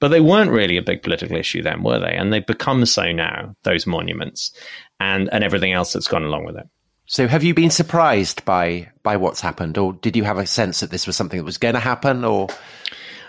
But 0.01 0.09
they 0.09 0.19
weren't 0.19 0.51
really 0.51 0.75
a 0.75 0.81
big 0.81 1.03
political 1.03 1.37
issue 1.37 1.61
then, 1.61 1.83
were 1.83 1.99
they? 1.99 2.13
And 2.13 2.31
they've 2.31 2.45
become 2.45 2.85
so 2.85 3.11
now, 3.13 3.55
those 3.63 3.87
monuments 3.87 4.51
and, 4.99 5.29
and 5.31 5.41
everything 5.41 5.71
else 5.71 5.93
that's 5.93 6.07
gone 6.07 6.23
along 6.23 6.45
with 6.45 6.57
it. 6.57 6.67
So 7.05 7.27
have 7.27 7.43
you 7.43 7.53
been 7.53 7.71
surprised 7.71 8.45
by 8.45 8.89
by 9.01 9.17
what's 9.17 9.41
happened 9.41 9.79
or 9.79 9.93
did 9.93 10.15
you 10.15 10.25
have 10.25 10.37
a 10.37 10.45
sense 10.45 10.81
that 10.81 10.91
this 10.91 11.07
was 11.07 11.15
something 11.15 11.39
that 11.39 11.43
was 11.43 11.57
going 11.57 11.73
to 11.73 11.79
happen 11.79 12.23
or 12.23 12.49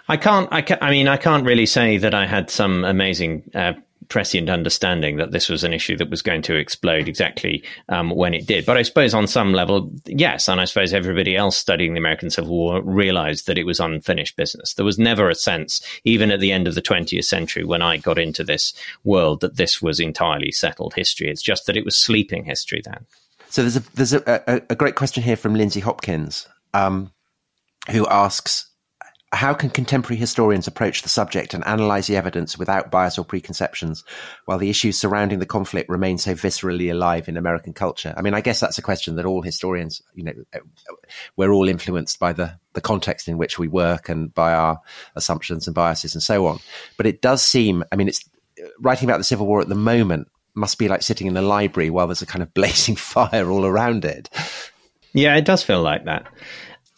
I 0.07 0.18
can't 0.18 0.48
I, 0.53 0.61
can't, 0.61 0.83
I 0.83 0.90
mean 0.90 1.09
I 1.09 1.16
can't 1.16 1.46
really 1.46 1.64
say 1.64 1.96
that 1.96 2.12
I 2.12 2.26
had 2.26 2.50
some 2.50 2.85
amazing 2.85 3.50
uh, 3.55 3.72
prescient 4.11 4.51
understanding 4.51 5.16
that 5.16 5.31
this 5.31 5.49
was 5.49 5.64
an 5.64 5.73
issue 5.73 5.96
that 5.96 6.11
was 6.11 6.20
going 6.20 6.42
to 6.42 6.57
explode 6.57 7.09
exactly 7.09 7.64
um, 7.88 8.11
when 8.11 8.35
it 8.35 8.46
did. 8.46 8.66
But 8.66 8.77
I 8.77 8.83
suppose 8.83 9.14
on 9.14 9.27
some 9.27 9.55
level, 9.55 9.90
yes. 10.05 10.49
And 10.49 10.61
I 10.61 10.66
suppose 10.66 10.92
everybody 10.92 11.37
else 11.37 11.57
studying 11.57 11.94
the 11.94 12.01
American 12.01 12.29
Civil 12.29 12.51
War 12.51 12.83
realized 12.83 13.46
that 13.46 13.57
it 13.57 13.64
was 13.64 13.81
unfinished 13.81 14.37
business. 14.37 14.75
There 14.75 14.85
was 14.85 14.99
never 14.99 15.31
a 15.31 15.35
sense, 15.35 15.81
even 16.05 16.31
at 16.31 16.40
the 16.40 16.53
end 16.53 16.68
of 16.68 16.75
the 16.75 16.83
20th 16.83 17.25
century, 17.25 17.64
when 17.64 17.81
I 17.81 17.96
got 17.96 18.18
into 18.18 18.44
this 18.44 18.75
world, 19.05 19.40
that 19.40 19.57
this 19.57 19.81
was 19.81 20.01
entirely 20.01 20.53
settled 20.53 20.92
history. 20.94 21.31
It's 21.31 21.42
just 21.42 21.66
that 21.66 21.77
it 21.77 21.85
was 21.85 21.96
sleeping 21.96 22.44
history 22.44 22.83
then. 22.85 23.07
So 23.49 23.62
there's 23.62 23.77
a 23.77 23.83
there's 23.94 24.12
a, 24.12 24.42
a, 24.46 24.62
a 24.70 24.77
great 24.77 24.94
question 24.94 25.23
here 25.23 25.37
from 25.37 25.55
Lindsay 25.55 25.81
Hopkins, 25.81 26.46
um, 26.75 27.11
who 27.90 28.07
asks 28.07 28.69
how 29.33 29.55
can 29.55 29.71
contemporary 29.71 30.19
historians 30.19 30.66
approach 30.66 31.03
the 31.03 31.09
subject 31.09 31.55
and 31.55 31.64
analyze 31.64 32.09
the 32.09 32.16
evidence 32.16 32.59
without 32.59 32.90
bias 32.90 33.16
or 33.16 33.25
preconceptions 33.25 34.03
while 34.47 34.59
the 34.59 34.71
issues 34.71 34.99
surrounding 34.99 35.38
the 35.38 35.47
conflict 35.47 35.88
remain 35.88 36.19
so 36.19 36.35
viscerally 36.35 36.90
alive 36.90 37.29
in 37.29 37.37
American 37.37 37.73
culture? 37.73 38.12
I 38.16 38.23
mean, 38.23 38.35
I 38.35 38.40
guess 38.40 38.59
that's 38.59 38.79
a 38.79 38.83
question 38.83 39.16
that 39.16 39.27
all 39.27 39.40
historians, 39.40 40.03
you 40.14 40.25
know, 40.25 40.33
we're 41.37 41.53
all 41.53 41.69
influenced 41.69 42.19
by 42.19 42.33
the, 42.33 42.59
the 42.73 42.81
context 42.81 43.29
in 43.29 43.38
which 43.38 43.57
we 43.57 43.69
work 43.69 44.09
and 44.09 44.35
by 44.35 44.53
our 44.53 44.81
assumptions 45.14 45.69
and 45.69 45.75
biases 45.75 46.14
and 46.14 46.23
so 46.23 46.47
on. 46.47 46.59
But 46.97 47.07
it 47.07 47.23
does 47.23 47.43
seem, 47.43 47.85
I 47.93 47.97
mean, 47.97 48.09
it's 48.09 48.29
writing 48.81 49.09
about 49.09 49.19
the 49.19 49.25
Civil 49.25 49.47
War 49.47 49.61
at 49.61 49.69
the 49.69 49.77
moment 49.77 50.29
must 50.55 50.79
be 50.79 50.88
like 50.88 51.03
sitting 51.03 51.29
in 51.29 51.37
a 51.37 51.43
library 51.43 51.90
while 51.90 52.09
there's 52.09 52.23
a 52.23 52.27
kind 52.27 52.43
of 52.43 52.53
blazing 52.53 52.97
fire 52.97 53.49
all 53.49 53.64
around 53.64 54.05
it. 54.05 54.29
Yeah, 55.12 55.37
it 55.37 55.45
does 55.45 55.62
feel 55.62 55.83
like 55.83 56.05
that. 56.05 56.27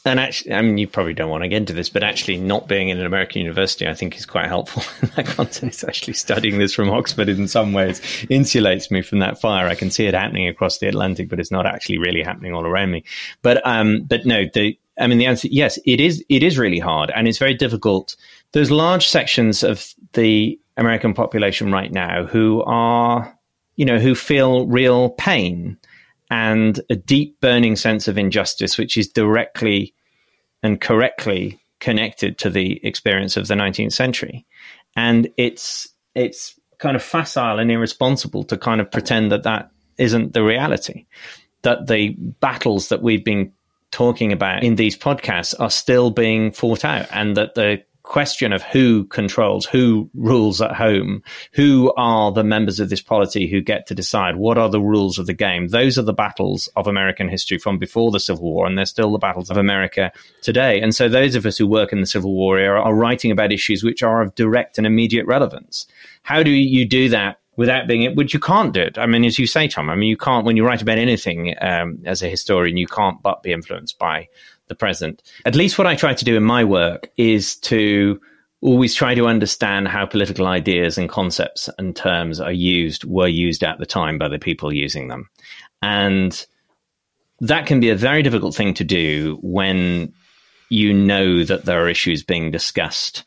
And 0.05 0.19
actually, 0.19 0.53
I 0.53 0.63
mean, 0.63 0.79
you 0.79 0.89
probably 0.89 1.15
don't 1.15 1.31
want 1.31 1.45
to 1.45 1.49
get 1.49 1.59
into 1.59 1.73
this, 1.73 1.89
but 1.89 2.03
actually, 2.03 2.37
not 2.39 2.67
being 2.67 2.89
in 2.89 2.99
an 2.99 3.07
American 3.07 3.41
university, 3.41 3.87
I 3.87 3.95
think, 3.95 4.17
is 4.17 4.27
quite 4.27 4.49
helpful 4.49 4.83
in 5.03 5.11
that 5.17 5.27
context. 5.27 5.85
Actually, 5.85 6.15
studying 6.15 6.59
this 6.59 6.75
from 6.75 6.91
Oxford 6.91 7.29
in 7.29 7.47
some 7.47 7.73
ways 7.73 8.01
insulates 8.29 8.91
me 8.91 9.03
from 9.03 9.21
that 9.21 9.41
fire. 9.41 9.69
I 9.69 9.77
can 9.77 9.91
see 9.91 10.07
it 10.07 10.15
happening 10.15 10.49
across 10.49 10.79
the 10.79 10.89
Atlantic, 10.89 11.29
but 11.29 11.39
it's 11.39 11.53
not 11.53 11.67
actually 11.67 11.99
really 11.99 12.23
happening 12.23 12.53
all 12.53 12.67
around 12.67 12.91
me. 12.91 13.05
But, 13.43 13.65
um, 13.65 14.03
but 14.03 14.27
no, 14.27 14.45
the, 14.53 14.77
I 14.99 15.07
mean, 15.07 15.19
the 15.19 15.27
answer, 15.27 15.49
yes, 15.51 15.79
it 15.87 16.01
is, 16.01 16.25
it 16.29 16.43
is 16.43 16.59
really 16.59 16.81
hard 16.81 17.13
and 17.15 17.29
it's 17.29 17.39
very 17.39 17.55
difficult. 17.55 18.17
There's 18.53 18.71
large 18.71 19.09
sections 19.09 19.63
of 19.63 19.95
the 20.15 20.59
American 20.77 21.15
population 21.15 21.71
right 21.73 21.93
now 21.93 22.27
who 22.27 22.63
are, 22.65 23.39
you 23.77 23.85
know, 23.85 23.99
who 23.99 24.15
feel 24.15 24.67
real 24.67 25.11
pain 25.11 25.79
and 26.33 26.81
a 26.89 26.97
deep 26.97 27.39
burning 27.43 27.77
sense 27.77 28.09
of 28.09 28.17
injustice, 28.17 28.79
which 28.79 28.97
is 28.97 29.07
directly 29.07 29.93
and 30.63 30.81
correctly 30.81 31.61
connected 31.79 32.39
to 32.39 32.49
the 32.49 32.81
experience 32.87 33.37
of 33.37 33.49
the 33.49 33.55
19th 33.55 33.93
century. 33.93 34.47
And 34.97 35.29
it's, 35.37 35.91
it's 36.15 36.59
kind 36.79 36.97
of 36.97 37.03
facile 37.03 37.59
and 37.59 37.71
irresponsible 37.71 38.45
to 38.45 38.57
kind 38.57 38.81
of 38.81 38.91
pretend 38.91 39.31
that 39.31 39.43
that 39.43 39.73
isn't 39.99 40.33
the 40.33 40.43
reality, 40.43 41.05
that 41.63 41.87
the 41.87 42.17
battles 42.41 42.89
that 42.89 43.03
we've 43.03 43.25
been 43.25 43.53
talking 43.91 44.33
about 44.33 44.65
in 44.65 44.77
these 44.77 44.97
podcasts 44.97 45.55
are 45.61 45.69
still 45.69 46.11
being 46.11 46.51
fought 46.51 46.83
out 46.83 47.09
and 47.13 47.37
that 47.37 47.55
the 47.57 47.83
question 48.13 48.53
of 48.53 48.63
who 48.63 49.05
controls, 49.07 49.65
who 49.65 50.11
rules 50.15 50.61
at 50.61 50.77
home, 50.77 51.23
who 51.53 51.91
are 51.97 52.31
the 52.31 52.45
members 52.45 52.79
of 52.79 52.91
this 52.91 53.01
polity 53.01 53.49
who 53.49 53.63
get 53.63 53.87
to 53.87 53.95
decide 53.95 54.37
what 54.37 54.59
are 54.59 54.69
the 54.69 54.83
rules 54.83 55.19
of 55.19 55.27
the 55.27 55.33
game. 55.33 55.69
Those 55.69 55.97
are 55.97 56.03
the 56.03 56.13
battles 56.13 56.69
of 56.77 56.87
American 56.87 57.27
history 57.27 57.57
from 57.57 57.79
before 57.79 58.11
the 58.11 58.21
Civil 58.21 58.53
War, 58.53 58.67
and 58.67 58.77
they're 58.77 58.85
still 58.85 59.13
the 59.13 59.19
battles 59.19 59.49
of 59.49 59.57
America 59.57 60.13
today. 60.43 60.79
And 60.83 60.95
so 60.95 61.09
those 61.09 61.35
of 61.35 61.47
us 61.47 61.57
who 61.57 61.67
work 61.67 61.91
in 61.91 62.03
the 62.03 62.07
Civil 62.07 62.35
War 62.35 62.59
era 62.59 62.83
are 62.83 62.95
writing 62.95 63.31
about 63.31 63.51
issues 63.51 63.83
which 63.83 64.03
are 64.03 64.21
of 64.21 64.35
direct 64.35 64.77
and 64.77 64.87
immediate 64.87 65.25
relevance. 65.25 65.87
How 66.23 66.43
do 66.43 66.51
you 66.51 66.85
do 66.85 67.09
that 67.09 67.39
without 67.57 67.87
being 67.87 68.03
it, 68.03 68.17
which 68.17 68.33
you 68.33 68.41
can't 68.41 68.73
do 68.73 68.81
it. 68.81 68.97
I 68.97 69.07
mean, 69.07 69.25
as 69.25 69.39
you 69.39 69.47
say, 69.47 69.69
Tom, 69.69 69.91
I 69.91 69.95
mean, 69.95 70.09
you 70.09 70.17
can't, 70.17 70.47
when 70.47 70.57
you 70.57 70.67
write 70.67 70.81
about 70.81 70.99
anything 70.99 71.55
um, 71.61 72.03
as 72.07 72.23
a 72.23 72.29
historian, 72.29 72.77
you 72.77 72.87
can't 72.87 73.23
but 73.23 73.43
be 73.43 73.53
influenced 73.53 73.99
by 73.99 74.29
the 74.69 74.75
present. 74.75 75.23
At 75.45 75.55
least 75.55 75.79
what 75.79 75.87
I 75.87 75.97
try 75.97 76.15
to 76.15 76.25
do 76.25 76.37
in 76.37 76.43
my 76.43 76.65
work 76.65 77.11
is 77.17 77.57
to 77.57 78.21
always 78.61 78.95
try 78.95 79.15
to 79.15 79.27
understand 79.27 79.89
how 79.89 80.07
political 80.07 80.47
ideas 80.47 80.97
and 80.97 81.09
concepts 81.09 81.69
and 81.79 81.97
terms 81.97 82.41
are 82.41 82.53
used, 82.53 83.05
were 83.05 83.29
used 83.29 83.65
at 83.65 83.79
the 83.79 83.87
time 83.87 84.19
by 84.19 84.29
the 84.29 84.39
people 84.39 84.73
using 84.73 85.09
them. 85.09 85.29
And 85.83 86.47
that 87.41 87.67
can 87.67 87.81
be 87.81 87.91
a 87.91 87.97
very 87.97 88.23
difficult 88.23 88.55
thing 88.55 88.73
to 88.75 88.85
do 88.85 89.39
when 89.43 90.13
you 90.69 90.95
know 90.95 91.43
that 91.45 91.65
there 91.65 91.85
are 91.85 91.89
issues 91.89 92.23
being 92.23 92.53
discussed 92.53 93.25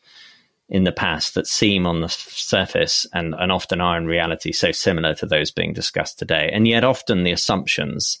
in 0.68 0.84
the 0.84 0.92
past 0.92 1.34
that 1.34 1.46
seem 1.46 1.86
on 1.86 2.00
the 2.00 2.08
surface 2.08 3.06
and, 3.12 3.34
and 3.38 3.52
often 3.52 3.80
are 3.80 3.96
in 3.96 4.06
reality 4.06 4.52
so 4.52 4.72
similar 4.72 5.14
to 5.14 5.26
those 5.26 5.50
being 5.50 5.72
discussed 5.72 6.18
today. 6.18 6.50
And 6.52 6.66
yet 6.66 6.82
often 6.82 7.22
the 7.22 7.30
assumptions 7.30 8.18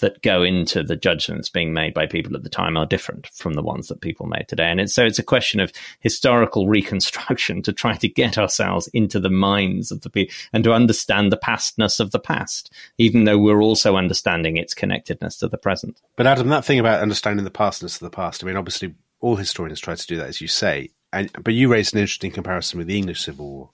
that 0.00 0.22
go 0.22 0.42
into 0.42 0.82
the 0.82 0.96
judgments 0.96 1.48
being 1.48 1.72
made 1.72 1.94
by 1.94 2.06
people 2.06 2.34
at 2.36 2.42
the 2.42 2.48
time 2.48 2.76
are 2.76 2.86
different 2.86 3.28
from 3.28 3.54
the 3.54 3.62
ones 3.62 3.88
that 3.88 4.00
people 4.00 4.26
made 4.26 4.48
today. 4.48 4.70
And 4.70 4.80
it's, 4.80 4.94
so 4.94 5.04
it's 5.04 5.18
a 5.18 5.24
question 5.24 5.60
of 5.60 5.72
historical 6.00 6.68
reconstruction 6.68 7.62
to 7.62 7.72
try 7.72 7.94
to 7.96 8.08
get 8.08 8.38
ourselves 8.38 8.88
into 8.88 9.20
the 9.20 9.30
minds 9.30 9.90
of 9.90 10.00
the 10.02 10.10
people 10.10 10.34
and 10.52 10.64
to 10.64 10.72
understand 10.72 11.30
the 11.30 11.36
pastness 11.36 12.00
of 12.00 12.10
the 12.10 12.18
past, 12.18 12.72
even 12.98 13.24
though 13.24 13.38
we're 13.38 13.62
also 13.62 13.96
understanding 13.96 14.56
its 14.56 14.74
connectedness 14.74 15.36
to 15.38 15.48
the 15.48 15.58
present. 15.58 16.00
But 16.16 16.26
Adam, 16.26 16.48
that 16.48 16.64
thing 16.64 16.78
about 16.78 17.02
understanding 17.02 17.44
the 17.44 17.50
pastness 17.50 17.94
of 17.94 18.00
the 18.00 18.10
past, 18.10 18.42
I 18.42 18.46
mean, 18.46 18.56
obviously 18.56 18.94
all 19.20 19.36
historians 19.36 19.80
try 19.80 19.94
to 19.94 20.06
do 20.06 20.16
that, 20.16 20.28
as 20.28 20.40
you 20.40 20.48
say. 20.48 20.90
And, 21.12 21.30
but 21.42 21.54
you 21.54 21.68
raised 21.68 21.94
an 21.94 22.00
interesting 22.00 22.30
comparison 22.30 22.78
with 22.78 22.86
the 22.86 22.96
English 22.96 23.20
Civil 23.20 23.50
War. 23.50 23.70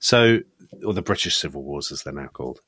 So, 0.00 0.40
or 0.84 0.94
the 0.94 1.02
British 1.02 1.36
Civil 1.36 1.62
Wars, 1.62 1.90
as 1.92 2.02
they're 2.02 2.12
now 2.12 2.28
called. 2.28 2.60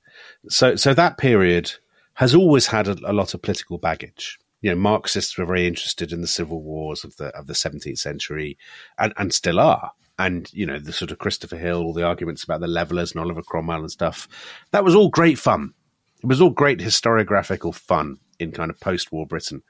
So, 0.48 0.76
so 0.76 0.94
that 0.94 1.16
period, 1.16 1.72
has 2.20 2.34
always 2.34 2.66
had 2.66 2.86
a, 2.86 2.96
a, 3.10 3.14
lot 3.14 3.32
of 3.32 3.40
political 3.40 3.78
baggage. 3.78 4.38
You 4.60 4.70
know, 4.70 4.76
Marxists 4.76 5.38
were 5.38 5.46
very 5.46 5.66
interested 5.66 6.12
in 6.12 6.20
the 6.20 6.26
civil 6.26 6.60
wars 6.62 7.02
of 7.02 7.16
the 7.16 7.28
of 7.28 7.46
the 7.46 7.54
17th 7.54 7.98
century, 7.98 8.58
and, 8.98 9.14
and 9.16 9.32
still 9.32 9.58
are. 9.58 9.92
And 10.18 10.46
you 10.52 10.66
know, 10.66 10.78
the 10.78 10.92
sort 10.92 11.12
of 11.12 11.18
Christopher 11.18 11.56
Hill, 11.56 11.82
all 11.82 11.94
the 11.94 12.04
arguments 12.04 12.44
about 12.44 12.60
the 12.60 12.66
levelers 12.66 13.12
and 13.12 13.22
Oliver 13.22 13.40
Cromwell 13.40 13.80
and 13.80 13.90
stuff. 13.90 14.28
That 14.70 14.84
was 14.84 14.94
all 14.94 15.08
great 15.08 15.38
fun. 15.38 15.72
It 16.22 16.26
was 16.26 16.42
all 16.42 16.50
great 16.50 16.80
historiographical 16.80 17.74
fun 17.74 18.18
in 18.38 18.52
kind 18.52 18.70
of 18.70 18.78
post-war 18.80 19.26
Britain. 19.26 19.62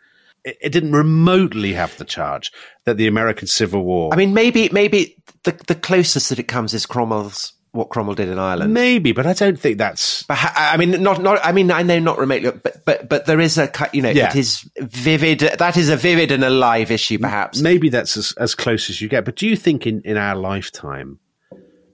It, 0.45 0.59
it 0.61 0.73
didn't 0.73 0.93
remotely 0.93 1.73
have 1.75 1.97
the 1.99 2.05
charge 2.05 2.51
that 2.85 2.97
the 2.97 3.07
American 3.07 3.47
Civil 3.47 3.85
War. 3.85 4.13
I 4.13 4.17
mean, 4.17 4.35
maybe 4.35 4.69
maybe 4.71 5.23
the 5.45 5.53
the 5.69 5.77
closest 5.77 6.31
that 6.31 6.41
it 6.41 6.49
comes 6.49 6.75
is 6.75 6.85
Cromwell's 6.85 7.53
what 7.73 7.89
Cromwell 7.89 8.15
did 8.15 8.29
in 8.29 8.39
Ireland. 8.39 8.75
Maybe, 8.75 9.13
but 9.13 9.27
I 9.27 9.33
don't 9.33 9.59
think 9.59 9.79
that's. 9.79 10.25
But 10.25 10.39
I 10.41 10.77
mean, 10.77 11.03
not 11.03 11.23
not. 11.23 11.41
I 11.45 11.53
mean, 11.53 11.71
I 11.71 11.83
know 11.83 11.99
not 11.99 12.19
remotely, 12.19 12.51
but 12.51 12.85
but 12.85 13.09
but 13.09 13.27
there 13.27 13.41
is 13.41 13.59
a 13.59 13.71
you 13.93 14.03
know, 14.03 14.11
yeah. 14.11 14.31
it 14.31 14.37
is 14.37 14.69
vivid. 14.79 15.41
That 15.41 15.77
is 15.77 15.89
a 15.89 15.97
vivid 15.97 16.33
and 16.33 16.45
alive 16.45 16.91
issue, 16.91 17.19
perhaps. 17.19 17.61
Maybe 17.61 17.89
that's 17.89 18.17
as 18.17 18.33
as 18.33 18.55
close 18.55 18.91
as 18.91 19.01
you 19.01 19.09
get. 19.09 19.25
But 19.25 19.37
do 19.37 19.47
you 19.47 19.57
think 19.57 19.87
in 19.87 20.03
in 20.03 20.17
our 20.17 20.35
lifetime, 20.35 21.21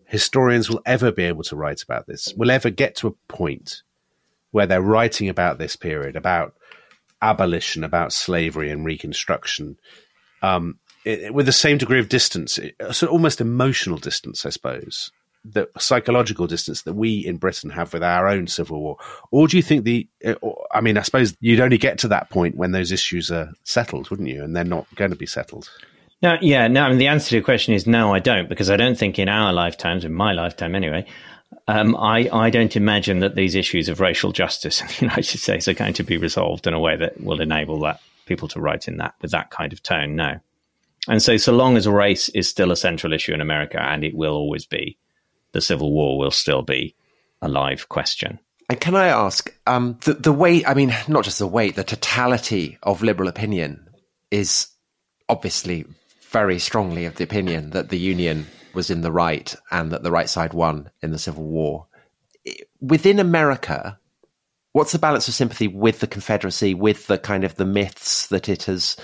historians 0.07 0.71
will 0.71 0.83
ever 0.87 1.13
be 1.13 1.25
able 1.25 1.43
to 1.45 1.57
write 1.57 1.83
about 1.83 2.07
this? 2.07 2.33
Will 2.37 2.51
ever 2.51 2.71
get 2.71 2.97
to 2.97 3.09
a 3.09 3.33
point 3.33 3.83
where 4.53 4.67
they're 4.67 4.81
writing 4.81 5.29
about 5.29 5.59
this 5.59 5.77
period, 5.77 6.17
about 6.17 6.55
abolition, 7.21 7.85
about 7.85 8.13
slavery 8.13 8.71
and 8.71 8.85
Reconstruction, 8.85 9.77
um, 10.43 10.79
it, 11.05 11.33
with 11.33 11.47
the 11.47 11.53
same 11.53 11.79
degree 11.79 12.01
of 12.01 12.09
distance, 12.09 12.59
so 12.93 13.07
almost 13.07 13.41
emotional 13.41 13.99
distance, 13.99 14.47
I 14.47 14.51
suppose, 14.51 15.11
the 15.53 15.69
psychological 15.79 16.47
distance 16.47 16.83
that 16.83 16.95
we 16.95 17.19
in 17.19 17.37
Britain 17.37 17.71
have 17.71 17.93
with 17.93 18.03
our 18.03 18.29
own 18.29 18.47
civil 18.47 18.81
war, 18.81 18.97
or 19.31 19.49
do 19.49 19.57
you 19.57 19.63
think 19.63 19.85
the? 19.85 20.09
Uh, 20.25 20.35
I 20.73 20.81
mean, 20.81 20.99
I 20.99 21.03
suppose 21.03 21.37
you'd 21.41 21.61
only 21.61 21.79
get 21.79 21.99
to 21.99 22.09
that 22.09 22.31
point 22.31 22.57
when 22.57 22.73
those 22.73 22.93
issues 22.93 23.31
are 23.31 23.53
settled, 23.65 24.11
wouldn't 24.11 24.29
you? 24.29 24.43
And 24.43 24.55
they're 24.55 24.65
not 24.65 24.87
going 24.95 25.11
to 25.11 25.17
be 25.17 25.27
settled. 25.27 25.71
No, 26.23 26.37
yeah, 26.41 26.67
no. 26.69 26.83
I 26.83 26.89
mean, 26.89 26.99
the 26.99 27.09
answer 27.09 27.31
to 27.31 27.37
your 27.37 27.45
question 27.45 27.75
is 27.75 27.87
no. 27.87 28.15
I 28.15 28.19
don't 28.21 28.49
because 28.49 28.71
I 28.71 28.77
don't 28.77 28.99
think 28.99 29.19
in 29.19 29.29
our 29.29 29.53
lifetimes, 29.53 30.05
in 30.05 30.13
my 30.13 30.33
lifetime 30.33 30.75
anyway, 30.75 31.07
um, 31.69 31.97
I 31.97 32.29
I 32.33 32.51
don't 32.51 32.77
imagine 32.77 33.21
that 33.21 33.35
these 33.35 33.55
issues 33.55 33.89
of 33.89 34.01
racial 34.01 34.33
justice 34.33 34.81
in 34.83 34.87
the 34.89 35.01
United 35.01 35.39
States 35.39 35.69
are 35.69 35.75
going 35.75 35.95
to 35.95 36.05
be 36.05 36.17
resolved 36.17 36.67
in 36.67 36.75
a 36.75 36.81
way 36.81 36.97
that 36.97 37.21
will 37.21 37.41
enable 37.41 37.81
that 37.81 38.01
people 38.27 38.49
to 38.49 38.61
write 38.61 38.89
in 38.89 38.97
that 38.99 39.15
with 39.23 39.31
that 39.31 39.51
kind 39.51 39.73
of 39.73 39.83
tone. 39.83 40.17
No. 40.17 40.41
And 41.09 41.23
so, 41.23 41.37
so 41.37 41.53
long 41.53 41.77
as 41.77 41.87
race 41.87 42.29
is 42.31 42.49
still 42.49 42.73
a 42.73 42.77
central 42.77 43.13
issue 43.13 43.33
in 43.33 43.41
America, 43.41 43.81
and 43.81 44.03
it 44.03 44.15
will 44.15 44.35
always 44.35 44.67
be, 44.67 44.99
the 45.57 45.63
Civil 45.63 45.91
War 45.91 46.19
will 46.19 46.31
still 46.31 46.61
be 46.61 46.95
a 47.41 47.49
live 47.49 47.89
question. 47.89 48.39
And 48.69 48.79
can 48.79 48.95
I 48.95 49.07
ask, 49.07 49.51
um, 49.67 49.99
the, 50.05 50.13
the 50.13 50.33
weight, 50.33 50.69
I 50.69 50.75
mean, 50.75 50.95
not 51.09 51.25
just 51.25 51.39
the 51.39 51.47
weight, 51.47 51.77
the 51.77 51.85
totality 51.85 52.77
of 52.83 53.03
liberal 53.03 53.29
opinion 53.29 53.89
is 54.31 54.69
obviously 55.31 55.87
very 56.31 56.59
strongly 56.59 57.07
of 57.07 57.17
the 57.17 57.25
opinion 57.25 57.71
that 57.71 57.89
the 57.89 57.99
Union 57.99 58.47
was 58.75 58.91
in 58.91 59.01
the 59.01 59.11
right 59.11 59.55
and 59.71 59.93
that 59.93 60.03
the 60.03 60.11
right 60.11 60.29
side 60.29 60.53
won 60.53 60.91
in 61.01 61.11
the 61.11 61.19
Civil 61.19 61.45
War. 61.45 61.87
Within 62.83 63.19
America, 63.19 63.99
what's 64.73 64.93
the 64.93 64.99
balance 64.99 65.27
of 65.27 65.33
sympathy 65.33 65.69
with 65.69 66.01
the 66.01 66.07
Confederacy, 66.07 66.75
with 66.75 67.07
the 67.07 67.17
kind 67.17 67.45
of 67.45 67.55
the 67.55 67.65
myths 67.65 68.27
that 68.27 68.51
it 68.51 68.65
has, 68.65 68.97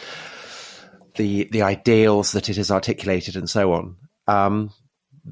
the 1.16 1.44
the 1.44 1.62
ideals 1.62 2.32
that 2.32 2.50
it 2.50 2.56
has 2.56 2.70
articulated, 2.70 3.36
and 3.36 3.48
so 3.48 3.72
on? 3.72 3.96
Um, 4.28 4.70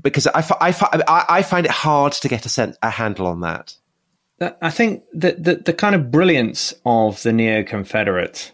because 0.02 0.26
I, 0.26 0.44
I, 0.60 1.24
I 1.28 1.42
find 1.42 1.66
it 1.66 1.72
hard 1.72 2.12
to 2.12 2.28
get 2.28 2.46
a, 2.46 2.48
sense, 2.48 2.76
a 2.82 2.90
handle 2.90 3.26
on 3.26 3.40
that. 3.40 3.74
I 4.62 4.70
think 4.70 5.04
that 5.12 5.42
the, 5.42 5.56
the 5.56 5.72
kind 5.72 5.94
of 5.94 6.10
brilliance 6.10 6.72
of 6.86 7.22
the 7.22 7.32
neo 7.32 7.62
Confederate 7.62 8.52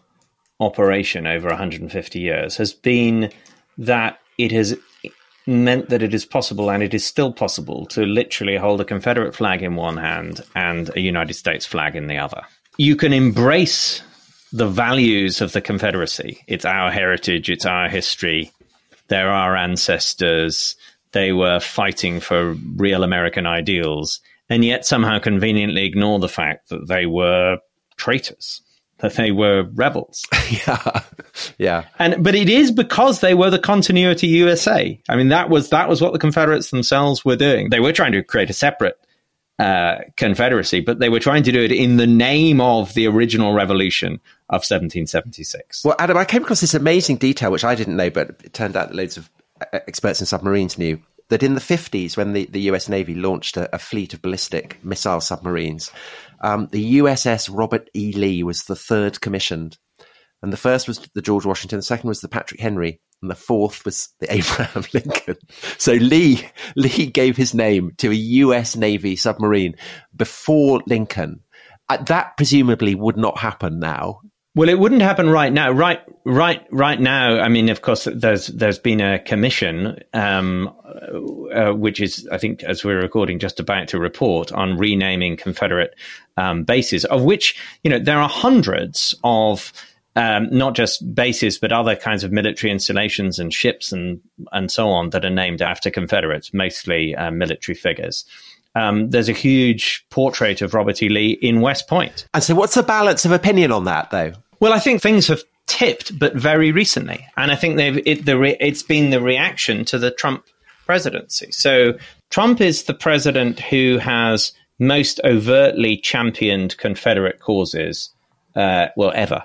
operation 0.58 1.26
over 1.26 1.48
150 1.48 2.18
years 2.18 2.56
has 2.56 2.72
been 2.72 3.30
that 3.78 4.18
it 4.38 4.50
has 4.52 4.76
meant 5.46 5.88
that 5.90 6.02
it 6.02 6.12
is 6.12 6.24
possible, 6.24 6.70
and 6.70 6.82
it 6.82 6.92
is 6.92 7.06
still 7.06 7.32
possible, 7.32 7.86
to 7.86 8.04
literally 8.04 8.56
hold 8.56 8.80
a 8.80 8.84
Confederate 8.84 9.34
flag 9.34 9.62
in 9.62 9.76
one 9.76 9.96
hand 9.96 10.40
and 10.56 10.90
a 10.96 11.00
United 11.00 11.34
States 11.34 11.64
flag 11.64 11.94
in 11.94 12.08
the 12.08 12.18
other. 12.18 12.42
You 12.78 12.96
can 12.96 13.12
embrace 13.12 14.02
the 14.52 14.66
values 14.66 15.40
of 15.40 15.52
the 15.52 15.60
Confederacy. 15.60 16.42
It's 16.48 16.64
our 16.64 16.90
heritage, 16.90 17.48
it's 17.48 17.66
our 17.66 17.88
history, 17.88 18.50
they're 19.08 19.30
our 19.30 19.56
ancestors, 19.56 20.74
they 21.12 21.32
were 21.32 21.60
fighting 21.60 22.20
for 22.20 22.54
real 22.76 23.02
American 23.02 23.46
ideals, 23.46 24.20
and 24.48 24.64
yet 24.64 24.86
somehow 24.86 25.18
conveniently 25.18 25.84
ignore 25.84 26.18
the 26.18 26.28
fact 26.28 26.68
that 26.68 26.88
they 26.88 27.06
were 27.06 27.58
traitors, 27.96 28.62
that 28.98 29.14
they 29.14 29.30
were 29.30 29.64
rebels. 29.74 30.24
yeah, 30.66 31.02
yeah. 31.58 31.84
And 31.98 32.22
but 32.22 32.34
it 32.34 32.48
is 32.48 32.70
because 32.70 33.20
they 33.20 33.34
were 33.34 33.50
the 33.50 33.58
continuity 33.58 34.26
USA. 34.28 35.00
I 35.08 35.16
mean, 35.16 35.28
that 35.28 35.50
was 35.50 35.70
that 35.70 35.88
was 35.88 36.00
what 36.00 36.12
the 36.12 36.18
Confederates 36.18 36.70
themselves 36.70 37.24
were 37.24 37.36
doing. 37.36 37.70
They 37.70 37.80
were 37.80 37.92
trying 37.92 38.12
to 38.12 38.22
create 38.22 38.50
a 38.50 38.54
separate 38.54 38.98
uh, 39.58 39.96
Confederacy, 40.16 40.80
but 40.80 40.98
they 40.98 41.08
were 41.08 41.20
trying 41.20 41.42
to 41.44 41.52
do 41.52 41.62
it 41.62 41.72
in 41.72 41.96
the 41.96 42.06
name 42.06 42.60
of 42.60 42.92
the 42.94 43.06
original 43.06 43.54
revolution 43.54 44.20
of 44.50 44.62
1776. 44.62 45.84
Well, 45.84 45.96
Adam, 45.98 46.16
I 46.16 46.24
came 46.24 46.42
across 46.42 46.60
this 46.60 46.74
amazing 46.74 47.16
detail, 47.16 47.50
which 47.50 47.64
I 47.64 47.74
didn't 47.74 47.96
know, 47.96 48.10
but 48.10 48.30
it 48.44 48.52
turned 48.52 48.76
out 48.76 48.88
that 48.88 48.94
loads 48.94 49.16
of 49.16 49.30
experts 49.72 50.20
in 50.20 50.26
submarines 50.26 50.78
knew 50.78 51.00
that 51.28 51.42
in 51.42 51.54
the 51.54 51.60
50s, 51.60 52.16
when 52.16 52.32
the, 52.32 52.46
the 52.46 52.62
US 52.62 52.88
Navy 52.88 53.14
launched 53.14 53.56
a, 53.56 53.74
a 53.74 53.78
fleet 53.78 54.14
of 54.14 54.22
ballistic 54.22 54.82
missile 54.84 55.20
submarines, 55.20 55.90
um, 56.40 56.68
the 56.70 56.98
USS 56.98 57.50
Robert 57.52 57.90
E. 57.94 58.12
Lee 58.12 58.42
was 58.42 58.64
the 58.64 58.76
third 58.76 59.20
commissioned. 59.20 59.78
And 60.42 60.52
the 60.52 60.58
first 60.58 60.86
was 60.86 61.00
the 61.14 61.22
George 61.22 61.46
Washington, 61.46 61.78
the 61.78 61.82
second 61.82 62.08
was 62.08 62.20
the 62.20 62.28
Patrick 62.28 62.60
Henry, 62.60 63.00
and 63.22 63.30
the 63.30 63.34
fourth 63.34 63.84
was 63.84 64.10
the 64.20 64.32
Abraham 64.32 64.84
Lincoln. 64.92 65.36
So 65.78 65.92
Lee 65.92 66.46
Lee 66.76 67.06
gave 67.06 67.36
his 67.36 67.54
name 67.54 67.92
to 67.98 68.10
a 68.10 68.14
U.S. 68.14 68.76
Navy 68.76 69.16
submarine 69.16 69.76
before 70.14 70.82
Lincoln. 70.86 71.40
Uh, 71.88 71.98
that 71.98 72.36
presumably 72.36 72.94
would 72.94 73.16
not 73.16 73.38
happen 73.38 73.78
now. 73.78 74.20
Well, 74.56 74.70
it 74.70 74.78
wouldn't 74.78 75.02
happen 75.02 75.28
right 75.28 75.52
now. 75.52 75.70
Right, 75.70 76.00
right, 76.24 76.66
right 76.70 76.98
now. 76.98 77.40
I 77.40 77.48
mean, 77.48 77.68
of 77.68 77.82
course, 77.82 78.08
there's 78.10 78.46
there's 78.46 78.78
been 78.78 79.02
a 79.02 79.18
commission, 79.18 79.98
um, 80.14 80.74
uh, 81.54 81.72
which 81.72 82.00
is, 82.00 82.26
I 82.32 82.38
think, 82.38 82.62
as 82.62 82.82
we're 82.82 83.02
recording, 83.02 83.38
just 83.38 83.60
about 83.60 83.88
to 83.88 83.98
report 83.98 84.52
on 84.52 84.78
renaming 84.78 85.36
Confederate 85.36 85.94
um, 86.38 86.64
bases, 86.64 87.04
of 87.04 87.22
which 87.22 87.54
you 87.84 87.90
know 87.90 87.98
there 87.98 88.18
are 88.18 88.30
hundreds 88.30 89.14
of 89.22 89.74
um, 90.16 90.48
not 90.50 90.74
just 90.74 91.14
bases, 91.14 91.58
but 91.58 91.70
other 91.70 91.94
kinds 91.94 92.24
of 92.24 92.32
military 92.32 92.72
installations 92.72 93.38
and 93.38 93.52
ships 93.52 93.92
and 93.92 94.22
and 94.52 94.70
so 94.70 94.88
on 94.88 95.10
that 95.10 95.26
are 95.26 95.30
named 95.30 95.60
after 95.60 95.90
Confederates, 95.90 96.54
mostly 96.54 97.14
uh, 97.14 97.30
military 97.30 97.76
figures. 97.76 98.24
Um, 98.74 99.08
there's 99.08 99.30
a 99.30 99.34
huge 99.34 100.06
portrait 100.10 100.60
of 100.60 100.74
Robert 100.74 101.02
E. 101.02 101.08
Lee 101.08 101.30
in 101.30 101.62
West 101.62 101.88
Point. 101.88 102.26
And 102.34 102.42
so, 102.42 102.54
what's 102.54 102.74
the 102.74 102.82
balance 102.82 103.24
of 103.24 103.32
opinion 103.32 103.72
on 103.72 103.84
that, 103.84 104.10
though? 104.10 104.32
Well, 104.60 104.72
I 104.72 104.78
think 104.78 105.02
things 105.02 105.26
have 105.28 105.42
tipped, 105.66 106.18
but 106.18 106.34
very 106.34 106.72
recently, 106.72 107.26
and 107.36 107.50
I 107.50 107.56
think 107.56 107.76
they've 107.76 108.00
it, 108.06 108.24
the 108.24 108.38
re, 108.38 108.56
it's 108.60 108.82
been 108.82 109.10
the 109.10 109.20
reaction 109.20 109.84
to 109.86 109.98
the 109.98 110.10
Trump 110.10 110.44
presidency. 110.86 111.50
So 111.52 111.94
Trump 112.30 112.60
is 112.60 112.84
the 112.84 112.94
president 112.94 113.60
who 113.60 113.98
has 113.98 114.52
most 114.78 115.20
overtly 115.24 115.96
championed 115.96 116.76
Confederate 116.76 117.40
causes, 117.40 118.10
uh, 118.54 118.88
well, 118.96 119.12
ever 119.14 119.44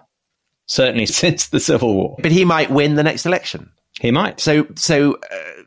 certainly 0.72 1.06
since 1.24 1.48
the 1.48 1.60
Civil 1.60 1.94
War. 1.96 2.16
But 2.20 2.32
he 2.32 2.46
might 2.46 2.72
win 2.72 2.96
the 2.96 3.04
next 3.04 3.26
election. 3.26 3.70
He 4.00 4.10
might. 4.10 4.40
So, 4.40 4.66
so 4.76 5.16
uh, 5.16 5.64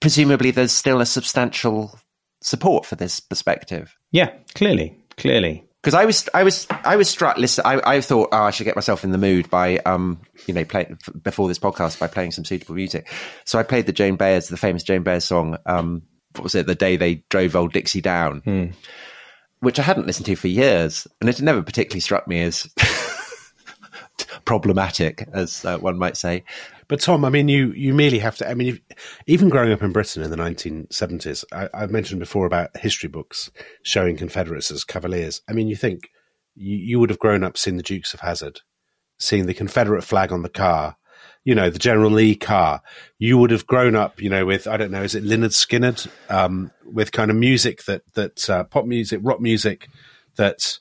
presumably, 0.00 0.50
there's 0.50 0.72
still 0.72 1.00
a 1.00 1.06
substantial 1.06 1.98
support 2.42 2.84
for 2.84 2.96
this 2.96 3.20
perspective. 3.20 3.96
Yeah, 4.10 4.32
clearly, 4.54 4.98
clearly. 5.16 5.64
Because 5.88 6.02
I 6.02 6.04
was, 6.04 6.28
I 6.34 6.42
was, 6.42 6.66
I 6.84 6.96
was 6.96 7.08
struck. 7.08 7.38
Listen, 7.38 7.64
I, 7.64 7.80
I 7.94 8.00
thought, 8.02 8.28
oh, 8.30 8.42
I 8.42 8.50
should 8.50 8.64
get 8.64 8.76
myself 8.76 9.04
in 9.04 9.10
the 9.10 9.16
mood 9.16 9.48
by, 9.48 9.78
um, 9.86 10.20
you 10.46 10.52
know, 10.52 10.62
play 10.62 10.94
before 11.22 11.48
this 11.48 11.58
podcast 11.58 11.98
by 11.98 12.08
playing 12.08 12.32
some 12.32 12.44
suitable 12.44 12.74
music. 12.74 13.10
So 13.46 13.58
I 13.58 13.62
played 13.62 13.86
the 13.86 13.94
Joan 13.94 14.16
Baez, 14.16 14.48
the 14.48 14.58
famous 14.58 14.82
Joan 14.82 15.02
Baez 15.02 15.24
song. 15.24 15.56
Um, 15.64 16.02
what 16.34 16.42
was 16.42 16.54
it? 16.54 16.66
The 16.66 16.74
day 16.74 16.98
they 16.98 17.24
drove 17.30 17.56
old 17.56 17.72
Dixie 17.72 18.02
down, 18.02 18.40
hmm. 18.40 18.66
which 19.60 19.78
I 19.78 19.82
hadn't 19.82 20.06
listened 20.06 20.26
to 20.26 20.36
for 20.36 20.48
years, 20.48 21.06
and 21.22 21.30
it 21.30 21.40
never 21.40 21.62
particularly 21.62 22.00
struck 22.00 22.28
me 22.28 22.42
as 22.42 22.68
problematic, 24.44 25.26
as 25.32 25.64
uh, 25.64 25.78
one 25.78 25.96
might 25.96 26.18
say. 26.18 26.44
But 26.88 27.00
Tom, 27.00 27.24
I 27.24 27.30
mean, 27.30 27.48
you 27.48 27.72
you 27.72 27.92
merely 27.92 28.18
have 28.18 28.36
to. 28.38 28.48
I 28.48 28.54
mean, 28.54 28.80
even 29.26 29.50
growing 29.50 29.72
up 29.72 29.82
in 29.82 29.92
Britain 29.92 30.22
in 30.22 30.30
the 30.30 30.36
1970s, 30.36 31.44
I, 31.52 31.68
I, 31.74 31.86
mentioned 31.86 32.18
before 32.18 32.46
about 32.46 32.76
history 32.78 33.10
books 33.10 33.50
showing 33.82 34.16
Confederates 34.16 34.70
as 34.70 34.84
cavaliers. 34.84 35.42
I 35.48 35.52
mean, 35.52 35.68
you 35.68 35.76
think 35.76 36.08
you, 36.54 36.76
you 36.76 36.98
would 36.98 37.10
have 37.10 37.18
grown 37.18 37.44
up 37.44 37.58
seeing 37.58 37.76
the 37.76 37.82
Dukes 37.82 38.14
of 38.14 38.20
Hazzard, 38.20 38.60
seeing 39.18 39.44
the 39.44 39.54
Confederate 39.54 40.02
flag 40.02 40.32
on 40.32 40.40
the 40.40 40.48
car, 40.48 40.96
you 41.44 41.54
know, 41.54 41.68
the 41.68 41.78
General 41.78 42.10
Lee 42.10 42.34
car. 42.34 42.80
You 43.18 43.36
would 43.36 43.50
have 43.50 43.66
grown 43.66 43.94
up, 43.94 44.22
you 44.22 44.30
know, 44.30 44.46
with 44.46 44.66
I 44.66 44.78
don't 44.78 44.90
know, 44.90 45.02
is 45.02 45.14
it 45.14 45.24
Lynyrd 45.24 45.52
Skynyrd, 45.52 46.08
um, 46.30 46.70
with 46.84 47.12
kind 47.12 47.30
of 47.30 47.36
music 47.36 47.84
that 47.84 48.02
that 48.14 48.48
uh, 48.48 48.64
pop 48.64 48.86
music, 48.86 49.20
rock 49.22 49.40
music 49.42 49.88
that 50.36 50.78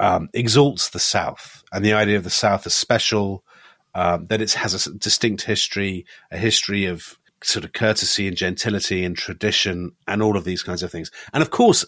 um, 0.00 0.28
exalts 0.34 0.90
the 0.90 0.98
South 0.98 1.62
and 1.72 1.84
the 1.84 1.92
idea 1.92 2.16
of 2.16 2.24
the 2.24 2.30
South 2.30 2.66
as 2.66 2.74
special, 2.74 3.44
um, 3.94 4.26
that 4.26 4.40
it 4.40 4.52
has 4.52 4.86
a 4.86 4.94
distinct 4.94 5.42
history, 5.42 6.06
a 6.30 6.38
history 6.38 6.86
of 6.86 7.18
sort 7.42 7.64
of 7.64 7.72
courtesy 7.72 8.26
and 8.26 8.36
gentility 8.36 9.04
and 9.04 9.16
tradition 9.16 9.92
and 10.06 10.22
all 10.22 10.36
of 10.36 10.44
these 10.44 10.62
kinds 10.62 10.82
of 10.82 10.90
things. 10.90 11.10
And 11.32 11.42
of 11.42 11.50
course, 11.50 11.84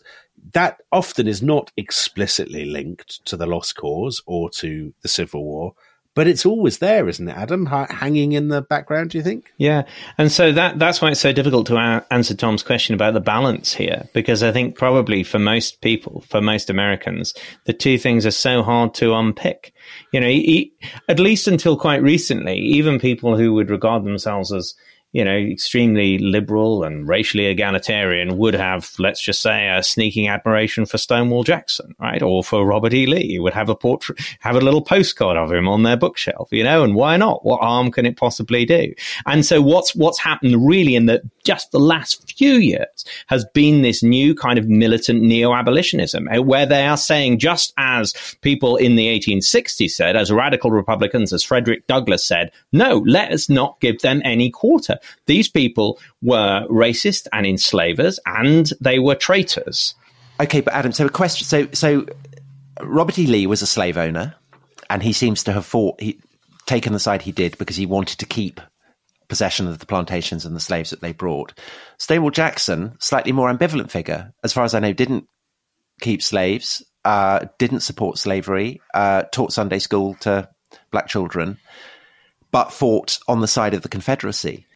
that 0.53 0.81
often 0.93 1.27
is 1.27 1.43
not 1.43 1.73
explicitly 1.77 2.67
linked 2.67 3.25
to 3.27 3.37
the 3.37 3.47
lost 3.47 3.77
cause 3.77 4.23
or 4.27 4.51
to 4.51 4.93
the 5.03 5.09
Civil 5.09 5.45
War, 5.45 5.75
but 6.15 6.27
it's 6.27 6.47
always 6.47 6.79
there, 6.79 7.09
isn't 7.09 7.29
it, 7.29 7.37
Adam? 7.37 7.69
H- 7.71 7.91
hanging 7.91 8.33
in 8.33 8.49
the 8.49 8.63
background, 8.63 9.11
do 9.11 9.19
you 9.19 9.25
think? 9.25 9.53
Yeah, 9.59 9.83
and 10.17 10.33
so 10.33 10.51
that 10.53 10.79
that's 10.79 11.03
why 11.03 11.11
it's 11.11 11.21
so 11.21 11.33
difficult 11.33 11.67
to 11.67 11.77
a- 11.77 12.07
answer 12.11 12.35
Tom's 12.35 12.63
question 12.63 12.95
about 12.95 13.13
the 13.13 13.21
balance 13.21 13.75
here, 13.75 14.09
because 14.15 14.43
I 14.43 14.51
think 14.51 14.77
probably 14.77 15.23
for 15.23 15.39
most 15.39 15.83
people, 15.83 16.25
for 16.29 16.41
most 16.41 16.71
Americans, 16.71 17.35
the 17.65 17.75
two 17.75 17.99
things 17.99 18.25
are 18.25 18.31
so 18.31 18.63
hard 18.63 18.95
to 18.95 19.15
unpick. 19.15 19.75
You 20.13 20.21
know, 20.21 20.29
he, 20.29 20.73
at 21.09 21.21
least 21.21 21.49
until 21.49 21.77
quite 21.77 22.03
recently, 22.03 22.59
even 22.59 22.99
people 22.99 23.37
who 23.37 23.53
would 23.55 23.71
regard 23.71 24.05
themselves 24.05 24.53
as 24.53 24.75
you 25.17 25.25
know, 25.25 25.35
extremely 25.35 26.19
liberal 26.19 26.85
and 26.85 27.09
racially 27.09 27.47
egalitarian 27.47 28.37
would 28.37 28.53
have, 28.53 28.93
let's 28.99 29.19
just 29.19 29.41
say, 29.41 29.67
a 29.67 29.83
sneaking 29.83 30.29
admiration 30.29 30.85
for 30.85 30.99
Stonewall 30.99 31.43
Jackson, 31.43 31.95
right? 31.99 32.21
Or 32.21 32.45
for 32.45 32.67
Robert 32.67 32.93
E. 32.93 33.07
Lee, 33.07 33.39
would 33.39 33.55
have 33.55 33.71
a 33.71 33.75
portrait, 33.75 34.21
have 34.41 34.57
a 34.57 34.61
little 34.61 34.83
postcard 34.83 35.39
of 35.39 35.51
him 35.51 35.69
on 35.69 35.85
their 35.85 35.97
bookshelf, 35.97 36.51
you 36.53 36.63
know, 36.63 36.85
and 36.85 36.95
why 36.95 37.17
not? 37.17 37.47
What 37.47 37.63
harm 37.63 37.91
can 37.91 38.05
it 38.05 38.19
possibly 38.19 38.67
do? 38.67 38.93
And 39.25 39.47
so 39.47 39.63
what's, 39.63 39.97
what's 39.97 40.19
happened 40.19 40.69
really 40.69 40.95
in 40.95 41.07
the, 41.07 41.23
just 41.45 41.73
the 41.73 41.81
last 41.81 42.31
few 42.37 42.57
years 42.57 43.07
has 43.29 43.47
been 43.55 43.81
this 43.81 44.03
new 44.03 44.35
kind 44.35 44.59
of 44.59 44.69
militant 44.69 45.23
neo-abolitionism 45.23 46.29
eh, 46.29 46.37
where 46.41 46.67
they 46.67 46.87
are 46.87 46.99
saying, 46.99 47.39
just 47.39 47.73
as 47.79 48.13
people 48.43 48.77
in 48.77 48.97
the 48.97 49.07
1860s 49.19 49.93
said, 49.93 50.15
as 50.15 50.31
radical 50.31 50.71
Republicans, 50.71 51.33
as 51.33 51.43
Frederick 51.43 51.87
Douglass 51.87 52.27
said, 52.27 52.51
no, 52.71 53.03
let 53.07 53.33
us 53.33 53.49
not 53.49 53.81
give 53.81 54.01
them 54.01 54.21
any 54.27 54.51
quarter. 54.51 54.99
These 55.27 55.49
people 55.49 55.99
were 56.23 56.67
racist 56.69 57.27
and 57.33 57.47
enslavers, 57.47 58.19
and 58.27 58.71
they 58.81 58.99
were 58.99 59.15
traitors. 59.15 59.95
Okay, 60.41 60.61
but 60.61 60.75
Adam, 60.75 60.93
so 60.93 61.07
a 61.07 61.11
question. 61.11 61.47
So, 61.47 61.69
so 61.73 62.07
Robert 62.81 63.19
E. 63.19 63.27
Lee 63.27 63.47
was 63.47 63.63
a 63.63 63.67
slave 63.67 63.97
owner, 63.97 64.35
and 64.91 65.03
he 65.03 65.13
seems 65.13 65.45
to 65.45 65.53
have 65.53 65.67
fought, 65.67 66.01
he, 66.01 66.21
taken 66.67 66.93
the 66.93 67.01
side 67.01 67.23
he 67.23 67.33
did 67.33 67.57
because 67.59 67.77
he 67.77 67.87
wanted 67.87 68.19
to 68.19 68.27
keep 68.27 68.61
possession 69.29 69.67
of 69.67 69.79
the 69.79 69.87
plantations 69.87 70.45
and 70.45 70.55
the 70.55 70.61
slaves 70.61 70.91
that 70.91 71.01
they 71.01 71.13
brought. 71.13 71.59
Stonewall 71.99 72.31
Jackson, 72.31 72.97
slightly 73.01 73.33
more 73.33 73.53
ambivalent 73.53 73.91
figure, 73.91 74.33
as 74.45 74.53
far 74.53 74.65
as 74.65 74.75
I 74.75 74.81
know, 74.81 74.93
didn't 74.93 75.27
keep 76.01 76.23
slaves, 76.23 76.85
uh, 77.05 77.47
didn't 77.59 77.81
support 77.81 78.19
slavery, 78.19 78.81
uh, 78.95 79.23
taught 79.33 79.53
Sunday 79.53 79.79
school 79.79 80.15
to 80.21 80.49
black 80.91 81.09
children, 81.09 81.59
but 82.51 82.73
fought 82.73 83.19
on 83.29 83.41
the 83.41 83.49
side 83.49 83.75
of 83.75 83.83
the 83.83 83.89
Confederacy. 83.89 84.67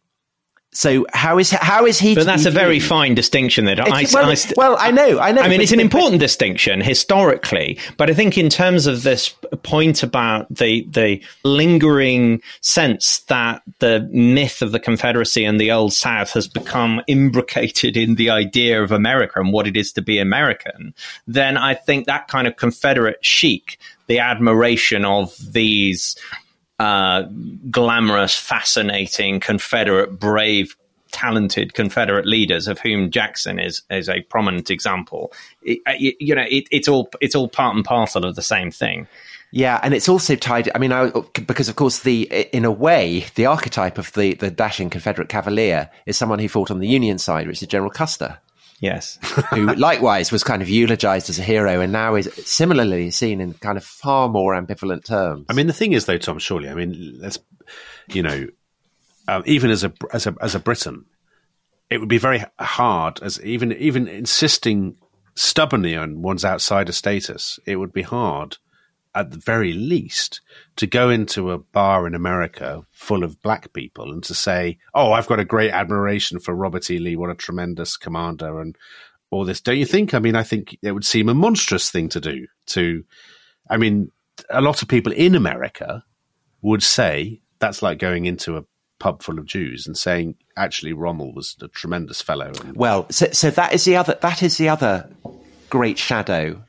So 0.73 1.05
how 1.11 1.37
is 1.37 1.51
how 1.51 1.85
is 1.85 1.99
he? 1.99 2.15
But 2.15 2.25
that's 2.25 2.45
a 2.45 2.51
very 2.51 2.79
fine 2.79 3.13
distinction. 3.13 3.65
That 3.65 3.81
I, 3.81 4.05
well, 4.13 4.31
I 4.31 4.35
well, 4.55 4.77
I 4.79 4.89
know, 4.91 5.19
I 5.19 5.33
know. 5.33 5.41
I 5.41 5.49
mean, 5.49 5.59
it's 5.59 5.73
an 5.73 5.81
important 5.81 6.21
distinction 6.21 6.79
historically, 6.79 7.77
but 7.97 8.09
I 8.09 8.13
think 8.13 8.37
in 8.37 8.47
terms 8.47 8.87
of 8.87 9.03
this 9.03 9.35
point 9.63 10.01
about 10.01 10.47
the 10.49 10.87
the 10.91 11.21
lingering 11.43 12.41
sense 12.61 13.19
that 13.27 13.61
the 13.79 14.07
myth 14.13 14.61
of 14.61 14.71
the 14.71 14.79
Confederacy 14.79 15.43
and 15.43 15.59
the 15.59 15.73
Old 15.73 15.91
South 15.91 16.31
has 16.31 16.47
become 16.47 17.01
imbricated 17.05 17.97
in 17.97 18.15
the 18.15 18.29
idea 18.29 18.81
of 18.81 18.93
America 18.93 19.41
and 19.41 19.51
what 19.51 19.67
it 19.67 19.75
is 19.75 19.91
to 19.93 20.01
be 20.01 20.19
American, 20.19 20.93
then 21.27 21.57
I 21.57 21.73
think 21.73 22.05
that 22.05 22.29
kind 22.29 22.47
of 22.47 22.55
Confederate 22.55 23.23
chic, 23.25 23.77
the 24.07 24.19
admiration 24.19 25.03
of 25.03 25.35
these 25.51 26.15
uh, 26.81 27.27
glamorous, 27.69 28.35
fascinating 28.35 29.39
Confederate, 29.39 30.19
brave, 30.19 30.75
talented 31.11 31.75
Confederate 31.75 32.25
leaders, 32.25 32.67
of 32.67 32.79
whom 32.79 33.11
Jackson 33.11 33.59
is 33.59 33.83
is 33.91 34.09
a 34.09 34.21
prominent 34.21 34.71
example. 34.71 35.31
It, 35.61 35.79
uh, 35.85 35.93
you 35.99 36.33
know, 36.33 36.45
it, 36.49 36.65
it's 36.71 36.87
all 36.87 37.11
it's 37.21 37.35
all 37.35 37.47
part 37.47 37.75
and 37.75 37.85
parcel 37.85 38.25
of 38.25 38.35
the 38.35 38.41
same 38.41 38.71
thing. 38.71 39.07
Yeah, 39.51 39.79
and 39.83 39.93
it's 39.93 40.09
also 40.09 40.35
tied. 40.35 40.71
I 40.73 40.79
mean, 40.79 40.91
I, 40.91 41.11
because 41.45 41.69
of 41.69 41.75
course, 41.75 41.99
the 41.99 42.23
in 42.51 42.65
a 42.65 42.71
way, 42.71 43.25
the 43.35 43.45
archetype 43.45 43.99
of 43.99 44.11
the 44.13 44.33
the 44.33 44.49
dashing 44.49 44.89
Confederate 44.89 45.29
cavalier 45.29 45.87
is 46.07 46.17
someone 46.17 46.39
who 46.39 46.49
fought 46.49 46.71
on 46.71 46.79
the 46.79 46.87
Union 46.87 47.19
side, 47.19 47.45
which 47.45 47.61
is 47.61 47.67
General 47.67 47.91
Custer. 47.91 48.39
Yes. 48.81 49.19
who 49.51 49.67
likewise 49.75 50.31
was 50.31 50.43
kind 50.43 50.61
of 50.61 50.67
eulogized 50.67 51.29
as 51.29 51.37
a 51.39 51.43
hero 51.43 51.79
and 51.79 51.93
now 51.93 52.15
is 52.15 52.29
similarly 52.33 53.11
seen 53.11 53.39
in 53.39 53.53
kind 53.53 53.77
of 53.77 53.85
far 53.85 54.27
more 54.27 54.53
ambivalent 54.53 55.05
terms. 55.05 55.45
I 55.49 55.53
mean, 55.53 55.67
the 55.67 55.73
thing 55.73 55.93
is, 55.93 56.05
though, 56.05 56.17
Tom, 56.17 56.39
surely, 56.39 56.67
I 56.67 56.73
mean, 56.73 57.19
let's, 57.19 57.37
you 58.07 58.23
know, 58.23 58.47
um, 59.27 59.43
even 59.45 59.69
as 59.69 59.83
a, 59.83 59.93
as 60.11 60.25
a, 60.25 60.35
as 60.41 60.55
a 60.55 60.59
Briton, 60.59 61.05
it 61.91 61.99
would 61.99 62.09
be 62.09 62.17
very 62.17 62.43
hard 62.59 63.21
as 63.21 63.39
even, 63.43 63.71
even 63.73 64.07
insisting 64.07 64.97
stubbornly 65.35 65.95
on 65.95 66.23
one's 66.23 66.43
outsider 66.43 66.91
status, 66.91 67.59
it 67.65 67.75
would 67.75 67.93
be 67.93 68.01
hard, 68.01 68.57
at 69.13 69.31
the 69.31 69.37
very 69.37 69.73
least, 69.73 70.41
to 70.77 70.87
go 70.87 71.09
into 71.09 71.51
a 71.51 71.57
bar 71.57 72.07
in 72.07 72.15
America 72.15 72.85
full 72.91 73.23
of 73.23 73.41
black 73.41 73.73
people 73.73 74.11
and 74.11 74.23
to 74.23 74.33
say, 74.33 74.77
"Oh, 74.93 75.11
I've 75.11 75.27
got 75.27 75.39
a 75.39 75.45
great 75.45 75.71
admiration 75.71 76.39
for 76.39 76.55
Robert 76.55 76.89
E. 76.89 76.97
Lee. 76.97 77.15
What 77.15 77.29
a 77.29 77.35
tremendous 77.35 77.97
commander!" 77.97 78.59
and 78.61 78.77
all 79.31 79.45
this. 79.45 79.61
Don't 79.61 79.77
you 79.77 79.85
think? 79.85 80.13
I 80.13 80.19
mean, 80.19 80.35
I 80.35 80.43
think 80.43 80.77
it 80.81 80.91
would 80.91 81.05
seem 81.05 81.29
a 81.29 81.33
monstrous 81.33 81.89
thing 81.89 82.09
to 82.09 82.19
do. 82.19 82.47
To, 82.67 83.03
I 83.69 83.77
mean, 83.77 84.11
a 84.49 84.61
lot 84.61 84.81
of 84.81 84.87
people 84.87 85.13
in 85.13 85.35
America 85.35 86.03
would 86.61 86.83
say 86.83 87.41
that's 87.59 87.81
like 87.81 87.97
going 87.97 88.25
into 88.25 88.57
a 88.57 88.63
pub 88.99 89.23
full 89.23 89.39
of 89.39 89.45
Jews 89.45 89.87
and 89.87 89.97
saying 89.97 90.35
actually 90.55 90.93
Rommel 90.93 91.33
was 91.33 91.55
a 91.61 91.67
tremendous 91.69 92.21
fellow. 92.21 92.51
Well, 92.73 93.07
so, 93.09 93.27
so 93.31 93.49
that 93.51 93.73
is 93.73 93.83
the 93.85 93.95
other 93.95 94.17
that 94.21 94.43
is 94.43 94.57
the 94.57 94.69
other 94.69 95.09
great 95.69 95.97
shadow 95.97 96.63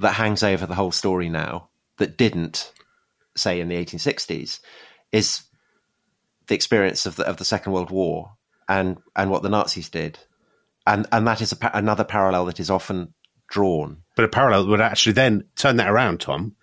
that 0.00 0.14
hangs 0.14 0.42
over 0.42 0.66
the 0.66 0.74
whole 0.74 0.92
story 0.92 1.28
now 1.28 1.68
that 1.98 2.16
didn't 2.16 2.72
say 3.36 3.60
in 3.60 3.68
the 3.68 3.76
1860s 3.76 4.60
is 5.12 5.42
the 6.48 6.54
experience 6.54 7.06
of 7.06 7.16
the 7.16 7.24
of 7.26 7.36
the 7.36 7.44
Second 7.44 7.72
World 7.72 7.90
War 7.90 8.32
and 8.68 8.98
and 9.14 9.30
what 9.30 9.42
the 9.42 9.48
Nazis 9.48 9.88
did, 9.88 10.18
and 10.86 11.06
and 11.12 11.26
that 11.26 11.40
is 11.40 11.52
a, 11.52 11.70
another 11.74 12.04
parallel 12.04 12.46
that 12.46 12.60
is 12.60 12.70
often 12.70 13.14
drawn. 13.48 14.02
but 14.16 14.24
a 14.24 14.28
parallel 14.28 14.66
would 14.68 14.80
actually 14.80 15.12
then 15.12 15.44
turn 15.56 15.76
that 15.76 15.90
around, 15.90 16.20
Tom. 16.20 16.54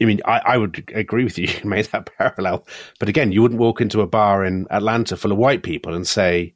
I 0.00 0.04
mean, 0.04 0.20
I, 0.24 0.40
I 0.44 0.56
would 0.56 0.90
agree 0.94 1.24
with 1.24 1.38
you. 1.38 1.48
You 1.62 1.68
made 1.68 1.86
that 1.86 2.10
parallel, 2.16 2.66
but 2.98 3.08
again, 3.08 3.32
you 3.32 3.42
wouldn't 3.42 3.60
walk 3.60 3.80
into 3.80 4.00
a 4.00 4.06
bar 4.06 4.44
in 4.44 4.66
Atlanta 4.70 5.16
full 5.16 5.32
of 5.32 5.38
white 5.38 5.62
people 5.62 5.94
and 5.94 6.06
say 6.06 6.54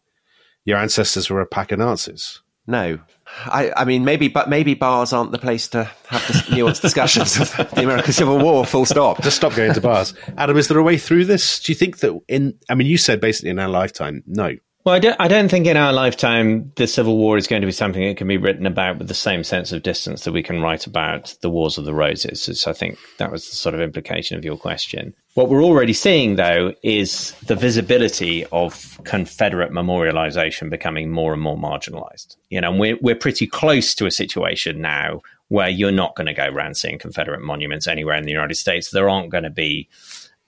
your 0.64 0.78
ancestors 0.78 1.28
were 1.28 1.40
a 1.40 1.46
pack 1.46 1.72
of 1.72 1.78
Nazis. 1.78 2.40
No, 2.66 3.00
I, 3.46 3.72
I 3.76 3.84
mean 3.84 4.04
maybe, 4.04 4.28
but 4.28 4.48
maybe 4.48 4.74
bars 4.74 5.12
aren't 5.12 5.32
the 5.32 5.38
place 5.38 5.68
to 5.68 5.84
have 5.84 6.22
nuanced 6.46 6.82
discussions 6.82 7.40
of 7.40 7.54
the 7.74 7.82
American 7.82 8.12
Civil 8.12 8.38
War. 8.38 8.64
Full 8.64 8.84
stop. 8.84 9.22
Just 9.22 9.36
stop 9.36 9.54
going 9.54 9.74
to 9.74 9.80
bars. 9.80 10.14
Adam, 10.36 10.56
is 10.56 10.68
there 10.68 10.78
a 10.78 10.82
way 10.82 10.98
through 10.98 11.24
this? 11.24 11.60
Do 11.60 11.72
you 11.72 11.76
think 11.76 11.98
that 11.98 12.18
in? 12.28 12.58
I 12.68 12.74
mean, 12.74 12.86
you 12.86 12.98
said 12.98 13.20
basically 13.20 13.50
in 13.50 13.58
our 13.58 13.68
lifetime, 13.68 14.22
no. 14.26 14.56
Well, 14.84 14.96
I 14.96 14.98
don't, 14.98 15.16
I 15.20 15.28
don't 15.28 15.48
think 15.48 15.66
in 15.66 15.76
our 15.76 15.92
lifetime 15.92 16.72
the 16.74 16.88
Civil 16.88 17.16
War 17.16 17.36
is 17.36 17.46
going 17.46 17.62
to 17.62 17.66
be 17.66 17.72
something 17.72 18.02
that 18.04 18.16
can 18.16 18.26
be 18.26 18.36
written 18.36 18.66
about 18.66 18.98
with 18.98 19.06
the 19.06 19.14
same 19.14 19.44
sense 19.44 19.70
of 19.70 19.84
distance 19.84 20.24
that 20.24 20.32
we 20.32 20.42
can 20.42 20.60
write 20.60 20.88
about 20.88 21.36
the 21.40 21.50
Wars 21.50 21.78
of 21.78 21.84
the 21.84 21.94
Roses. 21.94 22.42
So 22.60 22.70
I 22.70 22.74
think 22.74 22.98
that 23.18 23.30
was 23.30 23.48
the 23.48 23.54
sort 23.54 23.76
of 23.76 23.80
implication 23.80 24.36
of 24.36 24.44
your 24.44 24.56
question. 24.56 25.14
What 25.34 25.48
we're 25.48 25.62
already 25.62 25.92
seeing, 25.92 26.34
though, 26.34 26.74
is 26.82 27.30
the 27.46 27.54
visibility 27.54 28.44
of 28.46 29.00
Confederate 29.04 29.70
memorialization 29.70 30.68
becoming 30.68 31.10
more 31.10 31.32
and 31.32 31.40
more 31.40 31.56
marginalized. 31.56 32.36
You 32.50 32.60
know, 32.60 32.72
we're, 32.72 32.98
we're 33.00 33.14
pretty 33.14 33.46
close 33.46 33.94
to 33.94 34.06
a 34.06 34.10
situation 34.10 34.80
now 34.80 35.22
where 35.46 35.68
you're 35.68 35.92
not 35.92 36.16
going 36.16 36.26
to 36.26 36.34
go 36.34 36.46
around 36.46 36.76
seeing 36.76 36.98
Confederate 36.98 37.40
monuments 37.40 37.86
anywhere 37.86 38.16
in 38.16 38.24
the 38.24 38.32
United 38.32 38.56
States. 38.56 38.90
There 38.90 39.08
aren't 39.08 39.30
going 39.30 39.44
to 39.44 39.50
be 39.50 39.88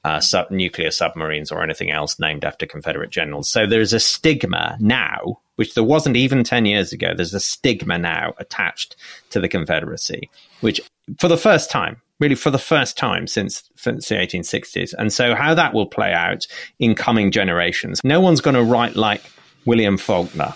uh, 0.04 0.20
sub- 0.20 0.50
nuclear 0.50 0.90
submarines 0.90 1.50
or 1.50 1.62
anything 1.62 1.90
else 1.90 2.18
named 2.18 2.44
after 2.44 2.66
Confederate 2.66 3.10
generals. 3.10 3.50
So 3.50 3.66
there's 3.66 3.92
a 3.92 4.00
stigma 4.00 4.76
now, 4.78 5.40
which 5.56 5.74
there 5.74 5.84
wasn't 5.84 6.16
even 6.16 6.44
10 6.44 6.66
years 6.66 6.92
ago. 6.92 7.14
There's 7.14 7.34
a 7.34 7.40
stigma 7.40 7.98
now 7.98 8.34
attached 8.38 8.96
to 9.30 9.40
the 9.40 9.48
Confederacy, 9.48 10.30
which 10.60 10.80
for 11.18 11.28
the 11.28 11.38
first 11.38 11.70
time, 11.70 12.00
really 12.20 12.34
for 12.34 12.50
the 12.50 12.58
first 12.58 12.96
time 12.96 13.26
since, 13.26 13.62
since 13.76 14.08
the 14.08 14.16
1860s. 14.16 14.94
And 14.96 15.12
so 15.12 15.34
how 15.34 15.54
that 15.54 15.74
will 15.74 15.86
play 15.86 16.12
out 16.12 16.46
in 16.78 16.94
coming 16.94 17.30
generations, 17.30 18.00
no 18.04 18.20
one's 18.20 18.40
going 18.40 18.56
to 18.56 18.62
write 18.62 18.96
like 18.96 19.22
William 19.64 19.96
Faulkner 19.96 20.54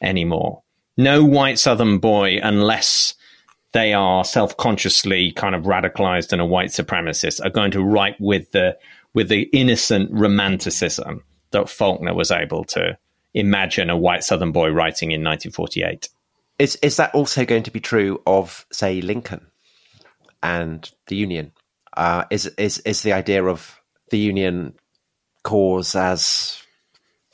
anymore. 0.00 0.62
No 0.96 1.24
white 1.24 1.58
Southern 1.58 1.98
boy, 1.98 2.38
unless 2.42 3.14
they 3.72 3.94
are 3.94 4.24
self-consciously 4.24 5.32
kind 5.32 5.54
of 5.54 5.64
radicalized 5.64 6.32
and 6.32 6.40
a 6.40 6.46
white 6.46 6.70
supremacist 6.70 7.44
are 7.44 7.50
going 7.50 7.70
to 7.70 7.82
write 7.82 8.20
with 8.20 8.50
the 8.52 8.76
with 9.14 9.28
the 9.28 9.42
innocent 9.52 10.10
romanticism 10.12 11.22
that 11.50 11.68
Faulkner 11.68 12.14
was 12.14 12.30
able 12.30 12.64
to 12.64 12.96
imagine 13.34 13.90
a 13.90 13.96
white 13.96 14.24
southern 14.24 14.52
boy 14.52 14.70
writing 14.70 15.10
in 15.10 15.20
1948. 15.22 16.08
Is 16.58 16.76
is 16.76 16.96
that 16.96 17.14
also 17.14 17.44
going 17.44 17.62
to 17.64 17.70
be 17.70 17.80
true 17.80 18.20
of 18.26 18.66
say 18.72 19.00
Lincoln 19.00 19.46
and 20.42 20.90
the 21.06 21.16
Union? 21.16 21.52
Uh, 21.96 22.24
is 22.30 22.46
is 22.58 22.78
is 22.80 23.02
the 23.02 23.12
idea 23.12 23.44
of 23.44 23.80
the 24.10 24.18
Union 24.18 24.74
cause 25.42 25.94
as 25.94 26.62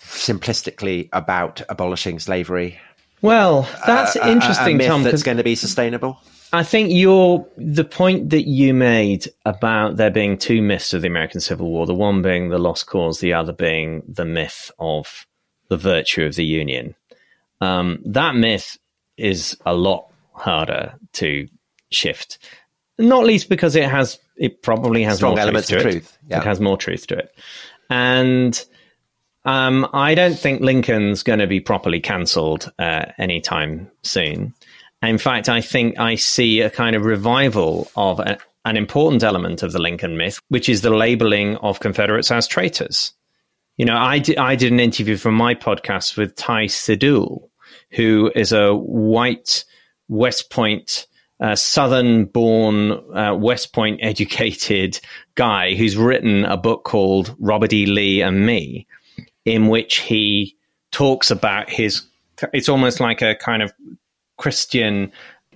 simplistically 0.01 1.09
about 1.12 1.62
abolishing 1.68 2.18
slavery? 2.18 2.78
Well, 3.23 3.69
that's 3.87 4.16
a- 4.16 4.21
a- 4.23 4.31
interesting, 4.33 4.75
a 4.75 4.79
myth 4.79 4.87
Tom. 4.87 5.03
That's 5.03 5.23
going 5.23 5.39
to 5.39 5.45
be 5.45 5.55
sustainable. 5.55 6.21
I 6.53 6.62
think 6.62 6.91
your 6.93 7.47
the 7.59 7.85
point 7.85 8.31
that 8.31 8.49
you 8.49 8.73
made 8.73 9.29
about 9.45 9.97
there 9.97 10.11
being 10.11 10.39
two 10.39 10.62
myths 10.62 10.95
of 10.95 11.03
the 11.03 11.09
American 11.09 11.41
Civil 11.41 11.69
War, 11.71 11.85
the 11.85 11.95
one 11.95 12.23
being 12.23 12.49
the 12.49 12.59
lost 12.59 12.87
cause, 12.87 13.21
the 13.21 13.35
other 13.35 13.53
being 13.53 14.03
the 14.09 14.25
myth 14.25 14.71
of 14.79 15.27
the 15.69 15.77
virtue 15.77 16.25
of 16.25 16.37
the 16.37 16.45
Union. 16.47 16.95
Um, 17.61 17.99
that 18.07 18.35
myth 18.35 18.79
is 19.19 19.57
a 19.66 19.75
lot 19.75 20.07
harder 20.33 20.95
to 21.14 21.49
shift, 21.91 22.39
not 22.99 23.25
least 23.25 23.49
because 23.51 23.77
it 23.77 23.89
has 23.91 24.19
it 24.37 24.62
probably 24.62 25.03
has 25.03 25.16
Strong 25.19 25.33
more 25.33 25.41
elements 25.41 25.71
of 25.71 25.83
truth, 25.83 26.16
yeah. 26.29 26.39
It 26.39 26.45
has 26.45 26.61
more 26.61 26.79
truth 26.79 27.09
to 27.09 27.19
it, 27.19 27.35
and 27.91 28.64
um, 29.49 29.88
I 29.94 30.14
don't 30.14 30.38
think 30.38 30.61
Lincoln's 30.61 31.22
going 31.22 31.38
to 31.38 31.46
be 31.46 31.59
properly 31.59 32.01
cancelled 32.01 32.70
uh, 32.78 33.07
anytime 33.16 33.90
soon. 34.03 34.53
In 35.01 35.16
fact, 35.16 35.49
I 35.49 35.62
think 35.62 35.99
I 35.99 36.16
see 36.16 36.61
a 36.61 36.68
kind 36.68 36.94
of 36.94 37.07
revival 37.07 37.90
of 37.96 38.20
a, 38.20 38.36
an 38.66 38.76
important 38.76 39.22
element 39.22 39.62
of 39.62 39.72
the 39.72 39.78
Lincoln 39.78 40.18
myth, 40.18 40.38
which 40.49 40.68
is 40.68 40.82
the 40.82 40.90
labeling 40.90 41.57
of 41.57 41.80
Confederates 41.80 42.30
as 42.30 42.46
traitors. 42.46 43.12
You 43.78 43.86
know, 43.86 43.96
I 43.96 44.18
did, 44.18 44.36
I 44.36 44.55
did 44.55 44.70
an 44.70 44.80
interview 44.80 45.16
for 45.16 45.32
my 45.32 45.55
podcast 45.55 46.18
with 46.18 46.36
Ty 46.36 46.66
Seidule, 46.66 47.51
who 47.92 48.30
is 48.34 48.53
a 48.53 48.74
white 48.74 49.64
West 50.09 50.51
Point, 50.51 51.07
uh, 51.40 51.57
Southern 51.57 52.26
born, 52.26 52.92
uh, 53.16 53.34
West 53.34 53.72
Point 53.72 54.01
educated 54.03 55.01
guy 55.36 55.74
who's 55.74 55.96
written 55.96 56.44
a 56.44 56.59
book 56.59 56.84
called 56.84 57.34
Robert 57.38 57.72
E. 57.72 57.86
Lee 57.86 58.20
and 58.20 58.44
Me, 58.44 58.86
in 59.49 59.68
which 59.68 59.96
he 59.96 60.57
talks 60.90 61.30
about 61.30 61.70
his, 61.70 62.03
it's 62.53 62.68
almost 62.68 63.01
like 63.01 63.22
a 63.22 63.34
kind 63.34 63.62
of 63.62 63.72
Christian 64.36 65.11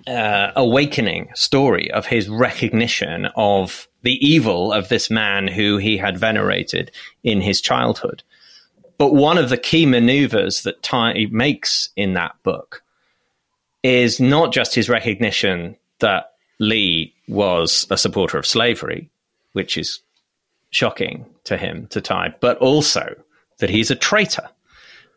uh, 0.07 0.51
awakening 0.57 1.31
story 1.35 1.91
of 1.91 2.07
his 2.07 2.29
recognition 2.29 3.27
of 3.37 3.87
the 4.03 4.15
evil 4.27 4.73
of 4.73 4.89
this 4.89 5.11
man 5.11 5.47
who 5.47 5.77
he 5.77 5.97
had 5.97 6.17
venerated 6.19 6.91
in 7.23 7.41
his 7.41 7.61
childhood. 7.61 8.23
But 8.97 9.15
one 9.15 9.37
of 9.37 9.51
the 9.51 9.59
key 9.59 9.85
maneuvers 9.85 10.63
that 10.63 10.83
Ty 10.83 11.27
makes 11.31 11.91
in 11.95 12.15
that 12.15 12.35
book 12.43 12.83
is 13.83 14.21
not 14.21 14.53
just 14.53 14.75
his 14.75 14.89
recognition 14.89 15.77
that 15.99 16.33
Lee 16.59 17.15
was 17.29 17.87
a 17.91 17.99
supporter 17.99 18.39
of 18.39 18.47
slavery, 18.47 19.11
which 19.53 19.77
is 19.77 20.01
shocking 20.71 21.27
to 21.45 21.59
him, 21.59 21.89
to 21.89 22.01
Ty, 22.01 22.35
but 22.41 22.57
also 22.59 23.15
that 23.63 23.71
he's 23.71 23.91
a 23.91 23.97
traitor. 23.97 24.47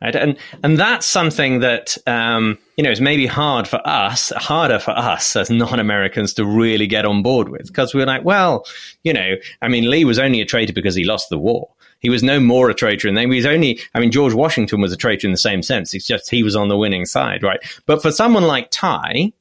Right? 0.02 0.16
And 0.16 0.38
and 0.62 0.78
that's 0.78 1.06
something 1.06 1.62
that 1.62 1.98
um, 2.06 2.58
you 2.78 2.84
know 2.84 2.92
is 2.92 3.00
maybe 3.00 3.26
hard 3.26 3.66
for 3.68 3.80
us, 3.88 4.32
harder 4.36 4.78
for 4.78 4.92
us 4.92 5.36
as 5.36 5.50
non-Americans 5.50 6.34
to 6.36 6.46
really 6.46 6.86
get 6.86 7.06
on 7.06 7.24
board 7.24 7.50
with, 7.50 7.68
because 7.68 7.94
we're 7.94 8.06
like, 8.06 8.24
well, 8.24 8.66
you 9.04 9.14
know, 9.14 9.36
I 9.62 9.70
mean, 9.70 9.90
Lee 9.90 10.06
was 10.06 10.20
only 10.20 10.42
a 10.42 10.46
traitor 10.46 10.74
because 10.74 10.96
he 10.96 11.06
lost 11.06 11.30
the 11.30 11.40
war. 11.40 11.70
He 12.02 12.10
was 12.10 12.24
no 12.24 12.40
more 12.40 12.70
a 12.70 12.74
traitor, 12.74 13.08
then 13.12 13.32
he 13.32 13.38
was 13.38 13.46
only. 13.46 13.80
I 13.96 14.00
mean, 14.00 14.12
George 14.12 14.34
Washington 14.34 14.82
was 14.82 14.92
a 14.92 14.98
traitor 14.98 15.28
in 15.28 15.32
the 15.32 15.38
same 15.38 15.64
sense. 15.64 15.94
It's 15.94 16.06
just 16.06 16.30
he 16.30 16.44
was 16.44 16.56
on 16.56 16.68
the 16.68 16.78
winning 16.78 17.06
side, 17.06 17.42
right? 17.42 17.60
But 17.86 18.02
for 18.02 18.12
someone 18.12 18.44
like 18.44 18.70
Ty, 18.72 19.32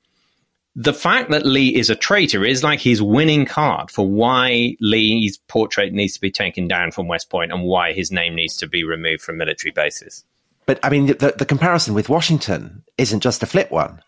the 0.77 0.95
fact 0.95 1.31
that 1.31 1.47
Lee 1.47 1.75
is 1.75 1.89
a 1.89 1.95
traitor 1.95 2.45
is 2.45 2.64
like 2.64 2.81
his 2.81 3.01
winning 3.01 3.47
card 3.47 3.91
for 3.91 4.07
why 4.07 4.77
Lee's 4.81 5.39
portrait 5.49 5.93
needs 5.93 6.14
to 6.14 6.20
be 6.20 6.31
taken 6.31 6.66
down 6.66 6.91
from 6.91 7.07
West 7.07 7.31
Point 7.31 7.53
and 7.53 7.62
why 7.62 7.93
his 7.93 8.11
name 8.11 8.35
needs 8.35 8.57
to 8.57 8.66
be 8.66 8.83
removed 8.83 9.22
from 9.22 9.39
military 9.39 9.70
bases. 9.70 10.25
But 10.66 10.81
I 10.83 10.91
mean, 10.91 11.07
the, 11.07 11.35
the 11.39 11.47
comparison 11.47 11.95
with 11.95 12.09
Washington 12.09 12.83
isn't 12.99 13.20
just 13.20 13.43
a 13.43 13.47
flip 13.47 13.70
one. 13.70 14.01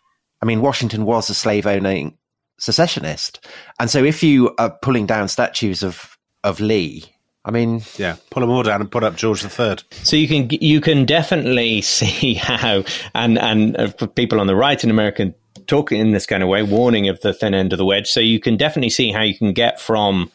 I 0.42 0.46
mean, 0.46 0.60
Washington 0.60 1.04
was 1.04 1.30
a 1.30 1.34
slave 1.34 1.66
owning 1.66 2.16
secessionist. 2.58 3.46
And 3.78 3.90
so 3.90 4.02
if 4.02 4.22
you 4.22 4.54
are 4.58 4.70
pulling 4.70 5.06
down 5.06 5.28
statues 5.28 5.82
of, 5.82 6.18
of 6.42 6.58
Lee, 6.58 7.04
I 7.44 7.52
mean, 7.52 7.82
Yeah, 7.96 8.16
pull 8.30 8.40
them 8.40 8.50
all 8.50 8.64
down 8.64 8.80
and 8.80 8.90
put 8.90 9.04
up 9.04 9.14
George 9.14 9.44
III. 9.44 9.76
So 10.02 10.16
you 10.16 10.26
can 10.26 10.48
you 10.50 10.80
can 10.80 11.04
definitely 11.04 11.80
see 11.82 12.34
how 12.34 12.82
and 13.14 13.38
and 13.38 13.76
uh, 13.76 14.06
people 14.08 14.40
on 14.40 14.48
the 14.48 14.56
right 14.56 14.82
in 14.82 14.90
America 14.90 15.32
talk 15.66 15.92
in 15.92 16.12
this 16.12 16.26
kind 16.26 16.42
of 16.42 16.48
way, 16.48 16.62
warning 16.62 17.08
of 17.08 17.20
the 17.20 17.34
thin 17.34 17.54
end 17.54 17.72
of 17.72 17.78
the 17.78 17.84
wedge. 17.84 18.08
So 18.08 18.20
you 18.20 18.40
can 18.40 18.56
definitely 18.56 18.90
see 18.90 19.12
how 19.12 19.22
you 19.22 19.36
can 19.36 19.52
get 19.52 19.80
from 19.80 20.30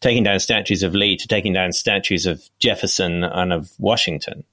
taking 0.00 0.24
down 0.24 0.40
statues 0.40 0.82
of 0.82 0.94
Lee 0.94 1.16
to 1.16 1.28
taking 1.28 1.52
down 1.52 1.72
statues 1.72 2.26
of 2.26 2.42
Jefferson 2.58 3.24
and 3.24 3.52
of 3.52 3.70
Washington. 3.78 4.44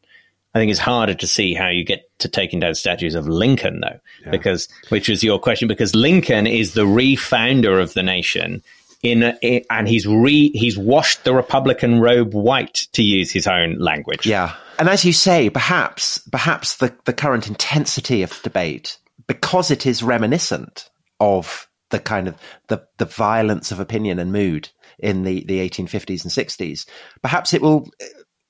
I 0.54 0.60
think 0.60 0.72
it's 0.72 0.80
harder 0.80 1.14
to 1.14 1.28
see 1.28 1.54
how 1.54 1.70
you 1.70 1.84
get 1.84 2.10
to 2.20 2.28
taking 2.28 2.60
down 2.60 2.74
statues 2.74 3.14
of 3.14 3.28
Lincoln, 3.28 3.82
though, 3.82 4.00
yeah. 4.24 4.32
because 4.32 4.68
which 4.90 5.08
was 5.08 5.24
your 5.24 5.40
question, 5.40 5.68
because 5.68 5.94
Lincoln 5.94 6.48
is 6.48 6.74
the 6.74 6.88
refounder 6.88 7.80
of 7.80 7.94
the 7.94 8.04
nation. 8.04 8.64
In, 9.02 9.24
in, 9.42 9.64
and 9.70 9.88
he's 9.88 10.06
re 10.06 10.50
he's 10.50 10.78
washed 10.78 11.24
the 11.24 11.34
Republican 11.34 12.02
robe 12.02 12.34
white 12.34 12.88
to 12.94 13.04
use 13.04 13.32
his 13.32 13.48
own 13.48 13.78
language. 13.78 14.26
Yeah, 14.26 14.56
and 14.78 14.90
as 14.90 15.06
you 15.06 15.14
say, 15.14 15.50
perhaps 15.50 16.18
perhaps 16.32 16.78
the 16.78 16.94
the 17.06 17.14
current 17.14 17.48
intensity 17.48 18.24
of 18.24 18.42
debate, 18.42 18.98
because 19.30 19.72
it 19.72 19.86
is 19.86 20.04
reminiscent 20.04 20.90
of 21.22 21.70
the 21.92 22.00
kind 22.00 22.28
of 22.28 22.36
the 22.68 22.86
the 22.98 23.06
violence 23.06 23.72
of 23.72 23.80
opinion 23.80 24.20
and 24.20 24.34
mood 24.34 24.70
in 25.00 25.24
the 25.24 25.46
the 25.46 25.60
1850s 25.70 26.24
and 26.24 26.34
60s, 26.34 26.86
perhaps 27.22 27.54
it 27.54 27.62
will 27.62 27.90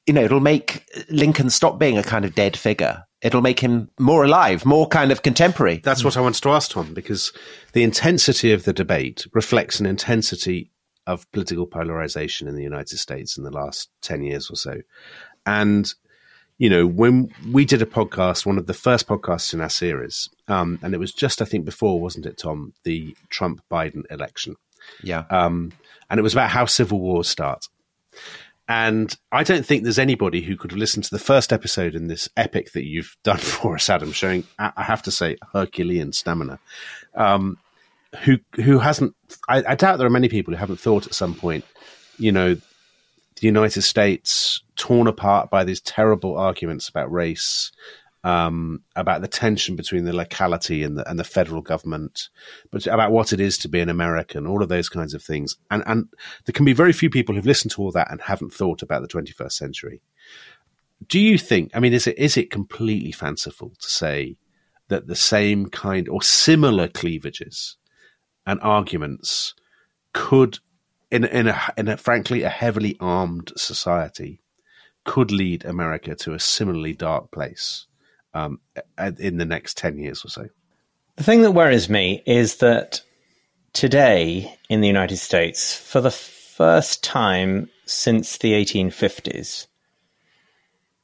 you 0.09 0.13
know, 0.13 0.23
it'll 0.23 0.39
make 0.39 0.83
Lincoln 1.11 1.51
stop 1.51 1.77
being 1.77 1.95
a 1.95 2.01
kind 2.01 2.25
of 2.25 2.33
dead 2.33 2.57
figure. 2.57 3.03
It'll 3.21 3.43
make 3.43 3.59
him 3.59 3.91
more 3.99 4.23
alive, 4.23 4.65
more 4.65 4.87
kind 4.87 5.11
of 5.11 5.21
contemporary. 5.21 5.81
That's 5.83 6.03
what 6.03 6.17
I 6.17 6.21
wanted 6.21 6.41
to 6.41 6.49
ask 6.49 6.71
Tom, 6.71 6.95
because 6.95 7.31
the 7.73 7.83
intensity 7.83 8.51
of 8.51 8.63
the 8.63 8.73
debate 8.73 9.27
reflects 9.33 9.79
an 9.79 9.85
intensity 9.85 10.71
of 11.05 11.31
political 11.31 11.67
polarization 11.67 12.47
in 12.47 12.55
the 12.55 12.63
United 12.63 12.97
States 12.97 13.37
in 13.37 13.43
the 13.43 13.51
last 13.51 13.91
10 14.01 14.23
years 14.23 14.49
or 14.49 14.55
so. 14.55 14.81
And, 15.45 15.93
you 16.59 16.69
know, 16.69 16.85
when 16.85 17.33
we 17.51 17.65
did 17.65 17.81
a 17.81 17.85
podcast, 17.85 18.45
one 18.45 18.57
of 18.57 18.67
the 18.67 18.73
first 18.73 19.07
podcasts 19.07 19.53
in 19.53 19.61
our 19.61 19.69
series, 19.69 20.29
um, 20.49 20.77
and 20.83 20.93
it 20.93 20.99
was 20.99 21.13
just, 21.13 21.41
I 21.41 21.45
think, 21.45 21.65
before, 21.65 21.99
wasn't 21.99 22.25
it, 22.25 22.37
Tom, 22.37 22.73
the 22.83 23.15
Trump 23.29 23.61
Biden 23.71 24.03
election? 24.11 24.57
Yeah. 25.01 25.23
Um, 25.29 25.71
and 26.09 26.19
it 26.19 26.23
was 26.23 26.33
about 26.33 26.49
how 26.49 26.65
civil 26.65 26.99
wars 26.99 27.29
start. 27.29 27.67
And 28.67 29.15
I 29.31 29.43
don't 29.43 29.65
think 29.65 29.83
there's 29.83 29.97
anybody 29.97 30.41
who 30.41 30.57
could 30.57 30.71
have 30.71 30.77
listened 30.77 31.05
to 31.05 31.11
the 31.11 31.17
first 31.17 31.53
episode 31.53 31.95
in 31.95 32.07
this 32.07 32.27
epic 32.35 32.73
that 32.73 32.85
you've 32.85 33.15
done 33.23 33.37
for 33.37 33.75
us, 33.75 33.89
Adam, 33.89 34.11
showing, 34.11 34.43
I 34.59 34.83
have 34.83 35.01
to 35.03 35.11
say, 35.11 35.37
Herculean 35.53 36.11
stamina, 36.11 36.59
um, 37.15 37.57
who 38.23 38.37
who 38.55 38.79
hasn't. 38.79 39.15
I, 39.47 39.63
I 39.65 39.75
doubt 39.75 39.97
there 39.97 40.07
are 40.07 40.11
many 40.11 40.29
people 40.29 40.53
who 40.53 40.59
haven't 40.59 40.79
thought 40.79 41.07
at 41.07 41.13
some 41.13 41.35
point, 41.35 41.63
you 42.17 42.31
know, 42.31 42.57
the 43.39 43.47
United 43.47 43.81
States 43.81 44.61
torn 44.75 45.07
apart 45.07 45.49
by 45.49 45.63
these 45.63 45.81
terrible 45.81 46.37
arguments 46.37 46.89
about 46.89 47.11
race, 47.11 47.71
um, 48.23 48.81
about 48.95 49.21
the 49.21 49.27
tension 49.27 49.75
between 49.75 50.05
the 50.05 50.15
locality 50.15 50.83
and 50.83 50.97
the 50.97 51.09
and 51.09 51.17
the 51.17 51.23
federal 51.23 51.61
government, 51.61 52.29
but 52.71 52.85
about 52.87 53.11
what 53.11 53.31
it 53.33 53.39
is 53.39 53.57
to 53.59 53.69
be 53.69 53.79
an 53.79 53.89
American, 53.89 54.45
all 54.45 54.61
of 54.61 54.69
those 54.69 54.89
kinds 54.89 55.13
of 55.13 55.23
things. 55.23 55.57
And 55.71 55.83
and 55.85 56.07
there 56.45 56.53
can 56.53 56.65
be 56.65 56.73
very 56.73 56.93
few 56.93 57.09
people 57.09 57.33
who've 57.33 57.45
listened 57.45 57.71
to 57.71 57.81
all 57.81 57.91
that 57.91 58.11
and 58.11 58.21
haven't 58.21 58.53
thought 58.53 58.81
about 58.81 59.01
the 59.01 59.07
21st 59.07 59.51
century. 59.53 60.01
Do 61.07 61.19
you 61.19 61.37
think? 61.37 61.71
I 61.73 61.79
mean, 61.79 61.93
is 61.93 62.07
it 62.07 62.17
is 62.17 62.35
it 62.35 62.51
completely 62.51 63.11
fanciful 63.11 63.73
to 63.79 63.89
say 63.89 64.37
that 64.89 65.07
the 65.07 65.15
same 65.15 65.67
kind 65.67 66.09
or 66.09 66.21
similar 66.21 66.87
cleavages 66.87 67.77
and 68.45 68.59
arguments 68.61 69.53
could, 70.13 70.59
in 71.11 71.23
in 71.25 71.47
a 71.47 71.73
in 71.77 71.87
a 71.87 71.97
frankly 71.97 72.43
a 72.43 72.49
heavily 72.49 72.97
armed 72.99 73.51
society, 73.57 74.41
could 75.05 75.31
lead 75.31 75.65
America 75.65 76.15
to 76.15 76.33
a 76.33 76.39
similarly 76.39 76.93
dark 76.93 77.31
place? 77.31 77.87
um, 78.33 78.59
in 79.17 79.37
the 79.37 79.45
next 79.45 79.77
10 79.77 79.97
years 79.97 80.23
or 80.23 80.29
so. 80.29 80.47
The 81.15 81.23
thing 81.23 81.41
that 81.41 81.51
worries 81.51 81.89
me 81.89 82.23
is 82.25 82.57
that 82.57 83.01
today 83.73 84.55
in 84.69 84.81
the 84.81 84.87
United 84.87 85.17
States, 85.17 85.75
for 85.75 86.01
the 86.01 86.11
first 86.11 87.03
time 87.03 87.69
since 87.85 88.37
the 88.37 88.53
1850s, 88.53 89.67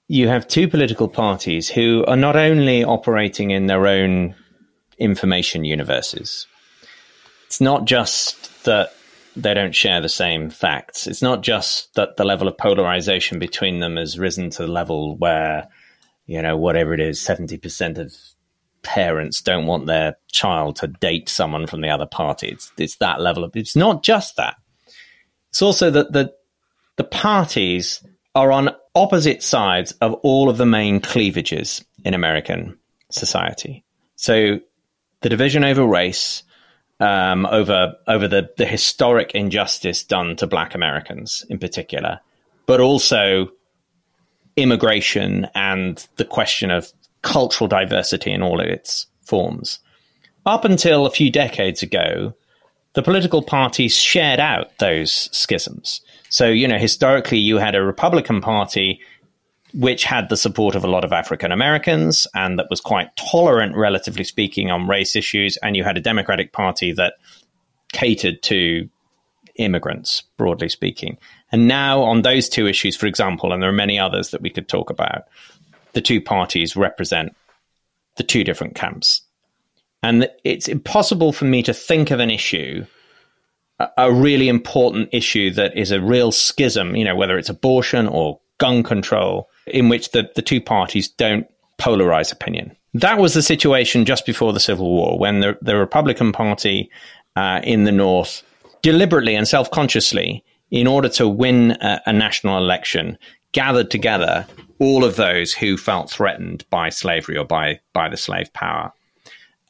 you 0.07 0.27
have 0.27 0.47
two 0.47 0.67
political 0.67 1.07
parties 1.07 1.67
who 1.67 2.05
are 2.05 2.15
not 2.15 2.35
only 2.35 2.83
operating 2.83 3.51
in 3.51 3.65
their 3.65 3.87
own 3.87 4.35
information 4.99 5.65
universes. 5.65 6.47
It's 7.47 7.59
not 7.59 7.85
just 7.85 8.63
that 8.65 8.93
they 9.35 9.53
don't 9.53 9.75
share 9.75 10.01
the 10.01 10.09
same 10.09 10.49
facts. 10.49 11.07
It's 11.07 11.21
not 11.21 11.41
just 11.41 11.93
that 11.95 12.17
the 12.17 12.25
level 12.25 12.47
of 12.47 12.57
polarization 12.57 13.39
between 13.39 13.79
them 13.79 13.97
has 13.97 14.17
risen 14.17 14.49
to 14.51 14.63
the 14.63 14.71
level 14.71 15.17
where 15.17 15.67
you 16.25 16.41
know, 16.41 16.57
whatever 16.57 16.93
it 16.93 16.99
is, 16.99 17.19
70% 17.19 17.97
of 17.97 18.13
parents 18.81 19.41
don't 19.41 19.65
want 19.65 19.85
their 19.85 20.17
child 20.31 20.77
to 20.77 20.87
date 20.87 21.29
someone 21.29 21.67
from 21.67 21.81
the 21.81 21.89
other 21.89 22.05
party. 22.05 22.49
It's, 22.49 22.71
it's 22.77 22.97
that 22.97 23.21
level 23.21 23.43
of, 23.43 23.55
it's 23.55 23.75
not 23.75 24.03
just 24.03 24.35
that. 24.37 24.55
It's 25.49 25.61
also 25.61 25.89
that 25.91 26.11
the, 26.11 26.33
the 26.97 27.03
parties 27.03 28.03
are 28.33 28.51
on 28.51 28.75
opposite 28.93 29.41
sides 29.41 29.91
of 29.93 30.13
all 30.23 30.49
of 30.49 30.57
the 30.57 30.65
main 30.65 30.99
cleavages 30.99 31.83
in 32.03 32.13
American 32.13 32.77
society. 33.09 33.83
So 34.15 34.59
the 35.21 35.29
division 35.29 35.63
over 35.63 35.85
race, 35.85 36.43
um, 36.99 37.45
over 37.45 37.95
over 38.07 38.27
the, 38.27 38.49
the 38.57 38.65
historic 38.65 39.31
injustice 39.35 40.03
done 40.03 40.35
to 40.37 40.47
Black 40.47 40.75
Americans 40.75 41.45
in 41.49 41.59
particular, 41.59 42.19
but 42.65 42.79
also 42.79 43.49
immigration 44.55 45.47
and 45.53 46.07
the 46.15 46.25
question 46.25 46.71
of 46.71 46.91
cultural 47.21 47.67
diversity 47.67 48.31
in 48.31 48.41
all 48.41 48.61
of 48.61 48.67
its 48.67 49.07
forms. 49.23 49.79
Up 50.45 50.63
until 50.63 51.05
a 51.05 51.11
few 51.11 51.31
decades 51.31 51.81
ago, 51.81 52.33
the 52.93 53.01
political 53.01 53.41
parties 53.41 53.97
shared 53.97 54.39
out 54.39 54.77
those 54.77 55.29
schisms. 55.35 56.01
So, 56.29 56.47
you 56.47 56.67
know, 56.67 56.77
historically, 56.77 57.39
you 57.39 57.57
had 57.57 57.75
a 57.75 57.81
Republican 57.81 58.41
Party 58.41 59.01
which 59.75 60.05
had 60.05 60.29
the 60.29 60.37
support 60.37 60.73
of 60.73 60.85
a 60.85 60.89
lot 60.89 61.03
of 61.03 61.11
African 61.11 61.51
Americans 61.51 62.27
and 62.33 62.57
that 62.57 62.67
was 62.69 62.79
quite 62.79 63.15
tolerant, 63.17 63.75
relatively 63.75 64.23
speaking, 64.23 64.71
on 64.71 64.87
race 64.87 65.17
issues. 65.17 65.57
And 65.57 65.75
you 65.75 65.83
had 65.83 65.97
a 65.97 66.01
Democratic 66.01 66.53
Party 66.53 66.93
that 66.93 67.15
catered 67.91 68.41
to 68.43 68.89
immigrants, 69.57 70.23
broadly 70.37 70.69
speaking. 70.69 71.17
And 71.51 71.67
now, 71.67 72.03
on 72.03 72.21
those 72.21 72.47
two 72.47 72.67
issues, 72.67 72.95
for 72.95 73.05
example, 73.05 73.51
and 73.51 73.61
there 73.61 73.69
are 73.69 73.73
many 73.73 73.99
others 73.99 74.31
that 74.31 74.41
we 74.41 74.49
could 74.49 74.69
talk 74.69 74.89
about, 74.89 75.23
the 75.91 76.01
two 76.01 76.21
parties 76.21 76.77
represent 76.77 77.35
the 78.15 78.23
two 78.23 78.45
different 78.45 78.75
camps. 78.75 79.23
And 80.03 80.29
it's 80.45 80.69
impossible 80.69 81.33
for 81.33 81.45
me 81.45 81.63
to 81.63 81.73
think 81.73 82.11
of 82.11 82.21
an 82.21 82.31
issue, 82.31 82.85
a, 83.97 84.11
really 84.11 84.47
important 84.47 85.09
issue 85.11 85.51
that 85.51 85.77
is 85.77 85.91
a 85.91 86.01
real 86.01 86.31
schism, 86.31 86.95
you 86.95 87.03
know, 87.03 87.15
whether 87.15 87.37
it's 87.37 87.49
abortion 87.49 88.07
or 88.07 88.39
gun 88.57 88.83
control, 88.83 89.49
in 89.67 89.89
which 89.89 90.11
the, 90.11 90.29
the 90.35 90.41
two 90.41 90.61
parties 90.61 91.07
don't 91.07 91.47
polarize 91.77 92.31
opinion. 92.31 92.75
That 92.93 93.17
was 93.17 93.33
the 93.33 93.41
situation 93.41 94.05
just 94.05 94.25
before 94.25 94.53
the 94.53 94.59
Civil 94.59 94.89
War 94.89 95.19
when 95.19 95.41
the, 95.41 95.57
the 95.61 95.75
Republican 95.75 96.31
Party 96.31 96.89
uh, 97.35 97.59
in 97.63 97.83
the 97.83 97.91
North 97.91 98.43
deliberately 98.81 99.35
and 99.35 99.47
self 99.47 99.69
consciously 99.71 100.43
in 100.71 100.87
order 100.87 101.09
to 101.09 101.27
win 101.27 101.71
a, 101.81 102.01
a 102.05 102.13
national 102.13 102.57
election, 102.57 103.17
gathered 103.51 103.91
together 103.91 104.47
all 104.79 105.03
of 105.03 105.15
those 105.15 105.53
who 105.53 105.77
felt 105.77 106.09
threatened 106.09 106.65
by 106.69 106.89
slavery 106.89 107.37
or 107.37 107.45
by 107.45 107.79
by 107.93 108.09
the 108.09 108.17
slave 108.17 108.51
power. 108.53 108.91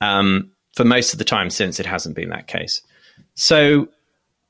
Um, 0.02 0.52
for 0.74 0.84
most 0.84 1.14
of 1.14 1.20
the 1.20 1.26
time 1.26 1.50
since, 1.50 1.80
it 1.80 1.86
hasn't 1.86 2.16
been 2.16 2.30
that 2.30 2.48
case. 2.48 2.82
So, 3.36 3.88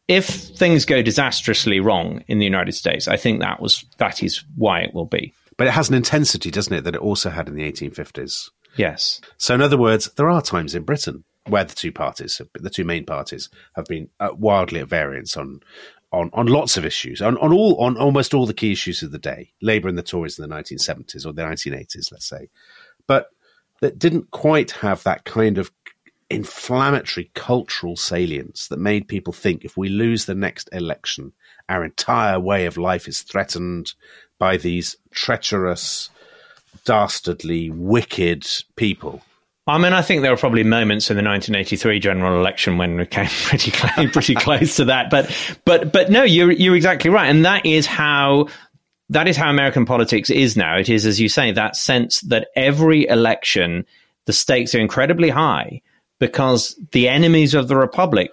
if 0.07 0.27
things 0.27 0.85
go 0.85 1.01
disastrously 1.01 1.79
wrong 1.79 2.23
in 2.27 2.39
the 2.39 2.45
United 2.45 2.73
States, 2.73 3.07
I 3.07 3.17
think 3.17 3.39
that 3.39 3.61
was 3.61 3.85
that 3.97 4.21
is 4.21 4.43
why 4.55 4.81
it 4.81 4.93
will 4.93 5.05
be. 5.05 5.33
But 5.57 5.67
it 5.67 5.71
has 5.71 5.89
an 5.89 5.95
intensity, 5.95 6.51
doesn't 6.51 6.73
it, 6.73 6.83
that 6.83 6.95
it 6.95 7.01
also 7.01 7.29
had 7.29 7.47
in 7.47 7.55
the 7.55 7.71
1850s? 7.71 8.49
Yes. 8.75 9.21
So, 9.37 9.55
in 9.55 9.61
other 9.61 9.77
words, 9.77 10.11
there 10.17 10.29
are 10.29 10.41
times 10.41 10.75
in 10.75 10.83
Britain 10.83 11.23
where 11.47 11.63
the 11.63 11.75
two 11.75 11.91
parties, 11.91 12.41
the 12.53 12.69
two 12.69 12.83
main 12.83 13.05
parties, 13.05 13.49
have 13.75 13.85
been 13.85 14.09
uh, 14.19 14.29
wildly 14.37 14.79
at 14.81 14.87
variance 14.87 15.37
on 15.37 15.61
on, 16.11 16.29
on 16.33 16.45
lots 16.45 16.77
of 16.77 16.85
issues, 16.85 17.21
on, 17.21 17.37
on 17.39 17.51
all 17.51 17.75
on 17.81 17.97
almost 17.97 18.33
all 18.33 18.45
the 18.45 18.53
key 18.53 18.71
issues 18.71 19.03
of 19.03 19.11
the 19.11 19.19
day, 19.19 19.51
Labour 19.61 19.89
and 19.89 19.97
the 19.97 20.03
Tories 20.03 20.39
in 20.39 20.47
the 20.47 20.55
1970s 20.55 21.25
or 21.25 21.33
the 21.33 21.41
1980s, 21.41 22.11
let's 22.11 22.27
say, 22.27 22.49
but 23.07 23.29
that 23.81 23.99
didn't 23.99 24.31
quite 24.31 24.71
have 24.71 25.03
that 25.03 25.25
kind 25.25 25.57
of 25.57 25.71
inflammatory 26.29 27.31
cultural 27.33 27.95
salience 27.95 28.67
that 28.67 28.79
made 28.79 29.07
people 29.07 29.33
think 29.33 29.63
if 29.63 29.77
we 29.77 29.89
lose 29.89 30.25
the 30.25 30.35
next 30.35 30.69
election, 30.71 31.33
our 31.69 31.83
entire 31.83 32.39
way 32.39 32.65
of 32.65 32.77
life 32.77 33.07
is 33.07 33.21
threatened 33.21 33.93
by 34.39 34.57
these 34.57 34.95
treacherous, 35.11 36.09
dastardly, 36.83 37.69
wicked 37.69 38.45
people 38.75 39.21
I 39.67 39.79
mean, 39.79 39.93
I 39.93 40.03
think 40.03 40.21
there 40.21 40.29
were 40.29 40.37
probably 40.37 40.63
moments 40.63 41.09
in 41.09 41.17
the 41.17 41.23
1983 41.23 41.99
general 41.99 42.39
election 42.39 42.77
when 42.77 42.97
we 42.97 43.05
came 43.07 43.25
pretty 43.45 43.71
close, 43.71 44.11
pretty 44.11 44.35
close 44.35 44.75
to 44.75 44.85
that. 44.85 45.09
But, 45.09 45.35
but, 45.65 45.91
but 45.91 46.11
no, 46.11 46.23
you're 46.23 46.51
you're 46.51 46.75
exactly 46.75 47.09
right, 47.09 47.27
and 47.27 47.45
that 47.45 47.65
is 47.65 47.87
how 47.87 48.47
that 49.09 49.27
is 49.27 49.35
how 49.35 49.49
American 49.49 49.85
politics 49.85 50.29
is 50.29 50.55
now. 50.55 50.77
It 50.77 50.89
is, 50.89 51.05
as 51.05 51.19
you 51.19 51.29
say, 51.29 51.51
that 51.51 51.75
sense 51.75 52.21
that 52.21 52.49
every 52.55 53.07
election 53.07 53.85
the 54.25 54.33
stakes 54.33 54.75
are 54.75 54.79
incredibly 54.79 55.29
high 55.29 55.81
because 56.19 56.79
the 56.91 57.07
enemies 57.07 57.53
of 57.53 57.67
the 57.67 57.75
republic 57.75 58.31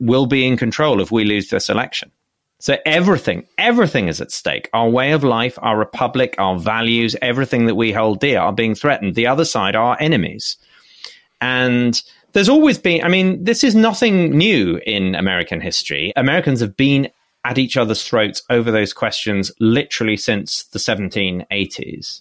will 0.00 0.26
be 0.26 0.46
in 0.46 0.56
control 0.56 1.00
if 1.00 1.10
we 1.10 1.24
lose 1.24 1.48
this 1.48 1.68
election. 1.68 2.10
So 2.58 2.76
everything, 2.84 3.46
everything 3.56 4.08
is 4.08 4.20
at 4.20 4.30
stake. 4.30 4.68
Our 4.74 4.88
way 4.88 5.12
of 5.12 5.24
life, 5.24 5.58
our 5.62 5.78
republic, 5.78 6.34
our 6.36 6.58
values, 6.58 7.16
everything 7.22 7.66
that 7.66 7.74
we 7.74 7.90
hold 7.90 8.20
dear 8.20 8.38
are 8.40 8.52
being 8.52 8.74
threatened. 8.74 9.14
The 9.14 9.26
other 9.26 9.46
side 9.46 9.74
are 9.74 9.96
enemies. 9.98 10.58
And 11.40 12.00
there's 12.32 12.50
always 12.50 12.76
been, 12.76 13.02
I 13.02 13.08
mean, 13.08 13.42
this 13.44 13.64
is 13.64 13.74
nothing 13.74 14.36
new 14.36 14.78
in 14.86 15.14
American 15.14 15.62
history. 15.62 16.12
Americans 16.16 16.60
have 16.60 16.76
been 16.76 17.08
at 17.44 17.56
each 17.56 17.78
other's 17.78 18.06
throats 18.06 18.42
over 18.50 18.70
those 18.70 18.92
questions 18.92 19.50
literally 19.58 20.18
since 20.18 20.64
the 20.64 20.78
1780s. 20.78 22.20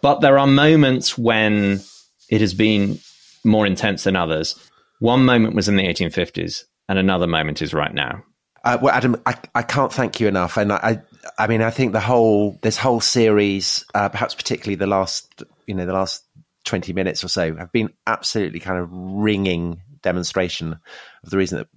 But 0.00 0.20
there 0.20 0.38
are 0.38 0.46
moments 0.46 1.16
when 1.16 1.80
it 2.28 2.40
has 2.40 2.52
been 2.52 2.98
more 3.46 3.66
intense 3.66 4.04
than 4.04 4.16
others. 4.16 4.54
One 4.98 5.24
moment 5.24 5.54
was 5.54 5.68
in 5.68 5.76
the 5.76 5.86
1850s, 5.86 6.64
and 6.88 6.98
another 6.98 7.26
moment 7.26 7.62
is 7.62 7.72
right 7.72 7.94
now. 7.94 8.22
Uh, 8.64 8.78
well, 8.82 8.94
Adam, 8.94 9.20
I, 9.26 9.36
I 9.54 9.62
can't 9.62 9.92
thank 9.92 10.18
you 10.18 10.26
enough, 10.26 10.56
and 10.56 10.72
I, 10.72 11.02
I 11.38 11.46
mean, 11.46 11.62
I 11.62 11.70
think 11.70 11.92
the 11.92 12.00
whole 12.00 12.58
this 12.62 12.76
whole 12.76 13.00
series, 13.00 13.84
uh, 13.94 14.08
perhaps 14.08 14.34
particularly 14.34 14.74
the 14.74 14.88
last, 14.88 15.44
you 15.66 15.74
know, 15.74 15.86
the 15.86 15.92
last 15.92 16.24
twenty 16.64 16.92
minutes 16.92 17.22
or 17.22 17.28
so, 17.28 17.54
have 17.54 17.70
been 17.70 17.90
absolutely 18.06 18.58
kind 18.58 18.80
of 18.80 18.88
ringing 18.90 19.80
demonstration 20.02 20.72
of 20.72 21.30
the 21.30 21.36
reason 21.36 21.58
that 21.58 21.68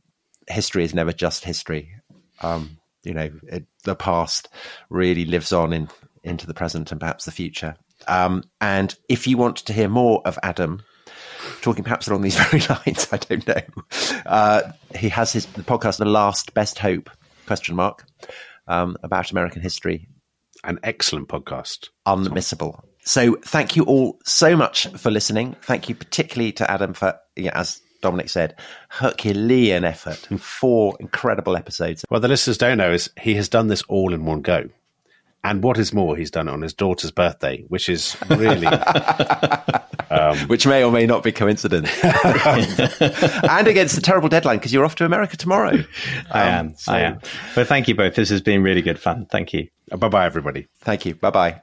history 0.52 0.84
is 0.84 0.96
never 0.96 1.14
just 1.14 1.46
history. 1.46 1.92
Um, 2.42 2.80
you 3.04 3.14
know, 3.14 3.30
it, 3.44 3.66
the 3.84 3.96
past 3.96 4.50
really 4.90 5.26
lives 5.26 5.54
on 5.54 5.74
in 5.74 5.90
into 6.24 6.48
the 6.48 6.54
present 6.54 6.92
and 6.92 7.00
perhaps 7.00 7.26
the 7.26 7.32
future. 7.32 7.76
Um, 8.08 8.44
and 8.62 8.96
if 9.08 9.28
you 9.28 9.38
want 9.38 9.58
to 9.58 9.74
hear 9.74 9.90
more 9.90 10.22
of 10.26 10.40
Adam 10.44 10.82
talking 11.62 11.84
perhaps 11.84 12.08
along 12.08 12.22
these 12.22 12.38
very 12.50 12.64
lines. 12.68 13.08
I 13.12 13.18
don't 13.18 13.48
know. 13.48 13.62
Uh, 14.26 14.72
he 14.96 15.10
has 15.10 15.34
his 15.34 15.46
the 15.48 15.64
podcast, 15.64 15.98
"The 15.98 16.06
Last 16.06 16.54
Best 16.54 16.80
Hope?" 16.80 17.10
question 17.46 17.76
mark 17.76 18.06
um, 18.68 18.96
about 19.04 19.32
American 19.32 19.62
history. 19.62 20.08
An 20.64 20.80
excellent 20.84 21.30
podcast, 21.30 21.90
unmissable. 22.06 22.82
So, 23.06 23.36
thank 23.38 23.76
you 23.76 23.84
all 23.86 24.20
so 24.26 24.56
much 24.56 24.88
for 24.98 25.10
listening. 25.10 25.56
Thank 25.62 25.90
you 25.90 25.96
particularly 25.96 26.52
to 26.54 26.70
Adam 26.70 26.94
for, 26.94 27.18
yeah, 27.36 27.58
as 27.58 27.82
Dominic 28.02 28.30
said, 28.30 28.56
Herculean 28.90 29.84
effort. 29.84 30.28
and 30.30 30.42
Four 30.42 30.98
incredible 31.00 31.56
episodes. 31.56 32.06
Well, 32.10 32.20
the 32.20 32.28
listeners 32.28 32.58
don't 32.58 32.78
know 32.78 32.92
is 32.92 33.10
he 33.20 33.36
has 33.36 33.50
done 33.50 33.68
this 33.68 33.82
all 33.84 34.14
in 34.14 34.26
one 34.26 34.42
go. 34.42 34.70
And 35.44 35.64
what 35.64 35.78
is 35.78 35.94
more, 35.94 36.18
he's 36.18 36.32
done 36.32 36.50
it 36.50 36.52
on 36.52 36.62
his 36.62 36.74
daughter's 36.74 37.12
birthday, 37.12 37.64
which 37.70 37.88
is 37.88 38.18
really. 38.30 38.68
um, 40.30 40.38
which 40.48 40.66
may 40.68 40.84
or 40.84 40.92
may 40.92 41.06
not 41.06 41.24
be 41.24 41.32
coincidence. 41.32 41.90
and 42.04 43.68
against 43.68 43.96
the 43.96 44.02
terrible 44.02 44.30
deadline 44.30 44.58
because 44.58 44.74
you're 44.74 44.86
off 44.86 44.96
to 44.96 45.06
America 45.06 45.38
tomorrow. 45.38 45.72
Um, 45.72 45.86
I 46.32 46.44
am. 46.44 46.76
So. 46.76 46.92
I 46.94 47.00
am. 47.02 47.20
But 47.56 47.68
thank 47.68 47.88
you 47.88 47.96
both. 47.96 48.16
This 48.16 48.30
has 48.30 48.42
been 48.42 48.64
really 48.64 48.82
good 48.82 49.00
fun. 49.00 49.26
Thank 49.26 49.54
you. 49.54 49.68
Bye 49.96 50.10
bye, 50.10 50.26
everybody. 50.26 50.68
Thank 50.82 51.06
you. 51.06 51.16
Bye 51.16 51.32
bye. 51.32 51.62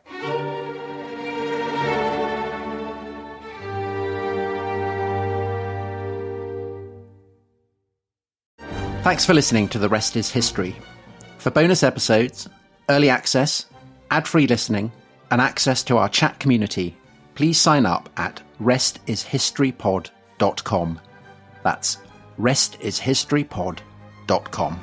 Thanks 9.07 9.25
for 9.25 9.35
listening 9.35 9.69
to 9.69 9.79
The 9.79 9.89
Rest 9.89 10.17
is 10.17 10.33
History. 10.33 10.75
For 11.39 11.51
bonus 11.51 11.85
episodes, 11.85 12.49
early 12.89 13.09
access, 13.09 13.64
ad 14.11 14.27
free 14.27 14.49
listening, 14.49 14.91
and 15.31 15.41
access 15.41 15.85
to 15.85 15.99
our 15.99 16.09
chat 16.09 16.41
community, 16.41 16.97
please 17.37 17.61
sign 17.61 17.87
up 17.87 18.09
at 18.16 18.43
restishistorypod.com. 18.61 21.01
That's 21.62 21.99
restishistorypod.com. 22.39 24.80